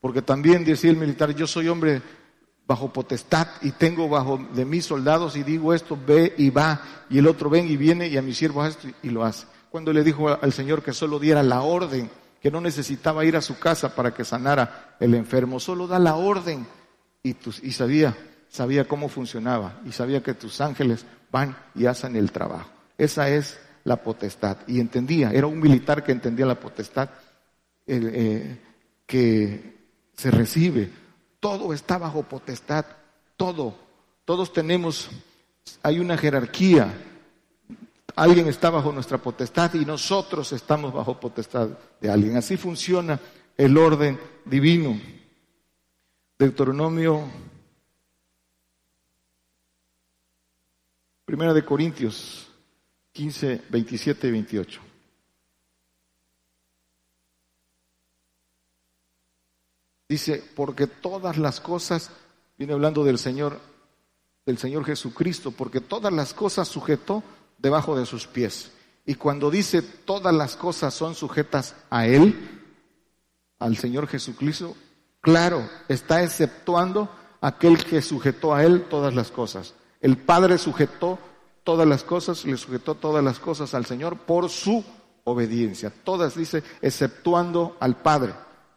porque 0.00 0.22
también 0.22 0.64
decía 0.64 0.90
el 0.90 0.96
militar, 0.96 1.34
yo 1.34 1.46
soy 1.46 1.68
hombre 1.68 2.00
bajo 2.66 2.92
potestad 2.92 3.46
y 3.62 3.72
tengo 3.72 4.08
bajo 4.08 4.38
de 4.54 4.64
mis 4.64 4.84
soldados 4.86 5.36
y 5.36 5.42
digo 5.42 5.72
esto, 5.72 5.98
ve 6.06 6.34
y 6.36 6.50
va, 6.50 6.80
y 7.08 7.18
el 7.18 7.26
otro 7.26 7.48
ven 7.48 7.68
y 7.68 7.76
viene 7.76 8.08
y 8.08 8.16
a 8.16 8.22
mi 8.22 8.34
siervo 8.34 8.62
hace 8.62 8.88
esto 8.88 8.98
y 9.02 9.10
lo 9.10 9.24
hace. 9.24 9.46
Cuando 9.70 9.92
le 9.92 10.02
dijo 10.02 10.28
al 10.28 10.52
Señor 10.52 10.82
que 10.82 10.92
solo 10.92 11.18
diera 11.18 11.42
la 11.42 11.62
orden, 11.62 12.10
que 12.40 12.50
no 12.50 12.60
necesitaba 12.60 13.24
ir 13.24 13.36
a 13.36 13.42
su 13.42 13.58
casa 13.58 13.94
para 13.94 14.14
que 14.14 14.24
sanara 14.24 14.96
el 15.00 15.14
enfermo, 15.14 15.60
solo 15.60 15.86
da 15.86 15.98
la 15.98 16.16
orden 16.16 16.66
y, 17.22 17.34
sabía, 17.72 18.16
sabía 18.48 18.86
cómo 18.86 19.08
funcionaba 19.08 19.80
y 19.84 19.92
sabía 19.92 20.22
que 20.22 20.34
tus 20.34 20.60
ángeles 20.60 21.04
van 21.30 21.56
y 21.74 21.86
hacen 21.86 22.16
el 22.16 22.32
trabajo. 22.32 22.70
Esa 22.96 23.28
es 23.28 23.58
la 23.84 23.96
potestad. 23.96 24.58
Y 24.66 24.80
entendía, 24.80 25.30
era 25.32 25.46
un 25.46 25.60
militar 25.60 26.04
que 26.04 26.12
entendía 26.12 26.46
la 26.46 26.58
potestad 26.58 27.10
eh, 27.86 28.58
que 29.06 29.76
se 30.16 30.30
recibe. 30.30 30.90
Todo 31.40 31.72
está 31.72 31.98
bajo 31.98 32.22
potestad, 32.22 32.84
todo. 33.36 33.74
Todos 34.24 34.52
tenemos, 34.52 35.08
hay 35.82 35.98
una 35.98 36.16
jerarquía. 36.18 36.92
Alguien 38.16 38.48
está 38.48 38.70
bajo 38.70 38.92
nuestra 38.92 39.18
potestad 39.18 39.74
y 39.74 39.84
nosotros 39.84 40.52
estamos 40.52 40.92
bajo 40.92 41.20
potestad 41.20 41.68
de 42.00 42.10
alguien. 42.10 42.36
Así 42.36 42.56
funciona 42.56 43.20
el 43.56 43.76
orden 43.76 44.18
divino. 44.44 44.98
Deuteronomio, 46.38 47.24
Primera 51.26 51.52
de 51.52 51.64
Corintios 51.64 52.46
15, 53.12 53.62
27 53.68 54.28
y 54.28 54.30
28. 54.30 54.85
Dice, 60.08 60.42
porque 60.54 60.86
todas 60.86 61.36
las 61.36 61.60
cosas, 61.60 62.10
viene 62.58 62.72
hablando 62.72 63.04
del 63.04 63.18
Señor, 63.18 63.60
del 64.44 64.58
Señor 64.58 64.84
Jesucristo, 64.84 65.50
porque 65.50 65.80
todas 65.80 66.12
las 66.12 66.32
cosas 66.34 66.68
sujetó 66.68 67.22
debajo 67.58 67.98
de 67.98 68.06
sus 68.06 68.26
pies. 68.26 68.70
Y 69.04 69.14
cuando 69.14 69.50
dice 69.50 69.82
todas 69.82 70.34
las 70.34 70.56
cosas 70.56 70.94
son 70.94 71.14
sujetas 71.14 71.74
a 71.90 72.06
Él, 72.06 72.62
al 73.58 73.76
Señor 73.76 74.06
Jesucristo, 74.06 74.76
Claro, 75.26 75.68
está 75.88 76.22
exceptuando 76.22 77.08
aquel 77.40 77.84
que 77.84 78.00
sujetó 78.00 78.54
a 78.54 78.62
él 78.62 78.84
todas 78.88 79.12
las 79.12 79.32
cosas. 79.32 79.74
El 80.00 80.18
Padre 80.18 80.56
sujetó 80.56 81.18
todas 81.64 81.84
las 81.84 82.04
cosas, 82.04 82.44
le 82.44 82.56
sujetó 82.56 82.94
todas 82.94 83.24
las 83.24 83.40
cosas 83.40 83.74
al 83.74 83.86
Señor 83.86 84.18
por 84.18 84.48
su 84.48 84.84
obediencia. 85.24 85.92
Todas 86.04 86.36
dice, 86.36 86.62
exceptuando 86.80 87.76
al 87.80 87.96
Padre, 87.96 88.34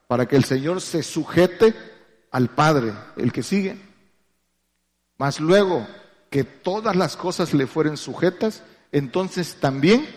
para 0.09 0.27
que 0.27 0.35
el 0.35 0.43
Señor 0.43 0.81
se 0.81 1.03
sujete 1.03 1.75
al 2.31 2.49
Padre, 2.49 2.93
el 3.15 3.31
que 3.31 3.43
sigue. 3.43 3.77
Mas 5.19 5.39
luego 5.39 5.85
que 6.31 6.43
todas 6.43 6.95
las 6.95 7.15
cosas 7.15 7.53
le 7.53 7.67
fueren 7.67 7.95
sujetas, 7.95 8.63
entonces 8.91 9.57
también 9.59 10.09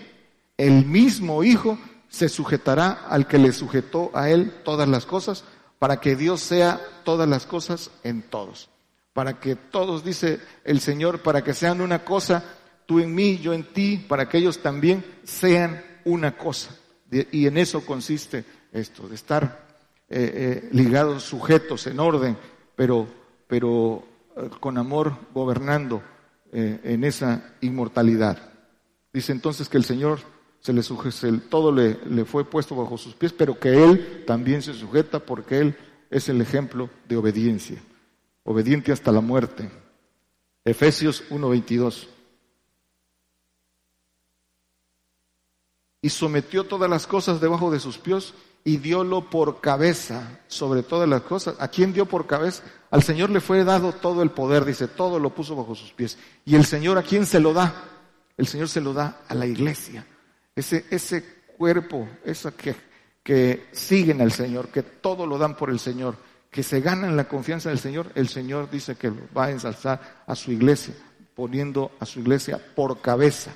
el 0.56 0.86
mismo 0.86 1.44
Hijo 1.44 1.78
se 2.08 2.30
sujetará 2.30 3.04
al 3.06 3.26
que 3.26 3.36
le 3.36 3.52
sujetó 3.52 4.10
a 4.14 4.30
él 4.30 4.62
todas 4.64 4.88
las 4.88 5.04
cosas, 5.04 5.44
para 5.78 6.00
que 6.00 6.16
Dios 6.16 6.40
sea 6.40 6.80
todas 7.04 7.28
las 7.28 7.44
cosas 7.44 7.90
en 8.02 8.22
todos. 8.22 8.70
Para 9.12 9.40
que 9.40 9.56
todos, 9.56 10.02
dice 10.02 10.40
el 10.64 10.80
Señor, 10.80 11.20
para 11.20 11.44
que 11.44 11.52
sean 11.52 11.82
una 11.82 12.02
cosa, 12.02 12.42
tú 12.86 12.98
en 12.98 13.14
mí, 13.14 13.36
yo 13.36 13.52
en 13.52 13.74
ti, 13.74 13.98
para 14.08 14.26
que 14.26 14.38
ellos 14.38 14.62
también 14.62 15.04
sean 15.22 15.84
una 16.06 16.38
cosa. 16.38 16.70
Y 17.10 17.46
en 17.46 17.58
eso 17.58 17.84
consiste 17.84 18.46
esto, 18.72 19.06
de 19.06 19.16
estar 19.16 19.71
eh, 20.14 20.32
eh, 20.34 20.68
ligados, 20.72 21.22
sujetos, 21.22 21.86
en 21.86 21.98
orden, 21.98 22.36
pero, 22.76 23.06
pero 23.46 24.04
eh, 24.36 24.50
con 24.60 24.76
amor 24.76 25.16
gobernando 25.32 26.02
en 26.54 27.02
esa 27.02 27.54
inmortalidad. 27.62 28.52
Dice 29.10 29.32
entonces 29.32 29.70
que 29.70 29.78
el 29.78 29.84
Señor 29.84 30.18
se 30.60 30.74
le 30.74 30.82
sujeta, 30.82 31.28
todo 31.48 31.72
le, 31.72 31.98
le 32.04 32.26
fue 32.26 32.44
puesto 32.44 32.76
bajo 32.76 32.98
sus 32.98 33.14
pies, 33.14 33.32
pero 33.32 33.58
que 33.58 33.82
él 33.82 34.24
también 34.26 34.60
se 34.60 34.74
sujeta 34.74 35.18
porque 35.18 35.60
él 35.60 35.76
es 36.10 36.28
el 36.28 36.42
ejemplo 36.42 36.90
de 37.08 37.16
obediencia, 37.16 37.82
obediente 38.44 38.92
hasta 38.92 39.10
la 39.12 39.22
muerte. 39.22 39.70
Efesios 40.62 41.24
1:22. 41.30 42.06
Y 46.02 46.10
sometió 46.10 46.64
todas 46.64 46.90
las 46.90 47.06
cosas 47.06 47.40
debajo 47.40 47.70
de 47.70 47.80
sus 47.80 47.96
pies 47.96 48.34
y 48.64 48.76
diólo 48.76 49.28
por 49.28 49.60
cabeza 49.60 50.40
sobre 50.46 50.82
todas 50.82 51.08
las 51.08 51.22
cosas. 51.22 51.56
¿A 51.58 51.68
quién 51.68 51.92
dio 51.92 52.06
por 52.06 52.26
cabeza? 52.26 52.62
Al 52.90 53.02
Señor 53.02 53.30
le 53.30 53.40
fue 53.40 53.64
dado 53.64 53.92
todo 53.92 54.22
el 54.22 54.30
poder, 54.30 54.64
dice, 54.64 54.86
todo 54.88 55.18
lo 55.18 55.34
puso 55.34 55.56
bajo 55.56 55.74
sus 55.74 55.92
pies. 55.92 56.18
¿Y 56.44 56.54
el 56.54 56.64
Señor 56.64 56.98
a 56.98 57.02
quién 57.02 57.26
se 57.26 57.40
lo 57.40 57.52
da? 57.52 57.74
El 58.36 58.46
Señor 58.46 58.68
se 58.68 58.80
lo 58.80 58.92
da 58.92 59.22
a 59.28 59.34
la 59.34 59.46
iglesia. 59.46 60.06
Ese, 60.54 60.84
ese 60.90 61.24
cuerpo, 61.56 62.08
esa 62.24 62.52
que, 62.52 62.76
que 63.22 63.68
siguen 63.72 64.20
al 64.20 64.32
Señor, 64.32 64.68
que 64.68 64.82
todo 64.82 65.26
lo 65.26 65.38
dan 65.38 65.56
por 65.56 65.70
el 65.70 65.80
Señor, 65.80 66.16
que 66.50 66.62
se 66.62 66.80
ganan 66.80 67.16
la 67.16 67.28
confianza 67.28 67.70
del 67.70 67.78
Señor, 67.78 68.12
el 68.14 68.28
Señor 68.28 68.70
dice 68.70 68.94
que 68.94 69.10
va 69.36 69.46
a 69.46 69.50
ensalzar 69.50 70.22
a 70.26 70.36
su 70.36 70.52
iglesia, 70.52 70.94
poniendo 71.34 71.92
a 71.98 72.06
su 72.06 72.20
iglesia 72.20 72.60
por 72.76 73.00
cabeza, 73.00 73.52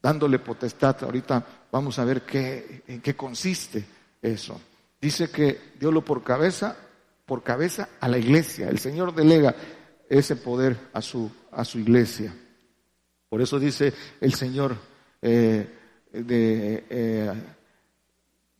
dándole 0.00 0.38
potestad. 0.38 0.96
Ahorita 1.02 1.44
vamos 1.72 1.98
a 1.98 2.04
ver 2.04 2.22
qué, 2.22 2.82
en 2.86 3.00
qué 3.00 3.16
consiste 3.16 3.97
eso. 4.22 4.60
Dice 5.00 5.30
que 5.30 5.58
lo 5.80 6.04
por 6.04 6.22
cabeza, 6.24 6.76
por 7.24 7.42
cabeza 7.42 7.88
a 8.00 8.08
la 8.08 8.18
iglesia. 8.18 8.68
El 8.68 8.78
Señor 8.78 9.14
delega 9.14 9.54
ese 10.08 10.36
poder 10.36 10.76
a 10.92 11.02
su, 11.02 11.30
a 11.52 11.64
su 11.64 11.78
iglesia. 11.78 12.34
Por 13.28 13.42
eso 13.42 13.58
dice 13.58 13.92
el 14.20 14.34
Señor, 14.34 14.76
eh, 15.22 15.68
de, 16.12 16.84
eh, 16.88 17.32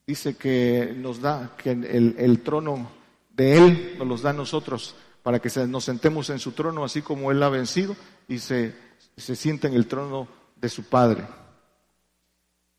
dice 0.07 0.37
que 0.37 0.95
nos 0.97 1.21
da, 1.21 1.57
que 1.57 1.71
el, 1.71 2.15
el, 2.19 2.41
trono 2.43 2.91
de 3.31 3.57
Él 3.57 3.95
nos 3.99 4.07
los 4.07 4.23
da 4.23 4.31
a 4.31 4.35
nosotros, 4.35 4.95
para 5.23 5.41
que 5.41 5.51
nos 5.67 5.85
sentemos 5.85 6.31
en 6.31 6.39
su 6.39 6.53
trono, 6.53 6.85
así 6.85 7.03
como 7.03 7.33
Él 7.33 7.43
ha 7.43 7.49
vencido, 7.49 7.97
y 8.29 8.39
se, 8.39 8.75
se 9.17 9.35
sienta 9.35 9.69
en 9.69 9.75
el 9.75 9.87
trono 9.87 10.29
de 10.57 10.69
su 10.69 10.85
Padre. 10.85 11.25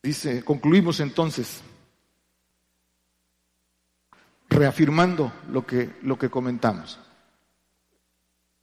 Dice, 0.02 0.44
concluimos 0.44 1.00
entonces 1.00 1.62
reafirmando 4.50 5.32
lo 5.52 5.66
que, 5.66 5.96
lo 6.02 6.18
que 6.18 6.30
comentamos. 6.30 7.00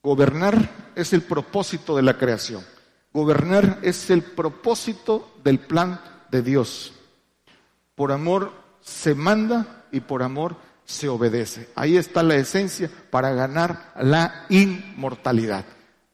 Gobernar 0.03 0.93
es 0.95 1.13
el 1.13 1.23
propósito 1.23 1.97
de 1.97 2.03
la 2.03 2.17
creación. 2.19 2.65
Gobernar 3.13 3.79
es 3.83 4.11
el 4.11 4.23
propósito 4.23 5.35
del 5.43 5.59
plan 5.59 6.01
de 6.31 6.43
Dios. 6.43 6.93
Por 7.95 8.13
amor 8.13 8.53
se 8.81 9.15
manda 9.15 9.85
y 9.91 10.01
por 10.01 10.23
amor 10.23 10.57
se 10.85 11.09
obedece. 11.09 11.69
Ahí 11.75 11.97
está 11.97 12.23
la 12.23 12.37
esencia 12.37 12.91
para 13.11 13.33
ganar 13.33 13.93
la 14.01 14.47
inmortalidad. 14.49 15.65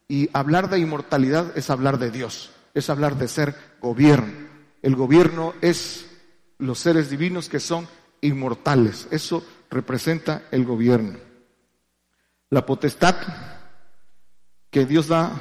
Y 0.08 0.30
hablar 0.32 0.70
de 0.70 0.78
inmortalidad 0.78 1.56
es 1.56 1.70
hablar 1.70 1.98
de 1.98 2.10
Dios, 2.10 2.50
es 2.74 2.88
hablar 2.88 3.16
de 3.16 3.28
ser 3.28 3.54
gobierno. 3.80 4.48
El 4.80 4.96
gobierno 4.96 5.54
es 5.60 6.06
los 6.58 6.78
seres 6.78 7.10
divinos 7.10 7.48
que 7.48 7.60
son 7.60 7.88
inmortales. 8.20 9.08
Eso 9.10 9.44
representa 9.72 10.42
el 10.50 10.64
gobierno. 10.64 11.18
La 12.50 12.66
potestad 12.66 13.16
que 14.70 14.86
Dios 14.86 15.08
da 15.08 15.32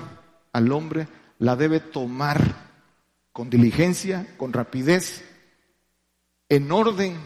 al 0.54 0.72
hombre 0.72 1.08
la 1.40 1.56
debe 1.56 1.80
tomar 1.80 2.72
con 3.34 3.50
diligencia, 3.50 4.26
con 4.38 4.54
rapidez, 4.54 5.24
en 6.50 6.72
orden, 6.72 7.18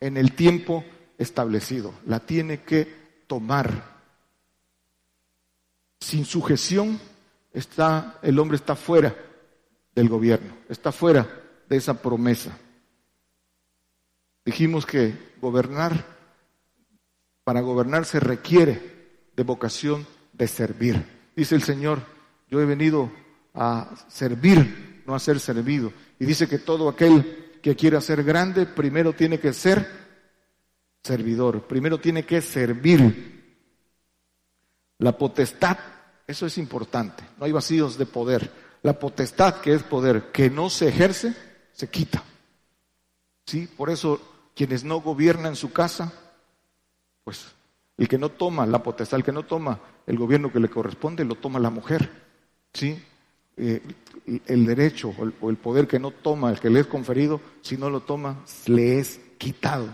en 0.00 0.16
el 0.16 0.34
tiempo 0.34 0.84
establecido. 1.18 1.94
La 2.06 2.20
tiene 2.20 2.62
que 2.62 3.24
tomar. 3.26 3.92
Sin 6.00 6.24
sujeción 6.24 7.00
está 7.52 8.18
el 8.22 8.38
hombre 8.38 8.56
está 8.56 8.76
fuera 8.76 9.14
del 9.94 10.08
gobierno, 10.08 10.56
está 10.68 10.92
fuera 10.92 11.28
de 11.68 11.76
esa 11.76 12.00
promesa. 12.00 12.56
Dijimos 14.44 14.86
que 14.86 15.32
gobernar 15.40 16.21
para 17.44 17.60
gobernar 17.60 18.04
se 18.04 18.20
requiere 18.20 18.80
de 19.34 19.42
vocación 19.42 20.06
de 20.32 20.48
servir. 20.48 21.04
Dice 21.34 21.54
el 21.54 21.62
Señor, 21.62 22.00
yo 22.48 22.60
he 22.60 22.66
venido 22.66 23.10
a 23.54 23.90
servir, 24.08 25.02
no 25.06 25.14
a 25.14 25.18
ser 25.18 25.40
servido. 25.40 25.92
Y 26.18 26.24
dice 26.24 26.48
que 26.48 26.58
todo 26.58 26.88
aquel 26.88 27.58
que 27.62 27.76
quiera 27.76 28.00
ser 28.00 28.22
grande, 28.24 28.66
primero 28.66 29.12
tiene 29.12 29.38
que 29.38 29.52
ser 29.52 29.88
servidor, 31.02 31.66
primero 31.66 31.98
tiene 31.98 32.24
que 32.24 32.40
servir. 32.40 33.30
La 34.98 35.16
potestad, 35.16 35.78
eso 36.26 36.46
es 36.46 36.58
importante, 36.58 37.24
no 37.38 37.44
hay 37.44 37.52
vacíos 37.52 37.98
de 37.98 38.06
poder. 38.06 38.50
La 38.82 38.98
potestad 38.98 39.60
que 39.60 39.74
es 39.74 39.82
poder, 39.82 40.32
que 40.32 40.50
no 40.50 40.68
se 40.68 40.88
ejerce, 40.88 41.34
se 41.72 41.88
quita. 41.88 42.22
¿Sí? 43.46 43.68
Por 43.76 43.90
eso 43.90 44.50
quienes 44.54 44.84
no 44.84 45.00
gobiernan 45.00 45.56
su 45.56 45.72
casa, 45.72 46.12
pues 47.24 47.54
el 47.96 48.08
que 48.08 48.18
no 48.18 48.30
toma 48.30 48.66
la 48.66 48.82
potestad, 48.82 49.18
el 49.18 49.24
que 49.24 49.32
no 49.32 49.44
toma 49.44 49.78
el 50.06 50.18
gobierno 50.18 50.52
que 50.52 50.60
le 50.60 50.68
corresponde, 50.68 51.24
lo 51.24 51.36
toma 51.36 51.58
la 51.58 51.70
mujer. 51.70 52.10
¿Sí? 52.72 53.00
Eh, 53.56 53.82
el 54.46 54.66
derecho 54.66 55.14
o 55.40 55.50
el, 55.50 55.56
poder 55.56 55.86
que 55.86 55.98
no 55.98 56.10
toma, 56.10 56.50
el 56.50 56.58
que 56.58 56.70
le 56.70 56.80
es 56.80 56.86
conferido, 56.86 57.40
si 57.60 57.76
no 57.76 57.90
lo 57.90 58.00
toma, 58.00 58.44
le 58.66 58.98
es 58.98 59.20
quitado. 59.36 59.88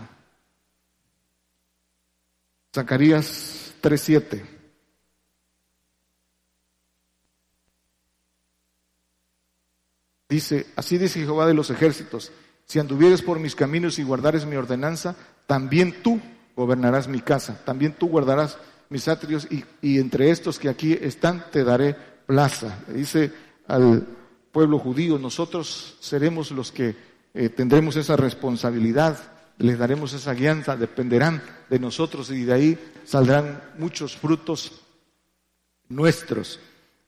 Zacarías 2.73 3.73
3:7. 3.81 4.45
Dice, 10.29 10.67
así 10.75 10.97
dice 10.99 11.19
Jehová 11.19 11.47
de 11.47 11.55
los 11.55 11.71
ejércitos, 11.71 12.31
si 12.65 12.77
anduvieres 12.77 13.23
por 13.23 13.39
mis 13.39 13.55
caminos 13.55 13.97
y 13.97 14.03
guardares 14.03 14.45
mi 14.45 14.55
ordenanza, 14.55 15.15
también 15.47 16.03
tú 16.03 16.21
gobernarás 16.59 17.07
mi 17.07 17.21
casa, 17.21 17.57
también 17.63 17.93
tú 17.93 18.09
guardarás 18.09 18.57
mis 18.89 19.07
atrios 19.07 19.47
y, 19.49 19.63
entre 19.97 20.29
estos 20.29 20.59
que 20.59 20.67
aquí 20.67 20.91
están 20.91 21.45
te 21.51 21.63
daré 21.63 21.95
plaza. 22.25 22.79
dice 22.89 23.31
al 23.65 24.05
pueblo 24.51 24.77
judío, 24.77 25.17
nosotros 25.17 25.95
seremos 26.01 26.51
los 26.51 26.73
que 26.73 26.97
eh, 27.33 27.47
tendremos 27.47 27.95
esa 27.95 28.17
responsabilidad, 28.17 29.17
les 29.57 29.79
daremos 29.79 30.11
esa 30.11 30.33
guianza, 30.33 30.75
dependerán 30.75 31.41
de 31.69 31.79
nosotros 31.79 32.29
y 32.29 32.43
de 32.43 32.53
ahí 32.53 32.77
saldrán 33.05 33.61
muchos 33.77 34.17
frutos 34.17 34.81
nuestros. 35.87 36.59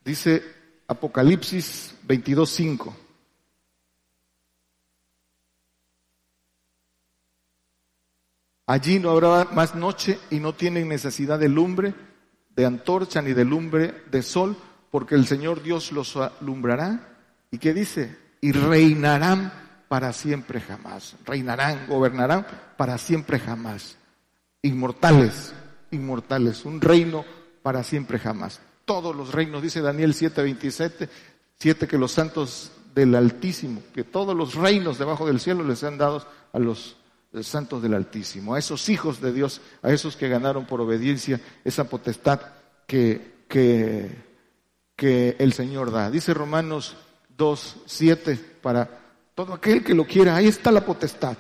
Dice 0.06 0.44
Apocalipsis 0.88 1.96
22.5. 2.08 2.94
Allí 8.72 9.00
no 9.00 9.10
habrá 9.10 9.50
más 9.52 9.76
noche 9.76 10.18
y 10.30 10.40
no 10.40 10.54
tienen 10.54 10.88
necesidad 10.88 11.38
de 11.38 11.50
lumbre, 11.50 11.94
de 12.56 12.66
antorcha 12.66 13.22
ni 13.22 13.34
de 13.34 13.44
lumbre 13.44 14.06
de 14.10 14.24
sol, 14.24 14.56
porque 14.90 15.16
el 15.16 15.28
Señor 15.28 15.62
Dios 15.62 15.92
los 15.92 16.16
alumbrará. 16.16 17.18
¿Y 17.52 17.58
qué 17.58 17.74
dice? 17.74 18.18
Y 18.40 18.54
reinarán 18.54 19.52
para 19.90 20.14
siempre 20.14 20.62
jamás. 20.62 21.18
Reinarán, 21.26 21.86
gobernarán 21.86 22.48
para 22.78 22.98
siempre 22.98 23.40
jamás. 23.40 23.98
Inmortales, 24.62 25.54
inmortales. 25.92 26.64
Un 26.64 26.80
reino 26.80 27.26
para 27.64 27.84
siempre 27.84 28.20
jamás. 28.20 28.62
Todos 28.86 29.14
los 29.14 29.34
reinos, 29.34 29.62
dice 29.62 29.82
Daniel 29.82 30.14
7:27, 30.14 31.10
siete 31.60 31.90
que 31.90 31.98
los 31.98 32.14
santos 32.14 32.72
del 32.96 33.16
Altísimo, 33.16 33.82
que 33.94 34.06
todos 34.06 34.34
los 34.34 34.56
reinos 34.56 34.98
debajo 34.98 35.28
del 35.28 35.42
cielo 35.42 35.66
les 35.66 35.84
han 35.84 35.98
dado 35.98 36.26
a 36.54 36.58
los 36.58 37.01
santos 37.42 37.82
del 37.82 37.94
Altísimo, 37.94 38.56
a 38.56 38.60
esos 38.60 38.90
hijos 38.90 39.22
de 39.22 39.32
Dios, 39.32 39.62
a 39.82 39.92
esos 39.92 40.18
que 40.18 40.28
ganaron 40.28 40.66
por 40.66 40.82
obediencia 40.82 41.40
esa 41.64 41.86
potestad 41.86 42.42
que, 42.86 43.46
que, 43.48 44.12
que 44.96 45.36
el 45.40 45.54
Señor 45.54 45.92
da. 45.92 46.12
Dice 46.12 46.34
Romanos 46.34 46.98
2, 47.38 47.78
7, 47.86 48.40
para 48.62 48.90
todo 49.34 49.54
aquel 49.54 49.84
que 49.84 49.96
lo 49.96 50.06
quiera, 50.06 50.36
ahí 50.36 50.48
está 50.48 50.72
la 50.72 50.86
potestad. 50.86 51.38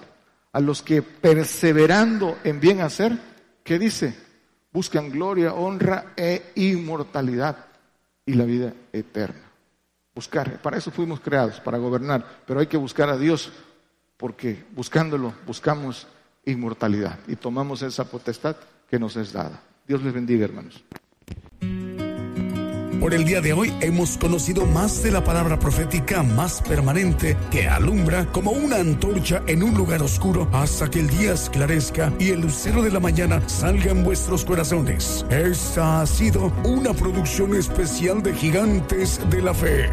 A 0.53 0.59
los 0.59 0.81
que 0.81 1.01
perseverando 1.01 2.37
en 2.43 2.59
bien 2.59 2.81
hacer, 2.81 3.17
¿qué 3.63 3.77
dice? 3.77 4.15
Buscan 4.71 5.09
gloria, 5.09 5.53
honra 5.53 6.13
e 6.15 6.51
inmortalidad 6.55 7.65
y 8.25 8.33
la 8.33 8.45
vida 8.45 8.73
eterna. 8.93 9.51
Buscar, 10.13 10.61
para 10.61 10.77
eso 10.77 10.91
fuimos 10.91 11.19
creados, 11.19 11.59
para 11.59 11.77
gobernar, 11.77 12.25
pero 12.45 12.59
hay 12.59 12.67
que 12.67 12.77
buscar 12.77 13.09
a 13.09 13.17
Dios 13.17 13.51
porque 14.21 14.63
buscándolo 14.75 15.33
buscamos 15.47 16.07
inmortalidad 16.45 17.17
y 17.27 17.35
tomamos 17.35 17.81
esa 17.81 18.05
potestad 18.05 18.55
que 18.87 18.99
nos 18.99 19.17
es 19.17 19.33
dada. 19.33 19.59
Dios 19.87 20.03
les 20.03 20.13
bendiga, 20.13 20.45
hermanos. 20.45 20.83
Por 22.99 23.15
el 23.15 23.25
día 23.25 23.41
de 23.41 23.51
hoy 23.51 23.73
hemos 23.81 24.19
conocido 24.19 24.67
más 24.67 25.01
de 25.01 25.09
la 25.09 25.23
palabra 25.23 25.57
profética 25.57 26.21
más 26.21 26.61
permanente 26.61 27.35
que 27.49 27.67
alumbra 27.67 28.27
como 28.27 28.51
una 28.51 28.75
antorcha 28.75 29.41
en 29.47 29.63
un 29.63 29.73
lugar 29.73 30.03
oscuro 30.03 30.47
hasta 30.53 30.87
que 30.87 30.99
el 30.99 31.09
día 31.09 31.33
esclarezca 31.33 32.13
y 32.19 32.29
el 32.29 32.41
lucero 32.41 32.83
de 32.83 32.91
la 32.91 32.99
mañana 32.99 33.41
salga 33.49 33.89
en 33.89 34.03
vuestros 34.03 34.45
corazones. 34.45 35.25
Esta 35.31 36.01
ha 36.01 36.05
sido 36.05 36.53
una 36.63 36.93
producción 36.93 37.55
especial 37.55 38.21
de 38.21 38.35
Gigantes 38.35 39.19
de 39.31 39.41
la 39.41 39.55
Fe. 39.55 39.89